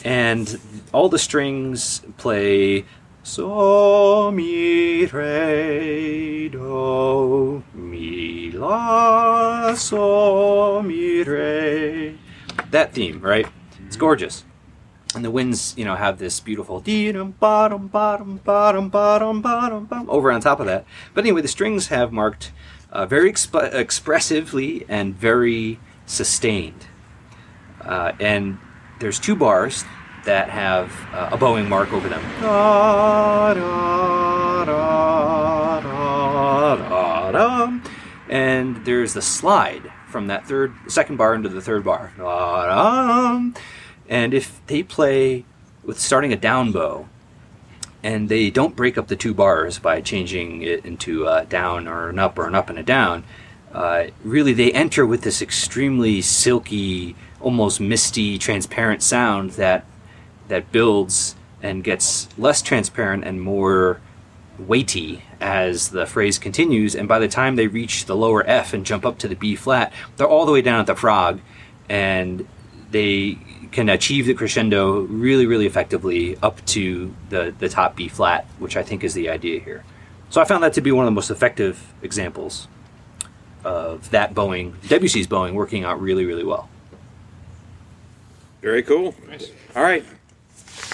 and 0.06 0.58
all 0.94 1.10
the 1.10 1.20
strings 1.20 2.02
play 2.18 2.86
so 3.24 4.32
mi 4.32 5.06
re 5.06 6.48
do 6.50 7.64
mi 7.74 8.52
la 8.52 9.74
so 9.76 10.82
mi 10.82 11.24
re. 11.24 12.18
That 12.72 12.94
theme, 12.94 13.20
right? 13.20 13.48
It's 13.86 13.98
gorgeous. 13.98 14.46
And 15.16 15.24
the 15.24 15.32
winds, 15.32 15.74
you 15.78 15.86
know, 15.86 15.96
have 15.96 16.20
this 16.20 16.42
beautiful 16.42 16.82
bottom, 17.40 17.88
bottom, 17.88 18.38
bottom, 18.38 18.90
bottom, 18.90 19.42
bottom, 19.42 19.86
bottom 19.86 20.10
over 20.10 20.30
on 20.30 20.42
top 20.42 20.60
of 20.60 20.66
that. 20.66 20.86
But 21.14 21.24
anyway, 21.24 21.42
the 21.42 21.48
strings 21.48 21.88
have 21.88 22.12
marked 22.12 22.52
uh, 22.92 23.06
very 23.06 23.32
exp- 23.32 23.74
expressively 23.74 24.86
and 24.90 25.16
very 25.16 25.80
sustained. 26.06 26.88
Uh, 27.80 28.12
and 28.20 28.58
there's 29.00 29.18
two 29.18 29.36
bars 29.38 29.86
that 30.26 30.50
have 30.50 30.92
uh, 31.14 31.30
a 31.32 31.38
bowing 31.38 31.70
mark 31.70 31.94
over 31.94 32.10
them. 32.10 32.22
And 38.28 38.84
there's 38.86 39.14
the 39.14 39.22
slide 39.22 39.92
from 40.08 40.28
that 40.28 40.46
third, 40.48 40.74
second 40.88 41.18
bar 41.18 41.36
into 41.36 41.48
the 41.48 41.62
third 41.62 41.86
bar. 41.86 42.12
And 44.08 44.34
if 44.34 44.62
they 44.68 44.84
play 44.84 45.46
with 45.84 46.00
starting 46.00 46.34
a 46.34 46.38
down 46.38 46.72
bow, 46.72 47.08
and 48.06 48.30
they 48.30 48.52
don't 48.52 48.76
break 48.76 49.00
up 49.00 49.08
the 49.08 49.16
two 49.16 49.34
bars 49.34 49.80
by 49.80 50.00
changing 50.00 50.62
it 50.62 50.86
into 50.86 51.26
a 51.26 51.44
down 51.46 51.88
or 51.88 52.10
an 52.10 52.20
up 52.20 52.38
or 52.38 52.48
an 52.48 52.54
up 52.54 52.70
and 52.70 52.78
a 52.78 52.84
down. 52.84 53.24
Uh, 53.74 54.06
really, 54.24 54.54
they 54.54 54.72
enter 54.74 55.08
with 55.08 55.24
this 55.24 55.42
extremely 55.42 56.22
silky, 56.22 57.16
almost 57.42 57.82
misty, 57.82 58.38
transparent 58.38 59.02
sound 59.02 59.52
that 59.52 59.86
that 60.50 60.72
builds 60.72 61.36
and 61.64 61.84
gets 61.84 62.30
less 62.38 62.62
transparent 62.62 63.24
and 63.24 63.42
more 63.42 64.00
weighty 64.60 65.24
as 65.42 65.90
the 65.90 66.06
phrase 66.06 66.38
continues. 66.38 66.94
And 66.94 67.08
by 67.08 67.18
the 67.18 67.28
time 67.28 67.56
they 67.56 67.66
reach 67.66 68.06
the 68.06 68.16
lower 68.16 68.48
F 68.48 68.72
and 68.72 68.86
jump 68.86 69.04
up 69.04 69.18
to 69.18 69.28
the 69.28 69.36
B 69.36 69.56
flat, 69.56 69.92
they're 70.16 70.28
all 70.28 70.46
the 70.46 70.52
way 70.52 70.62
down 70.62 70.80
at 70.80 70.86
the 70.86 70.96
frog, 70.96 71.42
and 71.90 72.48
they 72.92 73.40
can 73.76 73.90
achieve 73.90 74.26
the 74.26 74.34
crescendo 74.34 75.02
really, 75.02 75.46
really 75.46 75.66
effectively 75.66 76.38
up 76.42 76.66
to 76.66 77.14
the, 77.28 77.54
the 77.60 77.68
top 77.68 77.98
B 77.98 78.08
flat, 78.08 78.46
which 78.58 78.78
I 78.78 78.84
think 78.84 79.04
is 79.04 79.14
the 79.14 79.28
idea 79.28 79.60
here. 79.60 79.84
So 80.30 80.40
I 80.40 80.46
found 80.46 80.64
that 80.64 80.72
to 80.74 80.82
be 80.82 80.94
one 80.94 81.04
of 81.04 81.08
the 81.08 81.16
most 81.16 81.30
effective 81.30 81.94
examples 82.02 82.70
of 83.66 84.10
that 84.12 84.34
bowing, 84.34 84.72
Debussy's 84.84 85.28
bowing, 85.28 85.56
working 85.56 85.84
out 85.84 86.00
really, 86.00 86.24
really 86.24 86.46
well. 86.46 86.70
Very 88.62 88.82
cool. 88.82 89.14
Nice. 89.28 89.52
All 89.76 89.84
right. 89.84 90.06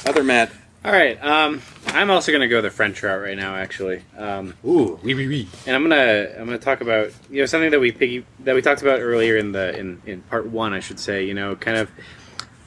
Other 0.07 0.23
Matt. 0.23 0.51
All 0.83 0.91
right. 0.91 1.23
Um, 1.23 1.61
I'm 1.85 2.09
also 2.09 2.31
gonna 2.31 2.47
go 2.47 2.61
the 2.61 2.71
French 2.71 3.03
route 3.03 3.21
right 3.21 3.37
now, 3.37 3.55
actually. 3.55 4.01
Um, 4.17 4.55
Ooh, 4.65 4.99
oui, 5.03 5.13
oui, 5.13 5.27
oui. 5.27 5.47
and 5.67 5.75
I'm 5.75 5.83
gonna 5.83 6.29
I'm 6.35 6.45
gonna 6.45 6.57
talk 6.57 6.81
about 6.81 7.11
you 7.29 7.41
know 7.41 7.45
something 7.45 7.69
that 7.69 7.79
we 7.79 7.91
piggy, 7.91 8.25
that 8.39 8.55
we 8.55 8.63
talked 8.63 8.81
about 8.81 8.99
earlier 9.01 9.37
in 9.37 9.51
the 9.51 9.77
in, 9.77 10.01
in 10.07 10.21
part 10.23 10.47
one, 10.47 10.73
I 10.73 10.79
should 10.79 10.99
say. 10.99 11.23
You 11.23 11.35
know, 11.35 11.55
kind 11.55 11.77
of 11.77 11.91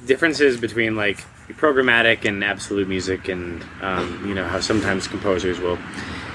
differences 0.06 0.58
between 0.60 0.96
like 0.96 1.18
programmatic 1.52 2.24
and 2.24 2.42
absolute 2.42 2.88
music, 2.88 3.28
and 3.28 3.64
um, 3.80 4.26
you 4.26 4.34
know 4.34 4.46
how 4.46 4.60
sometimes 4.60 5.08
composers 5.08 5.60
will 5.60 5.78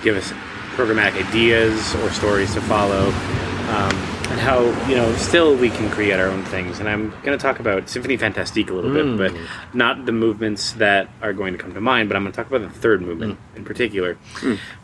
give 0.04 0.16
us 0.16 0.32
programmatic 0.76 1.28
ideas 1.28 1.96
or 1.96 2.10
stories 2.12 2.54
to 2.54 2.62
follow, 2.62 3.08
um, 3.08 3.94
and 4.30 4.40
how 4.40 4.62
you 4.88 4.96
know 4.96 5.14
still 5.16 5.56
we 5.56 5.70
can 5.70 5.90
create 5.90 6.20
our 6.20 6.28
own 6.28 6.44
things. 6.46 6.80
And 6.80 6.88
I'm 6.88 7.10
going 7.22 7.38
to 7.38 7.38
talk 7.38 7.60
about 7.60 7.90
Symphony 7.90 8.18
Fantastique 8.18 8.70
a 8.70 8.74
little 8.74 8.94
bit, 8.94 9.18
but 9.18 9.40
not 9.74 10.06
the 10.06 10.12
movements 10.12 10.74
that 10.74 11.10
are 11.22 11.34
going 11.34 11.54
to 11.54 11.60
come 11.60 11.74
to 11.74 11.82
mind. 11.82 12.10
But 12.10 12.16
I'm 12.16 12.24
going 12.24 12.34
to 12.34 12.38
talk 12.38 12.48
about 12.48 12.62
the 12.62 12.80
third 12.80 13.02
movement 13.02 13.40
in 13.56 13.66
particular, 13.66 14.18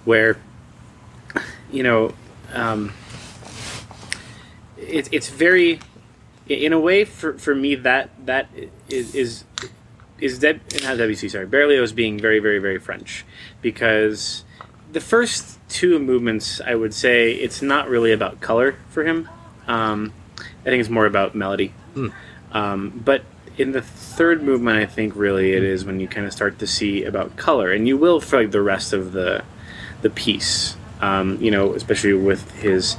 where 0.06 0.38
you 1.72 1.84
know. 1.84 2.14
Um, 2.54 2.94
it, 4.78 5.10
it's 5.12 5.30
very 5.30 5.80
in 6.48 6.74
a 6.74 6.80
way 6.80 7.06
for, 7.06 7.38
for 7.38 7.56
me 7.56 7.76
that 7.76 8.10
that 8.26 8.50
is 8.90 9.16
is 9.16 9.44
is 10.20 10.40
Deb, 10.40 10.62
not 10.84 10.98
WC 10.98 11.30
sorry 11.30 11.46
Berlioz 11.46 11.94
being 11.94 12.20
very 12.20 12.40
very 12.40 12.60
very 12.60 12.80
French. 12.80 13.26
Because 13.62 14.44
the 14.92 15.02
first 15.02 15.60
two 15.70 16.00
movements 16.00 16.62
I 16.62 16.76
would 16.76 16.94
say 16.94 17.32
it's 17.32 17.62
not 17.62 17.90
really 17.90 18.12
about 18.12 18.42
color 18.42 18.78
for 18.90 19.04
him. 19.04 19.30
Um, 19.68 20.14
I 20.38 20.70
think 20.70 20.80
it's 20.80 20.90
more 20.90 21.06
about 21.06 21.36
melody. 21.36 21.74
Um, 22.52 23.02
but 23.04 23.24
in 23.58 23.72
the 23.72 23.82
third 23.82 24.44
movement 24.44 24.78
I 24.78 24.86
think 24.86 25.16
really 25.16 25.54
it 25.54 25.64
is 25.64 25.84
when 25.84 26.00
you 26.00 26.08
kind 26.08 26.28
of 26.28 26.34
start 26.34 26.60
to 26.60 26.68
see 26.68 27.04
about 27.04 27.36
color. 27.38 27.72
And 27.72 27.88
you 27.88 27.98
will 27.98 28.22
for 28.22 28.42
like 28.42 28.52
the 28.52 28.62
rest 28.62 28.94
of 28.94 29.14
the 29.14 29.44
the 30.02 30.10
piece. 30.10 30.78
Um, 31.02 31.42
you 31.42 31.52
know 31.52 31.74
especially 31.74 32.14
with 32.14 32.50
his 32.52 32.96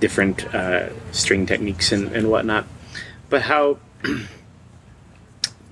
different 0.00 0.54
uh, 0.54 0.90
string 1.12 1.46
techniques 1.46 1.92
and, 1.92 2.12
and 2.12 2.30
whatnot 2.30 2.66
but 3.28 3.42
how 3.42 3.78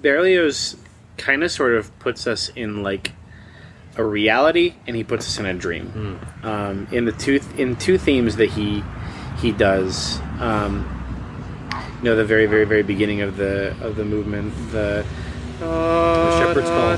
Berlioz 0.03 0.77
kind 1.17 1.43
of 1.43 1.51
sort 1.51 1.75
of 1.75 1.97
puts 1.99 2.27
us 2.27 2.51
in 2.51 2.83
like 2.83 3.13
a 3.97 4.05
reality, 4.05 4.75
and 4.87 4.95
he 4.97 5.05
puts 5.05 5.27
us 5.27 5.39
in 5.39 5.47
a 5.47 5.55
dream. 5.55 6.21
Um, 6.43 6.87
in 6.93 7.07
the 7.07 7.13
two 7.13 7.41
in 7.57 7.77
two 7.77 7.99
themes 7.99 8.37
that 8.37 8.51
he 8.51 8.83
he 9.41 9.53
does. 9.53 10.21
Um, 10.39 10.93
you 11.99 12.05
know, 12.05 12.17
the 12.17 12.25
very, 12.25 12.47
very, 12.47 12.65
very 12.65 12.83
beginning 12.83 13.23
of 13.23 13.37
the 13.37 13.75
of 13.81 13.97
the 13.97 14.05
movement, 14.05 14.55
the 14.71 15.05
the 15.59 16.39
Shepherd's 16.39 16.69
Call, 16.69 16.97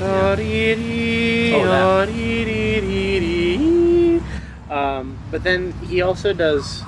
Um, 4.71 5.19
but 5.31 5.45
then 5.45 5.73
he 5.87 6.03
also 6.03 6.33
does, 6.33 6.83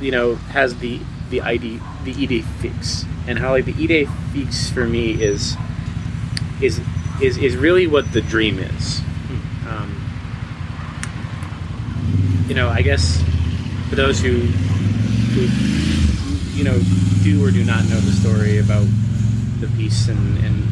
you 0.00 0.10
know, 0.10 0.34
has 0.34 0.76
the 0.78 1.00
the 1.30 1.40
ID 1.40 1.80
the 2.04 2.14
idée 2.14 2.44
fixe, 2.60 3.04
and 3.26 3.38
how 3.38 3.50
like 3.50 3.64
the 3.64 3.72
idée 3.74 4.08
fixe 4.32 4.70
for 4.70 4.86
me 4.86 5.20
is 5.22 5.56
is 6.60 6.80
is 7.22 7.38
is 7.38 7.56
really 7.56 7.86
what 7.86 8.12
the 8.12 8.20
dream 8.20 8.58
is. 8.58 9.00
Um, 9.68 9.96
you 12.48 12.54
know, 12.54 12.68
I 12.68 12.82
guess 12.82 13.22
for 13.88 13.96
those 13.96 14.20
who 14.20 14.32
who 14.32 15.42
you 16.56 16.64
know 16.64 16.78
do 17.22 17.44
or 17.44 17.50
do 17.50 17.64
not 17.64 17.84
know 17.84 18.00
the 18.00 18.12
story 18.12 18.58
about 18.58 18.86
the 19.60 19.68
piece 19.76 20.08
and, 20.08 20.38
and 20.38 20.64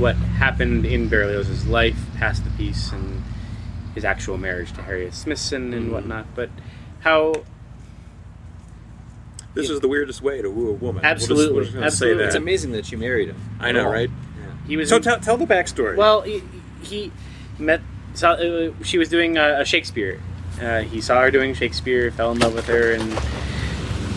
what 0.00 0.16
happened 0.16 0.86
in 0.86 1.08
Berlioz's 1.08 1.66
life 1.66 1.98
past 2.16 2.44
the 2.44 2.50
piece 2.50 2.90
and 2.92 3.22
his 3.94 4.04
actual 4.04 4.38
marriage 4.38 4.72
to 4.72 4.82
Harriet 4.82 5.14
Smithson 5.14 5.74
and 5.74 5.92
whatnot, 5.92 6.26
but 6.34 6.48
how 7.00 7.34
This 9.54 9.68
is 9.68 9.80
the 9.80 9.88
weirdest 9.88 10.22
way 10.22 10.40
to 10.42 10.48
woo 10.50 10.68
a 10.70 10.72
woman. 10.72 11.02
We'll 11.02 11.14
just- 11.14 11.30
Absolutely. 11.30 11.56
we're 11.56 11.64
just 11.64 11.76
Absolutely. 11.76 12.22
Say 12.22 12.26
It's 12.26 12.34
amazing 12.36 12.72
that 12.72 12.86
she 12.86 12.96
married 12.96 13.28
him. 13.28 13.36
I 13.58 13.72
know, 13.72 13.90
right? 13.90 14.10
he 14.66 14.76
was 14.76 14.88
So 14.88 14.98
tell, 14.98 15.18
tell 15.18 15.36
the 15.36 15.46
backstory. 15.46 15.96
Well, 15.96 16.20
he, 16.22 16.42
he 16.82 17.10
met. 17.58 17.80
Saw, 18.14 18.32
uh, 18.32 18.70
she 18.84 18.98
was 18.98 19.08
doing 19.08 19.36
a, 19.38 19.60
a 19.60 19.64
Shakespeare. 19.64 20.20
Uh, 20.60 20.80
he 20.80 21.00
saw 21.00 21.20
her 21.20 21.30
doing 21.30 21.54
Shakespeare, 21.54 22.10
fell 22.10 22.32
in 22.32 22.38
love 22.38 22.54
with 22.54 22.66
her, 22.66 22.92
and 22.92 23.02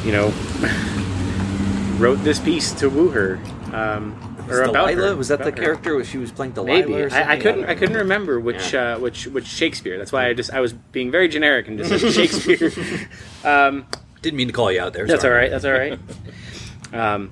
you 0.06 0.12
know, 0.12 0.34
wrote 2.00 2.16
this 2.24 2.40
piece 2.40 2.72
to 2.74 2.90
woo 2.90 3.10
her. 3.10 3.40
Um, 3.72 4.16
Was 4.48 4.60
or 4.60 4.64
about 4.64 4.88
Delilah? 4.90 5.10
her, 5.10 5.16
Was 5.16 5.28
that 5.30 5.40
the 5.40 5.48
about 5.50 5.58
her. 5.58 5.64
character? 5.64 5.96
Was 5.96 6.10
she 6.10 6.18
was 6.18 6.32
playing 6.32 6.54
Delilah? 6.54 6.80
Maybe 6.82 6.94
or 7.02 7.10
something? 7.10 7.28
I, 7.28 7.34
I 7.34 7.40
couldn't. 7.40 7.64
I 7.64 7.68
don't 7.68 7.78
couldn't 7.80 7.98
remember 7.98 8.40
which 8.40 8.74
uh, 8.74 8.98
which 9.00 9.28
which 9.28 9.46
Shakespeare. 9.48 9.98
That's 9.98 10.12
why 10.12 10.28
I 10.28 10.34
just 10.34 10.52
I 10.54 10.60
was 10.60 10.74
being 10.74 11.12
very 11.12 11.28
generic 11.28 11.68
and 11.68 11.78
just 11.78 11.90
said 12.02 12.12
Shakespeare. 12.30 12.72
um, 13.44 13.86
Didn't 14.24 14.38
mean 14.38 14.48
to 14.48 14.54
call 14.54 14.72
you 14.72 14.82
out 14.82 14.94
there. 14.94 15.06
that's 15.06 15.24
all 15.24 15.30
sorry. 15.30 15.42
right. 15.44 15.52
That's 15.52 15.66
all 15.66 15.72
right. 15.74 16.00
Um, 16.94 17.32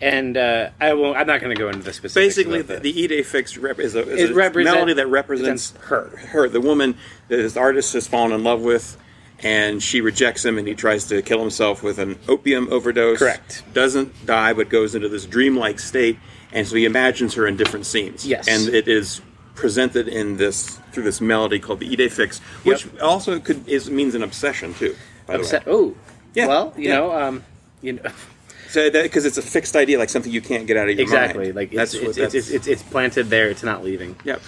and 0.00 0.36
uh, 0.36 0.70
I 0.80 0.94
won't. 0.94 1.16
I'm 1.16 1.28
not 1.28 1.40
going 1.40 1.54
to 1.54 1.58
go 1.60 1.68
into 1.68 1.80
the 1.82 1.92
specifics. 1.92 2.14
Basically, 2.36 2.60
about 2.60 2.68
the, 2.68 2.74
that. 2.74 2.82
the 2.82 3.08
idée 3.08 3.24
fixe 3.24 3.56
rep- 3.56 3.78
is 3.78 3.94
a, 3.94 4.00
is 4.10 4.30
a 4.30 4.34
represent- 4.34 4.74
melody 4.74 4.94
that 4.94 5.06
represents 5.06 5.72
her, 5.82 6.08
her, 6.30 6.48
the 6.48 6.60
woman 6.60 6.96
that 7.28 7.36
this 7.36 7.56
artist 7.56 7.92
has 7.92 8.08
fallen 8.08 8.32
in 8.32 8.42
love 8.42 8.62
with, 8.62 8.96
and 9.38 9.80
she 9.80 10.00
rejects 10.00 10.44
him, 10.44 10.58
and 10.58 10.66
he 10.66 10.74
tries 10.74 11.04
to 11.06 11.22
kill 11.22 11.38
himself 11.38 11.84
with 11.84 11.98
an 12.00 12.18
opium 12.28 12.66
overdose. 12.72 13.18
Correct. 13.20 13.62
Doesn't 13.72 14.26
die, 14.26 14.52
but 14.52 14.68
goes 14.68 14.96
into 14.96 15.08
this 15.08 15.24
dreamlike 15.24 15.78
state, 15.78 16.18
and 16.52 16.66
so 16.66 16.74
he 16.74 16.84
imagines 16.84 17.34
her 17.34 17.46
in 17.46 17.56
different 17.56 17.86
scenes. 17.86 18.26
Yes. 18.26 18.48
and 18.48 18.74
it 18.74 18.88
is 18.88 19.22
presented 19.54 20.08
in 20.08 20.36
this 20.36 20.80
through 20.90 21.04
this 21.04 21.20
melody 21.20 21.60
called 21.60 21.78
the 21.78 21.86
E 21.86 21.94
Day 21.94 22.08
fix, 22.08 22.40
which 22.64 22.88
also 22.98 23.38
could 23.38 23.66
is 23.68 23.88
means 23.88 24.16
an 24.16 24.24
obsession 24.24 24.74
too. 24.74 24.96
By 25.26 25.38
the 25.38 25.42
way. 25.44 25.62
Oh, 25.66 25.94
Yeah, 26.34 26.46
Well, 26.46 26.74
you 26.76 26.88
yeah. 26.88 26.96
know, 26.96 27.12
um, 27.12 27.44
you 27.80 27.94
know, 27.94 28.02
So 28.74 28.90
that 28.90 29.04
because 29.04 29.24
it's 29.24 29.38
a 29.38 29.42
fixed 29.42 29.76
idea, 29.76 30.00
like 30.00 30.10
something 30.10 30.32
you 30.32 30.40
can't 30.40 30.66
get 30.66 30.76
out 30.76 30.88
of 30.88 30.96
your 30.96 31.02
exactly. 31.02 31.44
mind. 31.44 31.54
Like 31.54 31.68
it's 31.72 31.76
that's 31.76 31.94
it's, 31.94 32.18
what 32.18 32.18
it's, 32.18 32.34
it's, 32.34 32.50
it's 32.50 32.66
it's 32.66 32.82
planted 32.82 33.30
there. 33.30 33.48
It's 33.48 33.62
not 33.62 33.84
leaving. 33.84 34.16
Yep. 34.24 34.42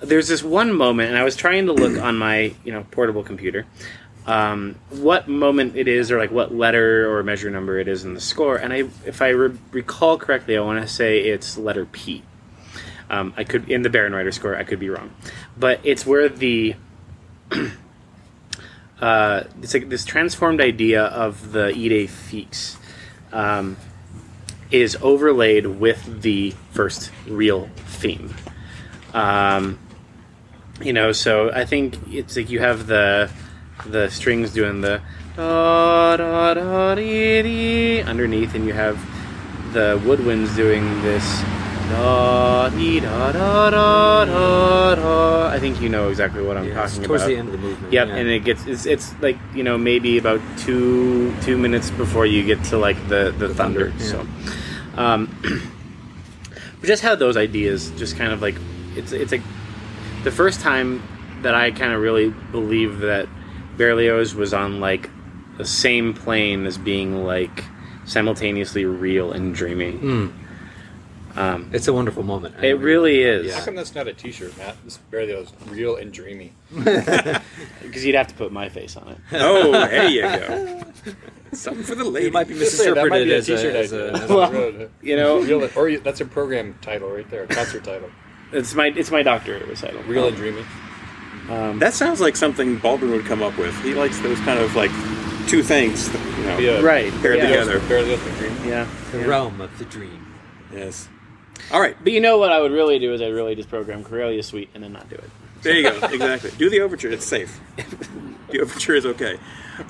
There's 0.00 0.26
this 0.26 0.42
one 0.42 0.72
moment, 0.72 1.10
and 1.10 1.16
I 1.16 1.22
was 1.22 1.36
trying 1.36 1.66
to 1.66 1.72
look 1.72 1.96
on 2.02 2.18
my 2.18 2.52
you 2.64 2.72
know 2.72 2.84
portable 2.90 3.22
computer, 3.22 3.66
um, 4.26 4.74
what 4.88 5.28
moment 5.28 5.76
it 5.76 5.86
is, 5.86 6.10
or 6.10 6.18
like 6.18 6.32
what 6.32 6.52
letter 6.52 7.08
or 7.14 7.22
measure 7.22 7.48
number 7.48 7.78
it 7.78 7.86
is 7.86 8.04
in 8.04 8.14
the 8.14 8.20
score. 8.20 8.56
And 8.56 8.72
I, 8.72 8.88
if 9.06 9.22
I 9.22 9.28
re- 9.28 9.56
recall 9.70 10.18
correctly, 10.18 10.56
I 10.56 10.62
want 10.62 10.82
to 10.82 10.88
say 10.88 11.20
it's 11.20 11.56
letter 11.56 11.86
P. 11.86 12.24
Um, 13.08 13.32
I 13.36 13.44
could 13.44 13.70
in 13.70 13.82
the 13.82 13.88
Bärenreiter 13.88 14.34
score. 14.34 14.56
I 14.56 14.64
could 14.64 14.80
be 14.80 14.90
wrong, 14.90 15.12
but 15.56 15.78
it's 15.84 16.04
where 16.04 16.28
the 16.28 16.74
uh, 19.00 19.44
it's 19.62 19.74
like 19.74 19.88
this 19.88 20.04
transformed 20.04 20.60
idea 20.60 21.04
of 21.04 21.52
the 21.52 21.68
idée 21.68 22.08
fixe 22.08 22.76
um, 23.32 23.76
is 24.70 24.96
overlaid 25.00 25.66
with 25.66 26.22
the 26.22 26.54
first 26.72 27.10
real 27.26 27.68
theme. 27.86 28.34
Um, 29.14 29.78
you 30.82 30.92
know, 30.92 31.12
so 31.12 31.50
I 31.50 31.64
think 31.64 31.96
it's 32.08 32.36
like 32.36 32.50
you 32.50 32.60
have 32.60 32.86
the 32.86 33.30
the 33.86 34.10
strings 34.10 34.52
doing 34.52 34.82
the 34.82 35.00
da 35.36 36.16
da 36.16 36.54
da 36.54 36.94
dee, 36.94 37.42
dee 37.42 38.02
underneath, 38.02 38.54
and 38.54 38.66
you 38.66 38.74
have 38.74 38.98
the 39.72 40.00
woodwinds 40.04 40.54
doing 40.56 40.84
this 41.02 41.42
da 41.90 42.68
dee 42.70 43.00
da 43.00 43.32
da 43.32 43.70
da 43.70 44.24
da 44.24 44.94
da. 44.94 45.48
I 45.50 45.58
think 45.58 45.80
you 45.80 45.88
know 45.88 46.08
exactly 46.08 46.42
what 46.42 46.56
I'm 46.56 46.66
Yeah, 46.68 46.84
it's 46.84 46.94
talking 46.94 47.06
towards 47.08 47.22
about. 47.24 47.28
the 47.30 47.36
end 47.36 47.48
of 47.48 47.52
the 47.52 47.58
movement. 47.58 47.92
Yep, 47.92 48.08
yeah. 48.08 48.14
and 48.16 48.28
it 48.28 48.44
gets 48.44 48.66
it's, 48.66 48.86
it's 48.86 49.14
like 49.20 49.36
you 49.54 49.62
know 49.64 49.76
maybe 49.76 50.16
about 50.18 50.40
two 50.58 51.34
two 51.42 51.56
minutes 51.58 51.90
before 51.90 52.26
you 52.26 52.44
get 52.44 52.62
to 52.70 52.78
like 52.78 52.96
the 53.08 53.34
the, 53.36 53.48
thunder. 53.54 53.90
thunder, 53.90 54.04
So, 54.04 54.26
um, 54.96 55.28
just 56.82 57.02
how 57.02 57.14
those 57.14 57.36
ideas 57.36 57.90
just 57.98 58.16
kind 58.16 58.32
of 58.32 58.40
like 58.42 58.56
it's 58.96 59.12
it's 59.12 59.32
like 59.32 59.42
the 60.24 60.30
first 60.30 60.60
time 60.60 61.02
that 61.42 61.54
I 61.54 61.70
kind 61.70 61.92
of 61.92 62.00
really 62.00 62.30
believe 62.52 62.98
that 63.00 63.26
Berlioz 63.76 64.34
was 64.34 64.52
on 64.54 64.80
like 64.80 65.08
the 65.58 65.64
same 65.64 66.12
plane 66.14 66.66
as 66.66 66.76
being 66.78 67.24
like 67.24 67.64
simultaneously 68.04 68.84
real 68.84 69.32
and 69.32 69.54
dreamy. 69.54 70.32
Um, 71.36 71.70
It's 71.72 71.86
a 71.88 71.92
wonderful 71.92 72.22
moment. 72.22 72.62
it 72.62 72.74
really 72.74 73.22
is 73.22 73.54
How 73.54 73.64
come 73.64 73.76
that's 73.76 73.94
not 73.94 74.08
a 74.08 74.12
T-shirt, 74.12 74.56
Matt? 74.58 74.76
This 74.84 74.98
Berlioz, 75.10 75.52
real 75.68 75.96
and 75.96 76.12
dreamy. 76.12 76.52
because 76.74 78.04
you'd 78.04 78.14
have 78.16 78.28
to 78.28 78.34
put 78.34 78.52
my 78.52 78.68
face 78.68 78.96
on 78.96 79.08
it. 79.08 79.18
Oh, 79.34 79.72
there 79.72 80.08
you 80.08 80.22
go. 80.22 80.82
Something 81.52 81.84
for 81.84 81.94
the 81.94 82.04
lady. 82.04 82.26
It 82.28 82.32
might 82.32 82.48
be 82.48 82.54
Just 82.54 82.78
might 82.78 82.86
misinterpreted 82.86 83.28
be 83.28 83.32
a 83.32 83.36
as 83.38 83.48
a, 83.48 83.56
T-shirt 83.56 83.74
as 83.76 83.92
a, 83.92 84.12
as 84.12 84.30
a- 84.30 84.34
Well, 84.34 84.52
Real- 84.52 84.88
You 85.02 85.16
know, 85.16 85.40
real, 85.40 85.68
or 85.76 85.88
you, 85.88 86.00
that's 86.00 86.20
a 86.20 86.24
program 86.24 86.76
title 86.80 87.10
right 87.10 87.28
there, 87.30 87.44
a 87.44 87.46
concert 87.46 87.84
title. 87.84 88.10
it's 88.52 88.74
my 88.74 88.86
it's 88.88 89.10
my 89.10 89.22
doctorate 89.22 89.66
recital. 89.66 90.02
Real 90.04 90.28
and 90.28 90.36
dreamy. 90.36 90.64
Um, 91.48 91.78
That 91.80 91.94
sounds 91.94 92.20
like 92.20 92.36
something 92.36 92.76
Baldwin 92.78 93.10
would 93.12 93.24
come 93.24 93.42
up 93.42 93.56
with. 93.58 93.76
He 93.82 93.94
likes 93.94 94.18
those 94.20 94.38
kind 94.40 94.58
of 94.60 94.74
like 94.76 94.90
two 95.48 95.62
things, 95.62 96.12
you 96.38 96.44
know. 96.44 96.56
Be 96.58 96.68
a- 96.68 96.82
right. 96.82 97.12
Paired 97.20 97.38
yeah. 97.38 97.48
together. 97.48 97.80
Berlioz 97.88 98.24
and 98.26 98.36
dreamy. 98.38 98.68
Yeah. 98.68 98.88
the 99.12 99.18
yeah. 99.18 99.24
realm 99.26 99.60
of 99.60 99.76
the 99.78 99.84
dream. 99.84 100.26
Yes. 100.72 101.08
All 101.72 101.80
right. 101.80 101.96
But 102.02 102.12
you 102.12 102.20
know 102.20 102.38
what 102.38 102.50
I 102.52 102.60
would 102.60 102.72
really 102.72 102.98
do 102.98 103.12
is 103.14 103.20
I'd 103.22 103.28
really 103.28 103.54
just 103.54 103.68
program 103.68 104.04
Karelia 104.04 104.42
Suite 104.44 104.70
and 104.74 104.82
then 104.82 104.92
not 104.92 105.08
do 105.08 105.16
it. 105.16 105.30
There 105.62 105.74
you 105.74 105.82
go. 105.90 106.06
Exactly. 106.06 106.50
Do 106.58 106.70
the 106.70 106.80
overture. 106.80 107.10
It's 107.10 107.26
safe. 107.26 107.60
the 108.50 108.60
overture 108.60 108.94
is 108.94 109.06
okay. 109.06 109.38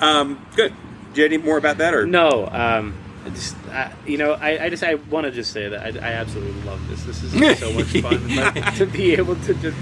Um, 0.01 0.45
good. 0.57 0.73
Do 1.15 1.21
you 1.21 1.25
have 1.25 1.33
any 1.33 1.43
more 1.43 1.59
about 1.59 1.79
that, 1.79 1.95
or 1.95 2.07
No, 2.07 2.49
um, 2.53 2.97
just 3.35 3.57
I, 3.69 3.93
you 4.07 4.17
know, 4.19 4.33
I, 4.33 4.65
I 4.65 4.69
just 4.69 4.83
I 4.85 4.95
want 4.95 5.25
to 5.25 5.31
just 5.33 5.53
say 5.53 5.69
that 5.69 5.81
I, 5.97 6.09
I 6.09 6.13
absolutely 6.13 6.61
love 6.63 6.87
this. 6.89 7.03
This 7.05 7.23
is 7.23 7.59
so 7.59 7.73
much 7.73 7.87
fun 8.03 8.37
like, 8.37 8.75
to 8.77 8.87
be 8.87 9.15
able 9.15 9.35
to 9.37 9.55
just 9.55 9.77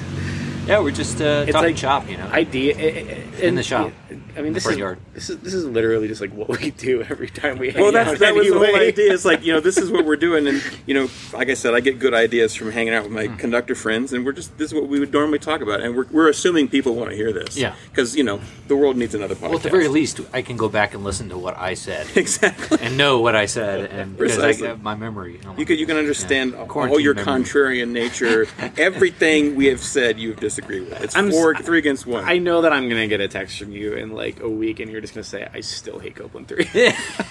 Yeah, 0.66 0.80
we're 0.80 0.90
just 0.90 1.20
uh, 1.20 1.44
It's 1.46 1.53
talking 1.53 1.70
like 1.70 1.76
shop, 1.76 2.09
you 2.09 2.16
know. 2.16 2.26
idea 2.28 2.76
eh, 2.76 3.46
In 3.46 3.55
the 3.57 3.62
shop. 3.62 3.92
I 4.39 4.43
mean, 4.43 4.53
this 4.53 4.62
front 4.62 4.76
is 4.76 4.80
yard. 4.80 4.99
this 5.14 5.30
is 5.30 5.39
this 5.39 5.55
is 5.55 5.64
literally 5.64 6.09
just 6.09 6.20
like 6.20 6.32
what 6.32 6.49
we 6.49 6.70
do 6.70 7.03
every 7.03 7.28
time 7.28 7.59
we. 7.59 7.70
Hang 7.70 7.78
out. 7.78 7.82
Well, 7.82 7.93
that's 7.93 8.11
out 8.11 8.18
that 8.18 8.34
was 8.34 8.49
the 8.49 8.55
whole 8.55 8.76
idea. 8.76 9.12
It's 9.12 9.24
like 9.24 9.45
you 9.45 9.53
know, 9.53 9.61
this 9.61 9.78
is 9.78 9.91
what 9.91 10.05
we're 10.07 10.16
doing, 10.16 10.47
and 10.47 10.62
you 10.86 10.95
know, 10.95 11.09
like 11.32 11.49
I 11.49 11.55
said, 11.55 11.74
I 11.74 11.80
get 11.80 11.99
good 11.99 12.14
ideas 12.14 12.55
from 12.55 12.70
hanging 12.70 12.95
out 12.95 13.05
with 13.05 13.12
my 13.12 13.26
hmm. 13.26 13.36
conductor 13.36 13.74
friends, 13.74 14.12
and 14.12 14.24
we're 14.24 14.32
just 14.32 14.57
this 14.59 14.70
is 14.70 14.74
what 14.74 14.89
we 14.89 15.01
would 15.01 15.12
normally 15.12 15.39
talk 15.39 15.61
about, 15.61 15.80
and 15.80 15.97
we're, 15.97 16.07
we're 16.11 16.28
assuming 16.28 16.68
people 16.68 16.95
want 16.95 17.11
to 17.11 17.16
hear 17.16 17.32
this, 17.32 17.57
Yeah. 17.57 17.74
because 17.91 18.16
you 18.16 18.24
know, 18.24 18.41
the 18.68 18.76
world 18.76 18.97
needs 18.97 19.14
another 19.14 19.34
podcast. 19.34 19.43
well, 19.43 19.57
at 19.57 19.62
the 19.62 19.70
very 19.70 19.89
least, 19.89 20.20
I 20.32 20.43
can 20.43 20.57
go 20.57 20.68
back 20.68 20.95
and 20.95 21.05
listen 21.05 21.28
to 21.30 21.39
what 21.39 21.57
I 21.57 21.74
said 21.74 22.07
exactly. 22.16 22.78
and 22.80 22.97
know 22.97 23.20
what 23.20 23.34
I 23.34 23.47
said, 23.47 23.91
and 23.91 24.16
because 24.16 24.39
I 24.39 24.66
have 24.66 24.82
my 24.82 24.95
memory. 24.95 25.41
Oh, 25.45 25.49
you, 25.49 25.49
know, 25.49 25.59
You 25.59 25.66
can 25.66 25.78
you 25.78 25.86
can 25.86 25.97
understand 25.97 26.53
Yeah. 26.53 26.59
all 26.59 26.66
Quarantine 26.66 27.01
your 27.01 27.14
memory. 27.14 27.43
contrarian 27.45 27.91
nature, 27.91 28.47
everything 28.76 29.57
we 29.57 29.66
have 29.66 29.80
said. 29.80 30.18
You've 30.18 30.39
just 30.41 30.59
disagree 30.59 30.80
with. 30.80 31.03
It's 31.03 31.16
I'm 31.16 31.30
four, 31.30 31.55
three 31.55 31.78
against 31.78 32.07
one. 32.07 32.24
I 32.24 32.39
know 32.39 32.62
that 32.62 32.72
I'm 32.72 32.89
gonna 32.89 33.07
get 33.07 33.20
a 33.20 33.28
text 33.28 33.59
from 33.59 33.72
you 33.72 33.95
in 33.95 34.12
like 34.12 34.28
a 34.41 34.49
week, 34.49 34.81
and 34.81 34.91
you're 34.91 35.01
just 35.01 35.14
gonna 35.14 35.24
say, 35.24 35.49
"I 35.53 35.61
still 35.61 35.99
hate 35.99 36.16
Copland 36.16 36.49
3. 36.49 36.64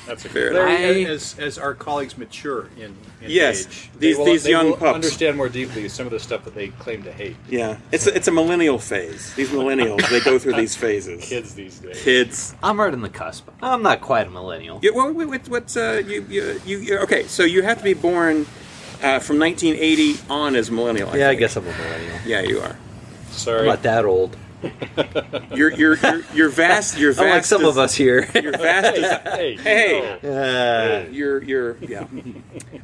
That's 0.07 0.25
a 0.25 0.29
Fair 0.29 0.53
Larry, 0.53 1.01
enough. 1.03 1.11
as, 1.13 1.39
as 1.39 1.57
our 1.57 1.73
colleagues 1.73 2.17
mature 2.17 2.67
in, 2.77 2.83
in 3.21 3.29
Yes, 3.29 3.65
age, 3.67 3.89
these- 3.99 4.15
they 4.17 4.19
will, 4.19 4.25
these 4.25 4.43
they 4.43 4.49
young 4.51 4.65
will 4.71 4.77
pups. 4.77 4.95
understand 4.95 5.37
more 5.37 5.49
deeply 5.49 5.87
some 5.89 6.05
of 6.07 6.11
the 6.11 6.19
stuff 6.19 6.43
that 6.45 6.55
they 6.55 6.69
claim 6.69 7.03
to 7.03 7.11
hate. 7.11 7.35
yeah, 7.49 7.77
it's 7.91 8.07
a, 8.07 8.15
it's 8.15 8.27
a 8.27 8.31
millennial 8.31 8.79
phase. 8.79 9.33
These 9.35 9.49
millennials, 9.49 10.07
they 10.09 10.19
go 10.19 10.37
through 10.39 10.53
these 10.53 10.75
phases. 10.75 11.23
Kids 11.29 11.53
these 11.55 11.79
days. 11.79 12.01
Kids. 12.03 12.55
I'm 12.63 12.79
right 12.79 12.91
on 12.93 13.01
the 13.01 13.09
cusp. 13.09 13.47
I'm 13.61 13.83
not 13.83 14.01
quite 14.01 14.27
a 14.27 14.29
millennial. 14.29 14.79
Yeah, 14.81 14.91
well, 14.95 15.11
wait, 15.13 15.27
wait, 15.29 15.47
what's 15.49 15.77
uh, 15.77 16.01
you, 16.05 16.25
you, 16.29 16.61
you, 16.65 16.77
you? 16.79 16.97
Okay, 16.99 17.23
so 17.27 17.43
you 17.43 17.61
have 17.63 17.77
to 17.77 17.83
be 17.83 17.93
born 17.93 18.45
uh, 19.03 19.19
from 19.19 19.37
1980 19.39 20.15
on 20.29 20.55
as 20.55 20.71
millennial. 20.71 21.09
I 21.09 21.17
yeah, 21.17 21.29
I 21.29 21.35
guess 21.35 21.55
I'm 21.55 21.67
a 21.67 21.71
millennial. 21.71 22.17
Yeah, 22.25 22.41
you 22.41 22.59
are. 22.61 22.75
Sorry. 23.31 23.59
I'm 23.61 23.65
not 23.67 23.83
that 23.83 24.05
old. 24.05 24.35
You're 25.53 25.71
you're 25.73 25.95
you're, 25.97 26.21
you're 26.33 26.49
vast. 26.49 26.97
You're 26.97 27.11
vast. 27.13 27.23
Unlike 27.23 27.45
some 27.45 27.61
as- 27.61 27.67
of 27.69 27.77
us 27.77 27.95
here. 27.95 28.27
You're 28.41 28.51
vast. 28.57 28.97
as- 28.97 29.21
hey, 29.35 29.55
Hey. 29.57 30.19
no. 30.23 30.31
Uh, 30.31 31.09
You're 31.11 31.43
you're 31.43 31.77
yeah. 31.77 32.07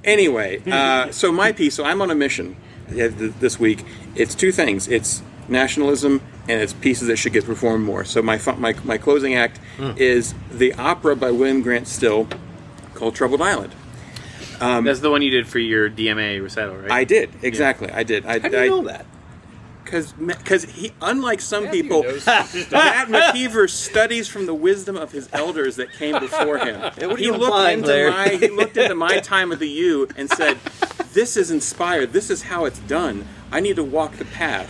Anyway, 0.03 0.61
uh, 0.71 1.11
so 1.11 1.31
my 1.31 1.51
piece. 1.51 1.75
So 1.75 1.83
I'm 1.83 2.01
on 2.01 2.11
a 2.11 2.15
mission 2.15 2.55
this 2.87 3.59
week. 3.59 3.83
It's 4.15 4.35
two 4.35 4.51
things. 4.51 4.87
It's 4.87 5.21
nationalism 5.47 6.21
and 6.47 6.61
it's 6.61 6.73
pieces 6.73 7.07
that 7.07 7.17
should 7.17 7.33
get 7.33 7.45
performed 7.45 7.85
more. 7.85 8.05
So 8.05 8.21
my 8.21 8.39
my 8.57 8.73
my 8.83 8.97
closing 8.97 9.33
act 9.35 9.59
is 9.97 10.33
the 10.51 10.73
opera 10.73 11.15
by 11.15 11.31
William 11.31 11.61
Grant 11.61 11.87
Still 11.87 12.27
called 12.93 13.15
Troubled 13.15 13.41
Island. 13.41 13.73
That's 14.59 14.99
the 15.01 15.09
one 15.09 15.21
you 15.21 15.29
did 15.31 15.47
for 15.47 15.59
your 15.59 15.89
DMA 15.89 16.41
recital, 16.41 16.77
right? 16.77 16.91
I 16.91 17.03
did 17.03 17.29
exactly. 17.41 17.89
I 17.91 18.03
did. 18.03 18.25
I, 18.25 18.39
how 18.39 18.47
do 18.49 18.55
you 18.57 18.63
I, 18.63 18.67
know 18.67 18.83
that? 18.83 19.05
Because 19.93 20.11
because 20.13 20.63
he 20.63 20.91
unlike 21.03 21.39
some 21.39 21.65
Matthew 21.65 21.83
people. 21.83 22.01
Matt 22.01 23.09
McKeever 23.09 23.69
studies 23.69 24.27
from 24.27 24.47
the 24.47 24.53
wisdom 24.55 24.95
of 24.97 25.11
his 25.11 25.29
elders 25.31 25.75
that 25.75 25.91
came 25.93 26.19
before 26.19 26.57
him. 26.57 26.81
what 26.97 27.19
he 27.19 27.27
looked 27.29 27.43
implying 27.43 27.77
into 27.79 27.87
there? 27.89 28.09
my 28.09 28.29
he 28.29 28.47
looked 28.49 28.75
into 28.75 28.95
my 28.95 29.19
time 29.19 29.51
of 29.51 29.59
the 29.59 29.69
U 29.69 30.07
and 30.17 30.31
said, 30.31 30.57
"This 31.13 31.37
is 31.37 31.51
inspired. 31.51 32.11
This 32.11 32.31
is 32.31 32.41
how 32.41 32.65
it's 32.65 32.79
done. 32.79 33.23
I 33.51 33.59
need 33.59 33.75
to 33.75 33.83
walk 33.83 34.13
the 34.15 34.25
path 34.25 34.67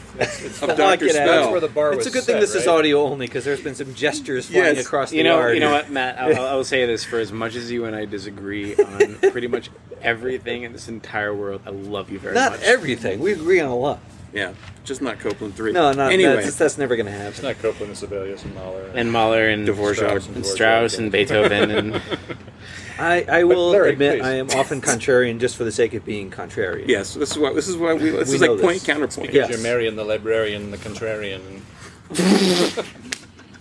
of 0.61 0.67
Lock 0.67 0.77
Doctor. 0.77 1.07
Spell." 1.07 1.25
That's 1.25 1.51
where 1.51 1.61
the 1.61 1.69
bar 1.69 1.93
It's 1.93 1.99
was 1.99 2.07
a 2.07 2.11
good 2.11 2.25
thing 2.25 2.35
set, 2.35 2.41
this 2.41 2.55
is 2.55 2.67
audio 2.67 3.03
only 3.03 3.25
because 3.27 3.45
there's 3.45 3.61
been 3.61 3.75
some 3.75 3.93
gestures 3.93 4.47
flying 4.47 4.75
Yes. 4.75 4.85
across 4.85 5.11
the 5.11 5.17
You 5.17 5.23
know, 5.23 5.37
yard. 5.39 5.53
you 5.53 5.61
know 5.61 5.71
what, 5.71 5.89
Matt? 5.89 6.19
I'll, 6.19 6.45
I'll 6.47 6.63
say 6.65 6.85
this: 6.85 7.05
for 7.05 7.17
as 7.19 7.31
much 7.31 7.55
as 7.55 7.71
you 7.71 7.85
and 7.85 7.95
I 7.95 8.03
disagree 8.03 8.75
on 8.75 9.15
pretty 9.31 9.47
much 9.47 9.69
everything 10.01 10.63
in 10.63 10.73
this 10.73 10.89
entire 10.89 11.33
world, 11.33 11.61
I 11.65 11.69
love 11.69 12.09
you 12.09 12.19
very 12.19 12.35
Not 12.35 12.51
much. 12.51 12.61
everything. 12.63 13.21
We 13.21 13.31
agree 13.31 13.61
on 13.61 13.69
a 13.69 13.75
lot. 13.77 13.99
Yeah, 14.33 14.53
just 14.83 15.01
not 15.01 15.19
Copland 15.19 15.55
three. 15.55 15.71
No, 15.71 15.91
not 15.93 16.11
anyway. 16.11 16.37
That's, 16.37 16.55
that's 16.57 16.77
never 16.77 16.95
going 16.95 17.05
to 17.05 17.11
happen. 17.11 17.27
It's 17.27 17.43
not 17.43 17.55
Copland 17.61 17.89
and 17.89 17.97
Sibelius 17.97 18.43
and 18.43 18.55
Mahler. 18.55 18.91
and 18.95 19.11
Mahler 19.11 19.47
and 19.49 19.67
Dvorak. 19.67 19.95
Strauss 19.95 20.27
and 20.27 20.35
and 20.37 20.45
Strauss 20.45 20.97
and 20.97 21.11
Beethoven 21.11 21.69
and 21.71 22.01
I, 22.99 23.25
I 23.29 23.43
will 23.43 23.69
Larry, 23.69 23.93
admit 23.93 24.19
please. 24.19 24.25
I 24.27 24.33
am 24.35 24.49
often 24.51 24.79
contrarian 24.81 25.39
just 25.39 25.55
for 25.55 25.63
the 25.63 25.71
sake 25.71 25.93
of 25.93 26.03
being 26.05 26.29
contrarian. 26.31 26.87
yes, 26.87 27.13
this 27.15 27.31
is 27.31 27.37
why 27.37 27.53
this 27.53 27.67
is 27.67 27.77
why 27.77 27.93
we 27.93 28.09
this 28.11 28.29
We 28.29 28.35
is 28.35 28.41
know 28.41 28.53
like 28.53 28.61
point 28.61 28.73
this. 28.81 28.85
counterpoint. 28.85 29.33
Yes. 29.33 29.49
You're 29.49 29.59
Marian, 29.59 29.95
the 29.95 30.03
librarian, 30.03 30.71
the 30.71 30.77
contrarian. 30.77 31.61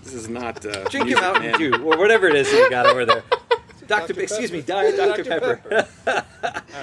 This 0.04 0.14
is 0.24 0.28
not 0.28 0.66
uh, 0.66 0.84
Drink 0.90 1.06
music, 1.06 1.22
your 1.22 1.32
Mountain. 1.40 1.58
Dew 1.58 1.84
or 1.90 1.96
whatever 1.96 2.26
it 2.28 2.34
is 2.34 2.50
that 2.50 2.56
you 2.58 2.68
got 2.70 2.84
over 2.86 3.06
there. 3.06 3.22
Doctor, 3.86 4.12
Dr. 4.12 4.20
excuse 4.20 4.52
me, 4.52 4.60
Diet 4.60 4.96
Dr. 4.96 5.24
Pepper. 5.24 5.60
All 6.06 6.14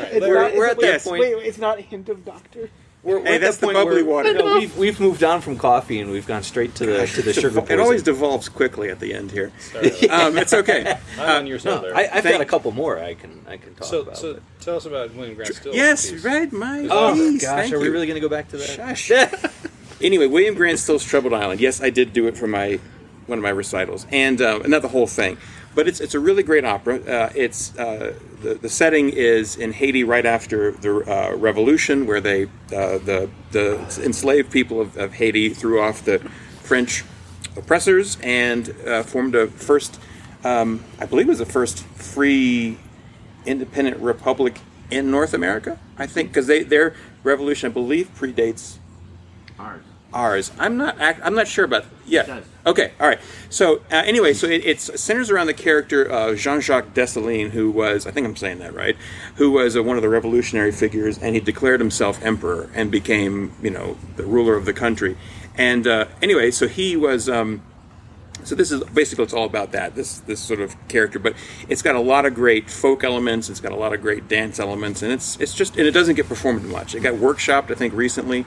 right, 0.01 0.21
We're, 0.21 0.55
we're 0.57 0.67
at 0.67 0.77
that 0.79 0.85
Yes. 0.85 1.07
point. 1.07 1.23
it's 1.23 1.57
not 1.59 1.77
a 1.77 1.81
hint 1.81 2.09
of 2.09 2.25
doctor. 2.25 2.69
We're, 3.01 3.19
we're 3.19 3.25
Hey, 3.25 3.37
that's 3.37 3.57
that 3.57 3.67
the 3.67 3.73
point 3.73 3.85
bubbly 3.87 4.03
where, 4.03 4.23
water. 4.25 4.33
No, 4.33 4.55
we've 4.57 4.77
we've 4.77 4.99
moved 4.99 5.23
on 5.23 5.39
from 5.41 5.57
coffee 5.57 5.99
and 6.01 6.11
we've 6.11 6.27
gone 6.27 6.43
straight 6.43 6.75
to 6.75 6.85
the 6.85 7.07
to 7.07 7.21
the 7.21 7.31
sugar 7.33 7.47
Devol- 7.49 7.61
poison. 7.61 7.79
It 7.79 7.81
always 7.81 8.03
devolves 8.03 8.49
quickly 8.49 8.89
at 8.89 8.99
the 8.99 9.13
end 9.13 9.31
here. 9.31 9.51
Um, 10.09 10.37
it's 10.37 10.53
okay. 10.53 10.97
I'm 11.17 11.29
on 11.29 11.47
your 11.47 11.59
side, 11.59 11.75
no, 11.75 11.81
Larry. 11.81 11.93
I, 11.93 12.01
I've 12.17 12.23
Thank- 12.23 12.35
got 12.35 12.41
a 12.41 12.45
couple 12.45 12.71
more 12.71 12.99
I 12.99 13.13
can 13.13 13.45
I 13.47 13.57
can 13.57 13.73
talk 13.75 13.87
so, 13.87 14.01
about. 14.01 14.17
so 14.17 14.33
but- 14.33 14.43
tell 14.61 14.75
us 14.75 14.85
about 14.85 15.13
William 15.13 15.35
Grant 15.35 15.55
Still. 15.55 15.73
Yes, 15.73 16.11
piece. 16.11 16.23
right, 16.25 16.51
my 16.51 16.87
oh 16.91 17.13
piece, 17.13 17.41
gosh, 17.41 17.55
thank 17.61 17.73
are 17.73 17.79
we 17.79 17.85
you. 17.85 17.91
really 17.91 18.07
going 18.07 18.15
to 18.15 18.21
go 18.21 18.29
back 18.29 18.49
to 18.49 18.57
that? 18.57 18.97
Shush. 18.97 19.11
Anyway, 20.01 20.27
William 20.27 20.55
Grant 20.55 20.79
Still's 20.79 21.03
Troubled 21.03 21.33
Island. 21.33 21.59
Yes, 21.59 21.81
I 21.81 21.89
did 21.89 22.13
do 22.13 22.27
it 22.27 22.37
for 22.37 22.47
my 22.47 22.79
one 23.27 23.37
of 23.37 23.43
my 23.43 23.49
recitals, 23.49 24.07
and 24.11 24.41
uh, 24.41 24.59
not 24.59 24.81
the 24.81 24.87
whole 24.87 25.07
thing, 25.07 25.37
but 25.79 25.87
it's 25.87 26.01
it's 26.01 26.13
a 26.13 26.19
really 26.19 26.43
great 26.43 26.65
opera. 26.65 26.95
Uh, 26.97 27.31
it's 27.33 27.73
uh, 27.77 28.13
the 28.41 28.55
the 28.55 28.67
setting 28.67 29.07
is 29.11 29.55
in 29.55 29.71
Haiti 29.71 30.03
right 30.03 30.25
after 30.25 30.73
the 30.73 30.91
uh, 31.09 31.37
revolution, 31.37 32.05
where 32.05 32.19
they 32.19 32.47
uh, 32.75 32.97
the 32.97 33.29
the 33.51 33.75
enslaved 34.03 34.51
people 34.51 34.81
of, 34.81 34.97
of 34.97 35.13
Haiti 35.13 35.47
threw 35.53 35.79
off 35.79 36.03
the 36.03 36.19
French 36.63 37.05
oppressors 37.55 38.17
and 38.21 38.75
uh, 38.85 39.03
formed 39.03 39.35
a 39.35 39.47
first, 39.47 40.01
um, 40.43 40.83
I 40.99 41.05
believe, 41.05 41.27
it 41.27 41.29
was 41.29 41.39
the 41.39 41.45
first 41.45 41.85
free 41.95 42.77
independent 43.45 44.01
republic 44.01 44.59
in 44.91 45.09
North 45.09 45.33
America. 45.33 45.79
I 45.97 46.07
think 46.07 46.33
because 46.33 46.47
their 46.47 46.93
revolution, 47.23 47.71
I 47.71 47.73
believe, 47.73 48.13
predates 48.19 48.79
Ours. 49.57 49.88
Ours. 50.13 50.51
I'm 50.59 50.77
not. 50.77 50.99
act- 50.99 51.21
I'm 51.23 51.35
not 51.35 51.47
sure 51.47 51.65
about. 51.65 51.85
Yeah. 52.05 52.41
Okay. 52.65 52.91
All 52.99 53.07
right. 53.07 53.19
So 53.49 53.77
uh, 53.91 54.03
anyway, 54.05 54.33
so 54.33 54.47
it 54.47 54.65
it's 54.65 55.01
centers 55.01 55.29
around 55.29 55.47
the 55.47 55.53
character 55.53 56.03
of 56.03 56.37
Jean-Jacques 56.37 56.93
Dessalines, 56.93 57.51
who 57.51 57.71
was. 57.71 58.07
I 58.07 58.11
think 58.11 58.25
I'm 58.25 58.35
saying 58.35 58.59
that 58.59 58.73
right. 58.73 58.95
Who 59.35 59.51
was 59.51 59.75
uh, 59.75 59.83
one 59.83 59.97
of 59.97 60.01
the 60.01 60.09
revolutionary 60.09 60.71
figures, 60.71 61.17
and 61.17 61.35
he 61.35 61.41
declared 61.41 61.79
himself 61.79 62.23
emperor 62.23 62.69
and 62.73 62.91
became, 62.91 63.53
you 63.61 63.69
know, 63.69 63.97
the 64.15 64.25
ruler 64.25 64.55
of 64.55 64.65
the 64.65 64.73
country. 64.73 65.17
And 65.55 65.85
uh, 65.85 66.05
anyway, 66.21 66.51
so 66.51 66.67
he 66.67 66.95
was. 66.95 67.29
Um, 67.29 67.61
so 68.43 68.55
this 68.55 68.71
is 68.71 68.83
basically 68.85 69.25
it's 69.25 69.33
all 69.33 69.45
about 69.45 69.73
that 69.73 69.95
this 69.95 70.19
this 70.21 70.39
sort 70.39 70.61
of 70.61 70.75
character, 70.87 71.19
but 71.19 71.33
it's 71.67 71.81
got 71.81 71.95
a 71.95 71.99
lot 71.99 72.25
of 72.25 72.33
great 72.33 72.69
folk 72.69 73.03
elements. 73.03 73.49
It's 73.49 73.59
got 73.59 73.71
a 73.71 73.75
lot 73.75 73.93
of 73.93 74.01
great 74.01 74.27
dance 74.27 74.59
elements, 74.59 75.01
and 75.01 75.11
it's 75.11 75.37
it's 75.39 75.53
just 75.53 75.77
and 75.77 75.85
it 75.85 75.91
doesn't 75.91 76.15
get 76.15 76.27
performed 76.27 76.63
much. 76.63 76.95
It 76.95 77.01
got 77.01 77.15
workshopped, 77.15 77.69
I 77.69 77.75
think, 77.75 77.93
recently, 77.93 78.45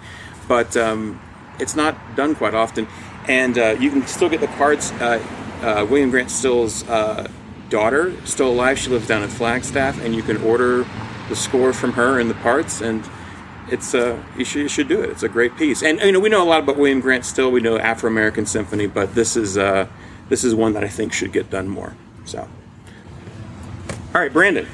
but 0.49 0.77
um, 0.77 1.21
it's 1.63 1.75
not 1.77 2.17
done 2.17 2.35
quite 2.35 2.55
often. 2.55 2.87
And 3.29 3.57
uh, 3.57 3.77
you 3.79 3.91
can 3.91 4.07
still 4.07 4.29
get 4.29 4.41
the 4.41 4.49
parts. 4.49 4.93
Uh, 4.93 5.25
uh, 5.63 5.87
William 5.89 6.11
Grant 6.11 6.31
Still's 6.31 6.87
uh, 6.89 7.31
daughter 7.71 8.15
still 8.27 8.49
alive. 8.49 8.79
She 8.79 8.91
lives 8.91 9.07
down 9.07 9.23
in 9.23 9.31
Flagstaff, 9.31 10.03
and 10.03 10.15
you 10.15 10.23
can 10.23 10.37
order 10.39 10.85
the 11.29 11.37
score 11.37 11.73
from 11.73 11.93
her 11.93 12.21
and 12.21 12.29
the 12.29 12.35
parts 12.35 12.81
and 12.81 13.09
it's 13.71 13.95
uh 13.95 14.23
you 14.37 14.45
should, 14.45 14.63
you 14.63 14.69
should 14.69 14.89
do 14.89 15.01
it. 15.01 15.11
It's 15.11 15.23
a 15.23 15.29
great 15.29 15.57
piece, 15.57 15.83
and 15.83 16.01
you 16.01 16.13
know 16.13 16.21
we 16.21 16.29
know 16.29 16.43
a 16.43 16.45
lot 16.45 16.63
about 16.63 16.77
William 16.77 17.01
Grant 17.01 17.25
Still. 17.25 17.51
We 17.51 17.61
know 17.61 17.79
Afro 17.79 18.11
American 18.11 18.45
Symphony, 18.47 18.87
but 18.87 19.15
this 19.15 19.37
is 19.37 19.57
uh 19.57 19.87
this 20.29 20.45
is 20.45 20.55
one 20.55 20.73
that 20.75 20.85
I 20.85 20.89
think 20.89 21.13
should 21.13 21.33
get 21.33 21.51
done 21.51 21.69
more. 21.69 21.95
So, 22.25 22.41
all 24.15 24.21
right, 24.21 24.33
Brandon. 24.33 24.67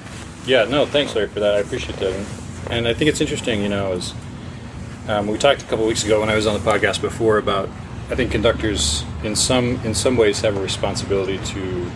Yeah, 0.46 0.64
no, 0.64 0.86
thanks, 0.86 1.14
Larry, 1.14 1.28
for 1.28 1.40
that. 1.40 1.54
I 1.54 1.58
appreciate 1.58 1.98
that. 1.98 2.12
And, 2.12 2.26
and 2.70 2.88
I 2.88 2.94
think 2.94 3.10
it's 3.10 3.20
interesting, 3.20 3.62
you 3.62 3.68
know, 3.68 3.92
as 3.92 4.14
um, 5.08 5.26
we 5.26 5.38
talked 5.38 5.62
a 5.62 5.64
couple 5.64 5.86
weeks 5.86 6.04
ago 6.04 6.20
when 6.20 6.28
I 6.28 6.36
was 6.36 6.46
on 6.46 6.54
the 6.54 6.70
podcast 6.70 7.00
before 7.00 7.38
about, 7.38 7.68
I 8.10 8.14
think 8.14 8.30
conductors 8.30 9.04
in 9.24 9.34
some 9.34 9.80
in 9.84 9.94
some 9.94 10.16
ways 10.16 10.40
have 10.42 10.56
a 10.56 10.60
responsibility 10.60 11.38
to 11.38 11.90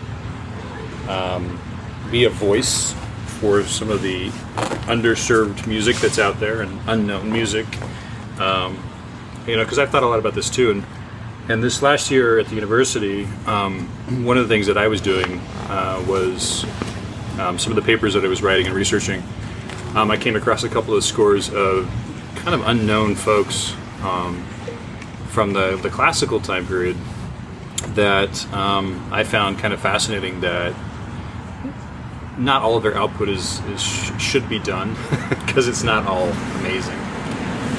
um, 1.09 1.61
be 2.11 2.25
a 2.25 2.31
voice 2.31 2.95
for 3.27 3.63
some 3.65 3.91
of 3.91 4.03
the 4.03 4.29
underserved 4.89 5.67
music 5.67 5.97
that's 5.97 6.19
out 6.19 6.41
there 6.41 6.63
and 6.63 6.81
unknown 6.87 7.31
music. 7.31 7.67
Um, 8.39 8.83
you 9.47 9.57
know, 9.57 9.65
because 9.65 9.79
I've 9.79 9.91
thought 9.91 10.03
a 10.03 10.09
lot 10.09 10.19
about 10.19 10.35
this 10.35 10.49
too, 10.49 10.71
and 10.71 10.85
and 11.49 11.63
this 11.63 11.83
last 11.83 12.11
year 12.11 12.39
at 12.39 12.47
the 12.47 12.55
university, 12.55 13.25
um, 13.47 13.89
one 14.25 14.39
of 14.39 14.49
the 14.49 14.55
things 14.55 14.67
that 14.69 14.79
I 14.79 14.89
was 14.89 15.01
doing 15.01 15.39
uh, 15.69 16.03
was 16.07 16.65
um, 17.39 17.59
some 17.59 17.73
of 17.73 17.77
the 17.77 17.83
papers 17.83 18.15
that 18.15 18.25
I 18.25 18.29
was 18.29 18.43
writing 18.43 18.67
and 18.67 18.75
researching, 18.75 19.23
um, 19.95 20.11
I 20.11 20.17
came 20.17 20.37
across 20.37 20.63
a 20.63 20.69
couple 20.69 20.95
of 20.95 21.05
scores 21.05 21.53
of 21.53 21.91
kind 22.43 22.55
of 22.55 22.67
unknown 22.67 23.15
folks 23.15 23.75
um, 24.03 24.43
from 25.29 25.53
the, 25.53 25.77
the 25.77 25.89
classical 25.89 26.41
time 26.41 26.67
period 26.67 26.97
that 27.95 28.53
um, 28.53 29.09
I 29.13 29.23
found 29.23 29.59
kind 29.59 29.73
of 29.73 29.81
fascinating 29.81 30.41
that 30.41 30.75
not 32.39 32.63
all 32.63 32.77
of 32.77 32.83
their 32.83 32.97
output 32.97 33.29
is, 33.29 33.61
is 33.67 33.81
sh- 33.81 34.11
should 34.21 34.49
be 34.49 34.59
done 34.59 34.97
because 35.29 35.69
it's 35.69 35.85
not 35.85 36.07
all 36.07 36.29
amazing. 36.59 36.99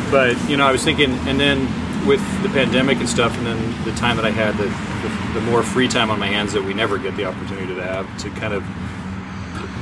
But 0.09 0.37
you 0.49 0.55
know, 0.55 0.65
I 0.65 0.71
was 0.71 0.83
thinking, 0.83 1.11
and 1.27 1.37
then 1.37 1.67
with 2.07 2.21
the 2.43 2.49
pandemic 2.49 2.99
and 2.99 3.09
stuff, 3.09 3.35
and 3.37 3.45
then 3.45 3.83
the 3.83 3.91
time 3.93 4.15
that 4.15 4.25
I 4.25 4.31
had, 4.31 4.55
the, 4.55 4.65
the, 4.65 5.39
the 5.39 5.45
more 5.51 5.63
free 5.63 5.89
time 5.89 6.09
on 6.09 6.19
my 6.19 6.27
hands 6.27 6.53
that 6.53 6.63
we 6.63 6.73
never 6.73 6.97
get 6.97 7.17
the 7.17 7.25
opportunity 7.25 7.73
to 7.75 7.83
have, 7.83 8.17
to 8.19 8.29
kind 8.31 8.53
of 8.53 8.63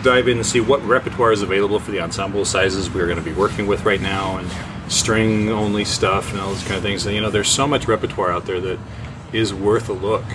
dive 0.04 0.28
in 0.28 0.38
and 0.38 0.46
see 0.46 0.60
what 0.60 0.82
repertoire 0.84 1.32
is 1.32 1.44
available 1.44 1.80
for 1.80 1.92
the 1.92 2.00
ensemble 2.00 2.46
sizes 2.46 2.90
we're 2.90 3.06
going 3.06 3.20
to 3.20 3.24
be 3.24 3.34
working 3.34 3.68
with 3.68 3.86
right 3.86 4.02
now, 4.02 4.38
and 4.38 4.50
string 4.92 5.50
only 5.50 5.86
stuff 5.86 6.32
and 6.32 6.40
all 6.40 6.50
those 6.50 6.64
kind 6.64 6.76
of 6.76 6.84
things. 6.84 7.06
And 7.06 7.16
you 7.16 7.22
know, 7.22 7.32
there's 7.32 7.50
so 7.50 7.68
much 7.68 7.88
repertoire 7.88 8.32
out 8.32 8.46
there 8.46 8.60
that 8.60 8.80
is 9.34 9.54
worth 9.54 9.90
a 9.90 9.94
look, 9.94 10.26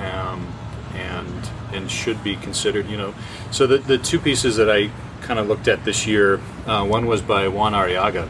um, 0.00 0.46
and 0.94 1.50
and 1.72 1.90
should 1.90 2.22
be 2.22 2.36
considered. 2.36 2.88
You 2.88 2.96
know, 2.96 3.14
so 3.50 3.66
the 3.66 3.78
the 3.78 3.98
two 3.98 4.18
pieces 4.18 4.56
that 4.56 4.70
I 4.70 4.90
kind 5.22 5.38
of 5.38 5.48
looked 5.48 5.68
at 5.68 5.84
this 5.84 6.06
year, 6.06 6.40
uh, 6.66 6.86
one 6.86 7.06
was 7.06 7.20
by 7.20 7.48
Juan 7.48 7.72
Arriaga, 7.72 8.28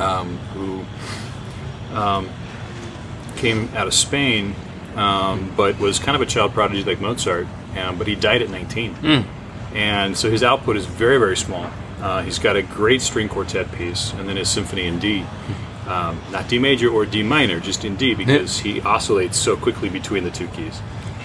um, 0.00 0.36
who 0.54 0.84
um, 1.96 2.28
came 3.36 3.68
out 3.74 3.86
of 3.86 3.94
Spain, 3.94 4.54
um, 4.96 5.52
but 5.56 5.78
was 5.78 5.98
kind 5.98 6.16
of 6.16 6.22
a 6.22 6.26
child 6.26 6.52
prodigy 6.52 6.82
like 6.82 7.00
Mozart. 7.00 7.46
Um, 7.76 7.96
but 7.96 8.06
he 8.06 8.14
died 8.16 8.42
at 8.42 8.50
19, 8.50 8.96
and 9.74 10.16
so 10.16 10.30
his 10.30 10.42
output 10.42 10.76
is 10.76 10.84
very 10.86 11.18
very 11.18 11.36
small. 11.36 11.70
Uh, 12.02 12.22
he's 12.22 12.38
got 12.40 12.56
a 12.56 12.62
great 12.62 13.00
string 13.00 13.28
quartet 13.28 13.70
piece, 13.72 14.12
and 14.14 14.28
then 14.28 14.36
his 14.36 14.48
symphony 14.48 14.86
in 14.86 14.98
D. 14.98 15.24
Um, 15.86 16.20
not 16.30 16.48
D 16.48 16.58
major 16.58 16.88
or 16.88 17.06
D 17.06 17.22
minor, 17.22 17.60
just 17.60 17.84
in 17.84 17.96
D, 17.96 18.14
because 18.14 18.58
he 18.58 18.80
oscillates 18.82 19.38
so 19.38 19.56
quickly 19.56 19.88
between 19.88 20.24
the 20.24 20.30
two 20.30 20.48
keys 20.48 20.80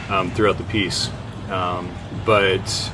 um, 0.09 0.29
throughout 0.31 0.57
the 0.57 0.63
piece. 0.65 1.09
Um, 1.49 1.91
but 2.25 2.91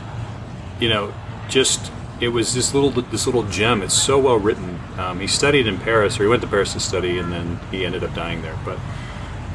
you 0.79 0.87
know, 0.89 1.13
just 1.49 1.91
it 2.21 2.29
was 2.29 2.53
this 2.53 2.73
little 2.73 2.89
this 2.89 3.25
little 3.25 3.43
gem. 3.43 3.81
It's 3.81 3.93
so 3.93 4.17
well 4.17 4.39
written. 4.39 4.79
Um, 4.97 5.19
he 5.19 5.27
studied 5.27 5.67
in 5.67 5.77
Paris, 5.77 6.19
or 6.19 6.23
he 6.23 6.29
went 6.29 6.41
to 6.43 6.47
Paris 6.47 6.73
to 6.73 6.79
study, 6.79 7.17
and 7.17 7.31
then 7.31 7.59
he 7.69 7.85
ended 7.85 8.03
up 8.03 8.13
dying 8.13 8.41
there. 8.41 8.57
But 8.63 8.79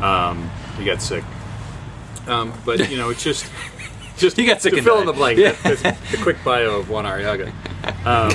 um, 0.02 0.50
he 0.76 0.84
got 0.84 1.00
sick. 1.00 1.24
Um, 2.26 2.52
but 2.66 2.90
you 2.90 2.98
know, 2.98 3.08
it's 3.08 3.22
just 3.24 3.50
just 4.18 4.36
He 4.36 4.44
got 4.44 4.60
sick 4.60 4.74
to 4.74 4.82
fill 4.82 5.00
in 5.00 5.06
the 5.06 5.12
blank. 5.12 5.38
Yeah. 5.38 5.52
the 5.62 6.18
quick 6.20 6.36
bio 6.44 6.80
of 6.80 6.90
Juan 6.90 7.04
Arriaga. 7.04 7.52
Um, 8.04 8.30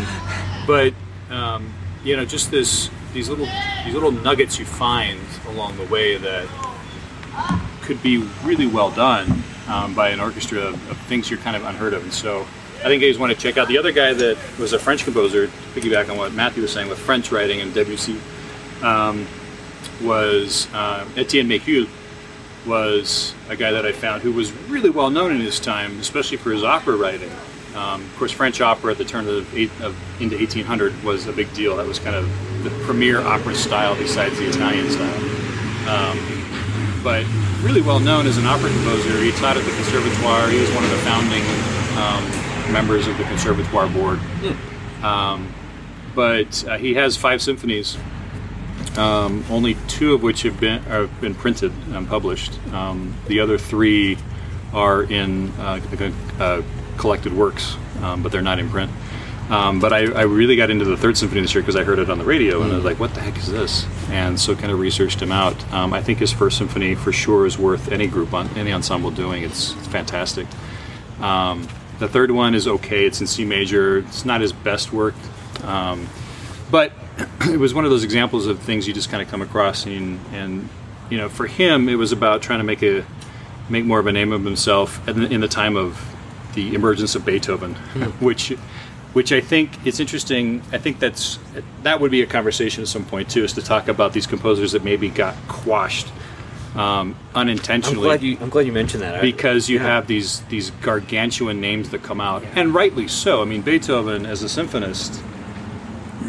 but 0.67 0.93
um, 1.29 1.73
you 2.03 2.15
know, 2.15 2.25
just 2.25 2.51
this 2.51 2.89
these 3.13 3.29
little 3.29 3.47
these 3.85 3.93
little 3.93 4.11
nuggets 4.11 4.59
you 4.59 4.65
find 4.65 5.19
along 5.47 5.77
the 5.77 5.85
way 5.85 6.17
that 6.17 6.47
could 7.81 8.01
be 8.01 8.17
really 8.43 8.67
well 8.67 8.91
done 8.91 9.43
um, 9.67 9.93
by 9.93 10.09
an 10.09 10.19
orchestra 10.19 10.59
of, 10.59 10.89
of 10.89 10.97
things 11.07 11.29
you're 11.29 11.39
kind 11.39 11.55
of 11.55 11.63
unheard 11.65 11.93
of. 11.93 12.03
And 12.03 12.13
so 12.13 12.41
I 12.79 12.87
think 12.87 13.01
you 13.01 13.11
guys 13.11 13.19
want 13.19 13.31
to 13.33 13.37
check 13.37 13.57
out 13.57 13.67
the 13.67 13.77
other 13.77 13.91
guy 13.91 14.13
that 14.13 14.37
was 14.59 14.73
a 14.73 14.79
French 14.79 15.03
composer, 15.03 15.47
piggyback 15.73 16.09
on 16.09 16.17
what 16.17 16.33
Matthew 16.33 16.61
was 16.61 16.71
saying 16.71 16.89
with 16.89 16.99
French 16.99 17.31
writing 17.31 17.61
and 17.61 17.73
Debussy, 17.73 18.19
um, 18.81 19.25
was 20.01 20.67
uh, 20.73 21.07
Etienne 21.15 21.47
Méhul 21.47 21.87
was 22.65 23.33
a 23.49 23.55
guy 23.55 23.71
that 23.71 23.85
I 23.85 23.91
found 23.91 24.21
who 24.21 24.31
was 24.31 24.51
really 24.69 24.89
well 24.89 25.09
known 25.09 25.31
in 25.31 25.41
his 25.41 25.59
time, 25.59 25.99
especially 25.99 26.37
for 26.37 26.51
his 26.51 26.63
opera 26.63 26.95
writing. 26.95 27.31
Um, 27.76 28.01
of 28.01 28.15
course, 28.17 28.32
French 28.32 28.61
opera 28.61 28.91
at 28.91 28.97
the 28.97 29.05
turn 29.05 29.28
of, 29.28 29.55
eight, 29.55 29.71
of 29.82 29.95
into 30.21 30.38
1800 30.38 31.03
was 31.03 31.28
a 31.28 31.34
big 31.34 31.51
deal. 31.53 31.78
That 31.78 31.88
was 31.88 31.99
kind 31.99 32.15
of 32.15 32.28
the 32.63 32.69
premier 32.86 33.19
opera 33.19 33.55
style 33.55 33.95
besides 33.95 34.38
the 34.38 34.47
Italian 34.47 34.89
style. 34.89 35.19
Um, 35.89 36.43
but 37.03 37.26
really 37.61 37.82
well 37.82 37.99
known 37.99 38.28
as 38.28 38.38
an 38.38 38.45
opera 38.45 38.69
composer. 38.69 39.17
He 39.19 39.32
taught 39.32 39.57
at 39.57 39.63
the 39.63 39.71
Conservatoire. 39.71 40.49
He 40.49 40.59
was 40.59 40.69
one 40.71 40.84
of 40.84 40.89
the 40.91 40.97
founding 40.97 41.43
um, 41.97 42.71
members 42.71 43.07
of 43.07 43.17
the 43.17 43.24
Conservatoire 43.26 43.88
board. 43.88 44.19
Um, 45.01 45.53
but 46.15 46.63
uh, 46.67 46.78
he 46.78 46.93
has 46.93 47.17
five 47.17 47.41
symphonies, 47.41 47.97
um, 48.97 49.43
only 49.49 49.76
two 49.88 50.13
of 50.13 50.24
which 50.24 50.43
have 50.43 50.59
been 50.59 50.82
have 50.84 51.19
been 51.19 51.36
printed 51.36 51.74
and 51.91 52.07
published. 52.07 52.59
Um, 52.71 53.15
the 53.28 53.39
other 53.39 53.57
three 53.57 54.17
are 54.74 55.03
in 55.03 55.49
uh, 55.59 55.80
uh, 56.39 56.61
collected 56.97 57.33
works, 57.33 57.77
um, 58.01 58.23
but 58.23 58.31
they're 58.31 58.41
not 58.41 58.59
in 58.59 58.69
print. 58.69 58.91
Um, 59.49 59.79
but 59.79 59.91
I, 59.91 60.05
I 60.11 60.21
really 60.21 60.55
got 60.55 60.69
into 60.69 60.85
the 60.85 60.95
third 60.95 61.17
symphony 61.17 61.41
this 61.41 61.53
year 61.53 61.61
because 61.61 61.75
I 61.75 61.83
heard 61.83 61.99
it 61.99 62.09
on 62.09 62.17
the 62.17 62.23
radio 62.23 62.61
and 62.61 62.71
I 62.71 62.75
was 62.75 62.85
like, 62.85 62.99
"What 62.99 63.13
the 63.13 63.19
heck 63.19 63.37
is 63.37 63.51
this?" 63.51 63.85
And 64.09 64.39
so 64.39 64.55
kind 64.55 64.71
of 64.71 64.79
researched 64.79 65.21
him 65.21 65.31
out. 65.31 65.71
Um, 65.73 65.93
I 65.93 66.01
think 66.01 66.19
his 66.19 66.31
first 66.31 66.57
symphony 66.57 66.95
for 66.95 67.11
sure 67.11 67.45
is 67.45 67.57
worth 67.57 67.91
any 67.91 68.07
group 68.07 68.33
on 68.33 68.47
any 68.57 68.71
ensemble 68.71 69.11
doing. 69.11 69.43
It's, 69.43 69.73
it's 69.75 69.87
fantastic. 69.87 70.47
Um, 71.19 71.67
the 71.99 72.07
third 72.07 72.31
one 72.31 72.55
is 72.55 72.67
okay. 72.67 73.05
It's 73.05 73.19
in 73.21 73.27
C 73.27 73.43
major. 73.43 73.99
It's 73.99 74.25
not 74.25 74.41
his 74.41 74.53
best 74.53 74.93
work, 74.93 75.15
um, 75.63 76.07
but 76.71 76.93
it 77.41 77.59
was 77.59 77.73
one 77.73 77.83
of 77.83 77.91
those 77.91 78.03
examples 78.03 78.47
of 78.47 78.59
things 78.59 78.87
you 78.87 78.93
just 78.93 79.09
kind 79.09 79.21
of 79.21 79.29
come 79.29 79.41
across. 79.41 79.85
And, 79.85 80.19
and 80.31 80.69
you 81.09 81.17
know, 81.17 81.27
for 81.27 81.47
him, 81.47 81.89
it 81.89 81.95
was 81.95 82.11
about 82.11 82.41
trying 82.41 82.59
to 82.59 82.65
make 82.65 82.81
a 82.81 83.05
make 83.69 83.85
more 83.85 83.99
of 83.99 84.07
a 84.07 84.11
name 84.11 84.31
of 84.31 84.43
himself 84.43 85.05
in 85.07 85.21
the, 85.21 85.29
in 85.29 85.41
the 85.41 85.47
time 85.47 85.75
of 85.75 86.13
the 86.54 86.76
emergence 86.76 87.16
of 87.16 87.26
Beethoven, 87.26 87.76
which 88.20 88.49
which 89.14 89.32
I 89.32 89.41
think 89.41 89.86
it's 89.86 89.99
interesting. 89.99 90.62
I 90.72 90.78
think 90.78 90.99
that's 90.99 91.39
that 91.84 91.99
would 91.99 92.12
be 92.12 92.22
a 92.22 92.26
conversation 92.26 92.82
at 92.82 92.88
some 92.88 93.06
point 93.06 93.30
too, 93.30 93.43
is 93.43 93.54
to 93.54 93.62
talk 93.62 93.88
about 93.88 94.14
these 94.14 94.28
composers 94.28 94.72
that 94.72 94.84
maybe 94.84 95.10
got 95.10 95.36
quashed 95.47 96.08
um, 96.76 97.16
I'm 97.36 97.41
unintentionally 97.41 98.08
glad 98.08 98.24
you. 98.24 98.38
I'm 98.41 98.49
glad 98.49 98.66
you 98.66 98.72
mentioned 98.72 99.04
that. 99.04 99.22
Because 99.22 99.70
you 99.70 99.78
yeah. 99.78 99.86
have 99.86 100.08
these 100.08 100.41
these 100.41 100.72
gargantuan 100.82 101.62
names 101.62 101.89
that 101.89 102.01
come 102.01 102.20
out, 102.20 102.43
and 102.56 102.74
rightly 102.74 103.08
so. 103.08 103.41
I 103.41 103.45
mean, 103.45 103.62
Beethoven 103.62 104.26
as 104.26 104.41
a 104.41 104.47
symphonist 104.47 105.22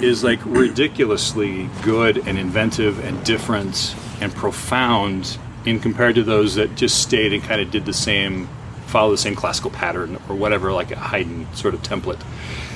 is 0.02 0.22
like 0.22 0.40
ridiculously 0.44 1.70
good 1.82 2.18
and 2.28 2.36
inventive 2.36 3.02
and 3.04 3.24
different 3.24 3.94
and 4.20 4.34
profound 4.34 5.38
in 5.64 5.80
compared 5.80 6.16
to 6.16 6.22
those 6.22 6.56
that 6.56 6.74
just 6.74 7.00
stayed 7.00 7.32
and 7.32 7.42
kind 7.42 7.60
of 7.60 7.70
did 7.70 7.86
the 7.86 7.92
same, 7.94 8.48
follow 8.94 9.10
the 9.10 9.18
same 9.18 9.34
classical 9.34 9.72
pattern 9.72 10.20
or 10.28 10.36
whatever, 10.36 10.70
like 10.70 10.92
a 10.92 10.96
Haydn 10.96 11.52
sort 11.52 11.74
of 11.74 11.82
template. 11.82 12.22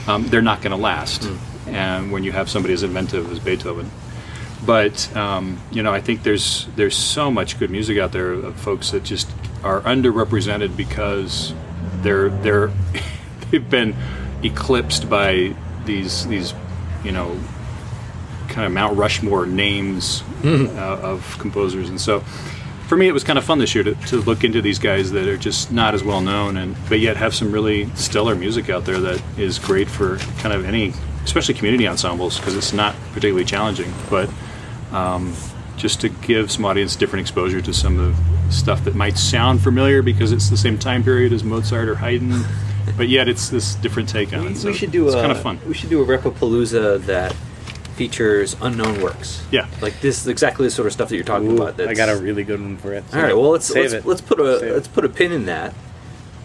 Um, 0.08 0.26
they're 0.26 0.42
not 0.42 0.62
going 0.62 0.72
to 0.72 0.76
last, 0.76 1.30
and 1.68 2.10
when 2.10 2.24
you 2.24 2.32
have 2.32 2.50
somebody 2.50 2.74
as 2.74 2.82
inventive 2.82 3.30
as 3.30 3.38
Beethoven. 3.38 3.88
But 4.66 5.16
um, 5.16 5.60
you 5.70 5.84
know, 5.84 5.94
I 5.94 6.00
think 6.00 6.24
there's 6.24 6.66
there's 6.74 6.96
so 6.96 7.30
much 7.30 7.60
good 7.60 7.70
music 7.70 7.98
out 7.98 8.10
there 8.10 8.32
of 8.32 8.56
folks 8.56 8.90
that 8.90 9.04
just 9.04 9.30
are 9.62 9.80
underrepresented 9.82 10.76
because 10.76 11.54
they're 12.02 12.30
they're 12.30 12.72
they've 13.50 13.70
been 13.70 13.94
eclipsed 14.42 15.08
by 15.08 15.54
these 15.84 16.26
these 16.26 16.52
you 17.04 17.12
know 17.12 17.38
kind 18.48 18.66
of 18.66 18.72
Mount 18.72 18.98
Rushmore 18.98 19.46
names 19.46 20.24
uh, 20.44 20.98
of 21.00 21.36
composers, 21.38 21.88
and 21.88 22.00
so 22.00 22.24
for 22.88 22.96
me 22.96 23.06
it 23.06 23.12
was 23.12 23.22
kind 23.22 23.38
of 23.38 23.44
fun 23.44 23.58
this 23.58 23.74
year 23.74 23.84
to, 23.84 23.94
to 24.06 24.16
look 24.22 24.42
into 24.42 24.62
these 24.62 24.78
guys 24.78 25.10
that 25.12 25.28
are 25.28 25.36
just 25.36 25.70
not 25.70 25.94
as 25.94 26.02
well 26.02 26.20
known 26.20 26.56
and 26.56 26.74
but 26.88 26.98
yet 26.98 27.16
have 27.16 27.34
some 27.34 27.52
really 27.52 27.88
stellar 27.94 28.34
music 28.34 28.70
out 28.70 28.84
there 28.86 28.98
that 28.98 29.22
is 29.36 29.58
great 29.58 29.88
for 29.88 30.16
kind 30.38 30.54
of 30.54 30.64
any 30.64 30.92
especially 31.22 31.54
community 31.54 31.86
ensembles 31.86 32.38
because 32.38 32.56
it's 32.56 32.72
not 32.72 32.96
particularly 33.12 33.44
challenging 33.44 33.92
but 34.08 34.28
um, 34.90 35.34
just 35.76 36.00
to 36.00 36.08
give 36.08 36.50
some 36.50 36.64
audience 36.64 36.96
different 36.96 37.20
exposure 37.20 37.60
to 37.60 37.74
some 37.74 38.00
of 38.00 38.16
the 38.16 38.52
stuff 38.52 38.82
that 38.84 38.94
might 38.94 39.18
sound 39.18 39.60
familiar 39.60 40.00
because 40.02 40.32
it's 40.32 40.48
the 40.48 40.56
same 40.56 40.78
time 40.78 41.04
period 41.04 41.32
as 41.32 41.44
Mozart 41.44 41.88
or 41.88 41.94
Haydn 41.94 42.42
but 42.96 43.08
yet 43.08 43.28
it's 43.28 43.50
this 43.50 43.74
different 43.76 44.08
take 44.08 44.32
on 44.32 44.46
We, 44.46 44.50
it 44.52 44.56
so 44.56 44.68
we 44.68 44.74
should 44.74 44.90
do 44.90 45.06
it's 45.06 45.14
a 45.14 45.20
kind 45.20 45.30
of 45.30 45.42
fun. 45.42 45.60
We 45.68 45.74
should 45.74 45.90
do 45.90 46.02
a 46.02 46.06
Repapalooza 46.06 47.04
that 47.04 47.36
features 47.98 48.56
unknown 48.62 49.02
works. 49.02 49.44
Yeah. 49.50 49.66
like 49.82 50.00
this 50.00 50.20
is 50.20 50.28
exactly 50.28 50.66
the 50.66 50.70
sort 50.70 50.86
of 50.86 50.92
stuff 50.92 51.08
that 51.08 51.16
you're 51.16 51.24
talking 51.24 51.50
Ooh, 51.50 51.62
about. 51.62 51.80
I 51.80 51.94
got 51.94 52.08
a 52.08 52.16
really 52.16 52.44
good 52.44 52.60
one 52.60 52.76
for 52.76 52.92
it. 52.94 53.02
All 53.12 53.20
right, 53.20 53.36
well 53.36 53.50
let's 53.50 53.68
let's, 53.74 54.04
let's 54.06 54.20
put 54.20 54.38
a 54.40 54.60
Save 54.60 54.72
let's 54.74 54.88
put 54.88 55.04
a 55.04 55.08
pin 55.08 55.32
in 55.32 55.46
that, 55.46 55.74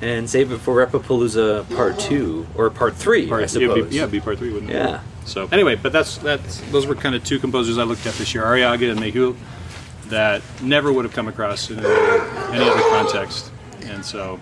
and 0.02 0.28
save 0.30 0.52
it 0.52 0.58
for 0.58 0.74
Repapalooza 0.86 1.74
Part 1.76 2.00
Two 2.00 2.48
or 2.56 2.70
Part 2.72 2.96
Three, 2.96 3.28
I 3.28 3.30
Part- 3.30 3.50
suppose. 3.52 3.78
Yeah, 3.78 3.84
be, 3.90 3.96
yeah, 3.96 4.06
be 4.08 4.20
part 4.20 4.40
three, 4.40 4.52
wouldn't 4.52 4.72
it? 4.72 4.76
Yeah. 4.76 5.02
So 5.26 5.48
anyway, 5.52 5.76
but 5.76 5.94
that's 5.94 6.18
that's 6.18 6.60
those 6.72 6.88
were 6.88 6.96
kind 6.96 7.14
of 7.16 7.24
two 7.24 7.38
composers 7.40 7.78
I 7.78 7.84
looked 7.84 8.06
at 8.08 8.16
this 8.16 8.34
year, 8.34 8.44
Arriaga 8.44 8.92
and 8.92 9.00
Mehul, 9.00 9.38
that 10.10 10.42
never 10.62 10.92
would 10.92 11.06
have 11.06 11.14
come 11.14 11.28
across 11.28 11.70
in 11.70 11.80
any, 11.80 11.88
any 11.88 12.68
other 12.70 12.82
context, 12.90 13.52
and 13.84 14.04
so 14.04 14.40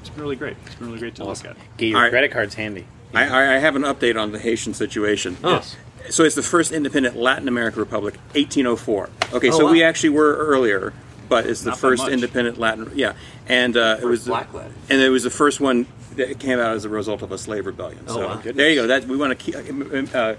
it's 0.00 0.08
been 0.08 0.22
really 0.22 0.36
great. 0.36 0.56
It's 0.66 0.74
been 0.76 0.88
really 0.88 0.98
great 0.98 1.14
to 1.16 1.24
look 1.24 1.44
at. 1.44 1.56
Get 1.76 1.86
your 1.88 1.98
All 1.98 2.02
right. 2.04 2.10
credit 2.10 2.30
cards 2.32 2.54
handy. 2.54 2.86
I, 3.14 3.26
I 3.28 3.54
I 3.54 3.58
have 3.58 3.76
an 3.76 3.82
update 3.82 4.20
on 4.20 4.32
the 4.32 4.38
Haitian 4.38 4.72
situation. 4.74 5.36
Oh. 5.44 5.50
Yes. 5.56 5.76
So 6.10 6.24
it's 6.24 6.34
the 6.34 6.42
first 6.42 6.72
independent 6.72 7.16
Latin 7.16 7.48
American 7.48 7.80
republic, 7.80 8.14
1804. 8.34 9.10
Okay, 9.34 9.48
Oh, 9.48 9.58
so 9.58 9.64
wow. 9.66 9.72
we 9.72 9.82
actually 9.82 10.10
were 10.10 10.34
earlier, 10.36 10.92
but 11.28 11.46
it's 11.46 11.62
the 11.62 11.70
Not 11.70 11.78
first 11.78 12.08
independent 12.08 12.58
Latin. 12.58 12.90
Yeah, 12.94 13.12
and 13.46 13.76
uh, 13.76 13.98
it 14.00 14.04
was 14.06 14.24
the, 14.24 14.30
black 14.30 14.52
Latin. 14.54 14.72
and 14.88 15.00
it 15.00 15.10
was 15.10 15.22
the 15.24 15.30
first 15.30 15.60
one 15.60 15.86
that 16.16 16.38
came 16.40 16.58
out 16.58 16.74
as 16.74 16.84
a 16.84 16.88
result 16.88 17.22
of 17.22 17.30
a 17.32 17.38
slave 17.38 17.66
rebellion. 17.66 18.00
Oh, 18.08 18.14
so 18.14 18.26
wow. 18.28 18.40
there 18.42 18.70
you 18.70 18.74
go. 18.76 18.86
That 18.86 19.04
we 19.04 19.16
want 19.16 19.38
to 19.38 19.44
keep, 19.44 19.54
uh, 19.54 20.34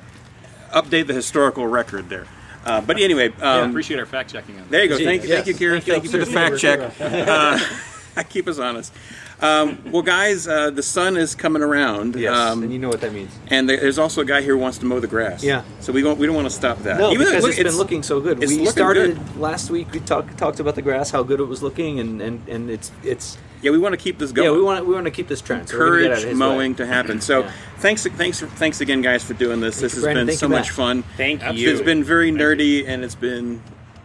update 0.73 1.07
the 1.07 1.13
historical 1.13 1.67
record 1.67 2.09
there. 2.09 2.25
Uh, 2.65 2.81
but 2.81 2.99
anyway, 2.99 3.31
Yeah, 3.39 3.59
um, 3.61 3.69
appreciate 3.69 3.99
our 3.99 4.05
fact 4.05 4.31
checking 4.31 4.55
on 4.55 4.61
that. 4.63 4.69
there 4.71 4.83
you 4.83 4.89
go. 4.89 4.97
Thank, 4.97 5.23
you, 5.23 5.29
thank 5.29 5.45
you, 5.47 5.53
yes. 5.53 5.57
Kieran. 5.59 5.81
Thank 5.81 6.03
Thank, 6.03 6.03
you 6.03 6.19
you 6.19 6.19
for 6.19 6.25
the 6.25 6.31
fact 6.31 6.57
check. 6.59 7.79
Keep 8.29 8.47
us 8.47 8.59
honest. 8.59 8.93
Um, 9.41 9.81
well, 9.91 10.01
guys, 10.01 10.47
uh, 10.49 10.69
the 10.69 10.83
sun 10.83 11.15
is 11.15 11.33
coming 11.33 11.61
around. 11.61 12.15
Yes, 12.17 12.35
um, 12.35 12.61
and 12.63 12.73
you 12.73 12.79
know 12.79 12.89
what 12.89 12.99
that 13.01 13.13
means. 13.13 13.31
and 13.47 13.69
there's 13.69 13.97
also 13.97 14.19
a 14.19 14.25
guy 14.25 14.41
here 14.41 14.55
who 14.55 14.59
wants 14.59 14.77
to 14.79 14.85
mow 14.85 14.99
the 14.99 15.07
grass. 15.07 15.41
Yeah. 15.43 15.63
So 15.79 15.93
we 15.93 16.01
don't 16.01 16.19
we 16.19 16.25
don't 16.27 16.35
want 16.35 16.47
to 16.49 16.53
stop 16.53 16.79
that. 16.79 16.97
No, 16.99 17.11
Even 17.11 17.25
though 17.25 17.31
because 17.31 17.43
look, 17.43 17.53
it's 17.57 17.63
been 17.63 17.77
looking 17.77 18.03
so 18.03 18.19
good. 18.19 18.43
it's 18.43 18.51
We 18.51 18.65
started 18.65 19.15
good. 19.15 19.37
last 19.37 19.69
week. 19.71 19.91
We 19.93 20.01
talked 20.01 20.37
talked 20.37 20.59
about 20.59 20.75
the 20.75 20.81
grass, 20.81 21.09
how 21.11 21.23
good 21.23 21.39
it 21.39 21.45
was 21.45 21.63
looking, 21.63 21.99
and 22.01 22.21
and, 22.21 22.45
and 22.49 22.69
it's 22.69 22.91
it's 23.03 23.37
Yeah, 23.61 23.71
we 23.71 23.77
want 23.77 23.93
to 23.93 23.97
keep 23.97 24.17
this 24.17 24.33
going. 24.33 24.45
yeah. 24.49 24.51
We 24.57 24.61
want 24.61 24.85
we 24.85 24.93
want 24.93 25.05
to 25.05 25.11
keep 25.11 25.29
this 25.29 25.39
trend. 25.39 25.69
so 25.69 25.77
we're 25.77 25.85
gonna 25.85 26.01
get 26.01 26.11
out 26.11 26.17
encourage 26.17 26.23
of 26.23 26.29
his 26.31 26.37
mowing 26.37 26.71
way. 26.71 26.77
to 26.77 26.85
happen. 26.85 27.21
So 27.21 27.39
Yeah. 27.43 27.51
thanks 27.77 28.05
thanks 28.05 28.41
thanks 28.41 28.81
again, 28.81 29.01
guys, 29.01 29.23
for 29.23 29.35
doing 29.35 29.61
this. 29.61 29.79
this 29.79 29.93
has 29.93 30.03
Brandon. 30.03 30.27
been 30.27 30.35
so 30.35 30.49
much 30.49 30.71
fun. 30.71 31.03
Thank 31.15 31.43
you. 31.53 31.71
It's 31.71 31.81
been 31.81 32.03
very 32.03 32.29
nerdy 32.33 32.85
and 32.85 33.05
it's 33.05 33.15
been 33.15 33.61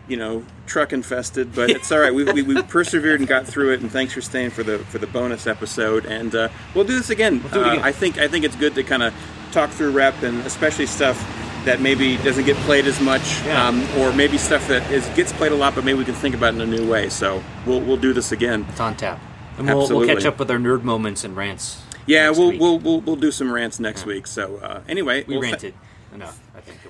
you 0.08 0.16
know 0.16 0.44
truck 0.66 0.92
infested, 0.92 1.54
but 1.54 1.70
it's 1.70 1.90
all 1.92 1.98
right. 1.98 2.14
We, 2.14 2.24
we, 2.24 2.42
we 2.42 2.62
persevered 2.62 3.20
and 3.20 3.28
got 3.28 3.46
through 3.46 3.72
it. 3.72 3.80
And 3.80 3.90
thanks 3.90 4.12
for 4.12 4.20
staying 4.20 4.50
for 4.50 4.62
the 4.62 4.78
for 4.78 4.98
the 4.98 5.06
bonus 5.06 5.46
episode. 5.46 6.04
And 6.06 6.34
uh, 6.34 6.48
we'll 6.74 6.84
do 6.84 6.96
this 6.96 7.10
again. 7.10 7.38
do 7.38 7.46
it 7.46 7.78
Uh. 7.78 7.80
I 7.82 7.92
think 7.92 8.18
I 8.18 8.28
think 8.28 8.44
it's 8.44 8.56
good 8.56 8.74
to 8.74 8.82
kind 8.82 9.02
of 9.02 9.14
talk 9.52 9.70
through 9.70 9.92
rep 9.92 10.22
and 10.22 10.40
especially 10.46 10.86
stuff 10.86 11.16
that 11.64 11.80
maybe 11.80 12.18
doesn't 12.18 12.44
get 12.44 12.56
played 12.58 12.86
as 12.86 13.00
much, 13.00 13.22
Yeah. 13.46 13.66
um, 13.68 13.86
or 13.98 14.12
maybe 14.12 14.36
stuff 14.36 14.68
that 14.68 14.90
is 14.90 15.06
gets 15.16 15.32
played 15.32 15.52
a 15.52 15.54
lot, 15.54 15.74
but 15.74 15.82
maybe 15.84 15.98
we 15.98 16.04
can 16.04 16.14
think 16.14 16.34
about 16.34 16.52
it 16.54 16.60
in 16.60 16.72
a 16.72 16.76
new 16.76 16.86
way. 16.90 17.08
So 17.08 17.42
we'll 17.66 17.80
we'll 17.80 17.96
do 17.96 18.12
this 18.12 18.32
again. 18.32 18.66
It's 18.68 18.80
on 18.80 18.96
tap. 18.96 19.18
And 19.56 19.66
we'll, 19.68 19.88
we'll 19.88 20.06
catch 20.06 20.24
up 20.24 20.38
with 20.38 20.50
our 20.50 20.58
nerd 20.58 20.82
moments 20.82 21.22
and 21.24 21.36
rants. 21.36 21.80
Yeah, 22.06 22.26
next 22.26 22.38
we'll, 22.38 22.50
week. 22.50 22.60
we'll 22.60 22.78
we'll 22.80 23.00
we'll 23.00 23.16
do 23.16 23.30
some 23.30 23.50
rants 23.50 23.80
next 23.80 24.04
week. 24.04 24.26
So 24.26 24.56
uh, 24.58 24.80
anyway, 24.88 25.24
we 25.26 25.34
well, 25.34 25.42
th- 25.42 25.52
ranted 25.52 25.74
enough. 26.12 26.40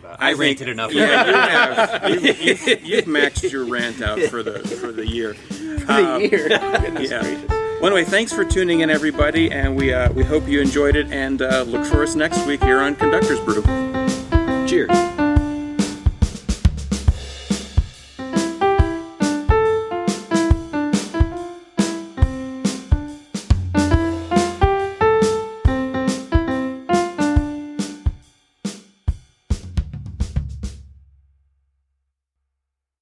I 0.04 0.10
think 0.10 0.16
about. 0.16 0.22
I 0.22 0.30
I, 0.30 0.32
ranted 0.34 0.68
enough. 0.68 0.92
Yeah, 0.92 1.26
you 1.26 1.32
have. 1.32 2.10
You've, 2.10 2.42
you've, 2.42 2.84
you've 2.84 3.04
maxed 3.04 3.50
your 3.50 3.64
rant 3.64 4.02
out 4.02 4.20
for 4.30 4.42
the 4.42 4.60
for 4.60 4.92
the 4.92 5.06
year. 5.06 5.36
Um, 5.84 6.22
the 6.22 6.30
year. 6.30 6.48
Goodness 6.48 7.10
yeah. 7.10 7.20
gracious. 7.20 7.48
Well, 7.48 7.86
anyway, 7.88 8.04
thanks 8.04 8.32
for 8.32 8.42
tuning 8.42 8.80
in, 8.80 8.88
everybody, 8.88 9.50
and 9.50 9.76
we 9.76 9.92
uh, 9.92 10.10
we 10.12 10.24
hope 10.24 10.48
you 10.48 10.62
enjoyed 10.62 10.96
it. 10.96 11.12
And 11.12 11.42
uh, 11.42 11.62
look 11.64 11.84
for 11.84 12.02
us 12.02 12.14
next 12.14 12.46
week 12.46 12.62
here 12.62 12.80
on 12.80 12.96
Conductors 12.96 13.40
Brew. 13.40 13.62
Cheers. 14.66 15.13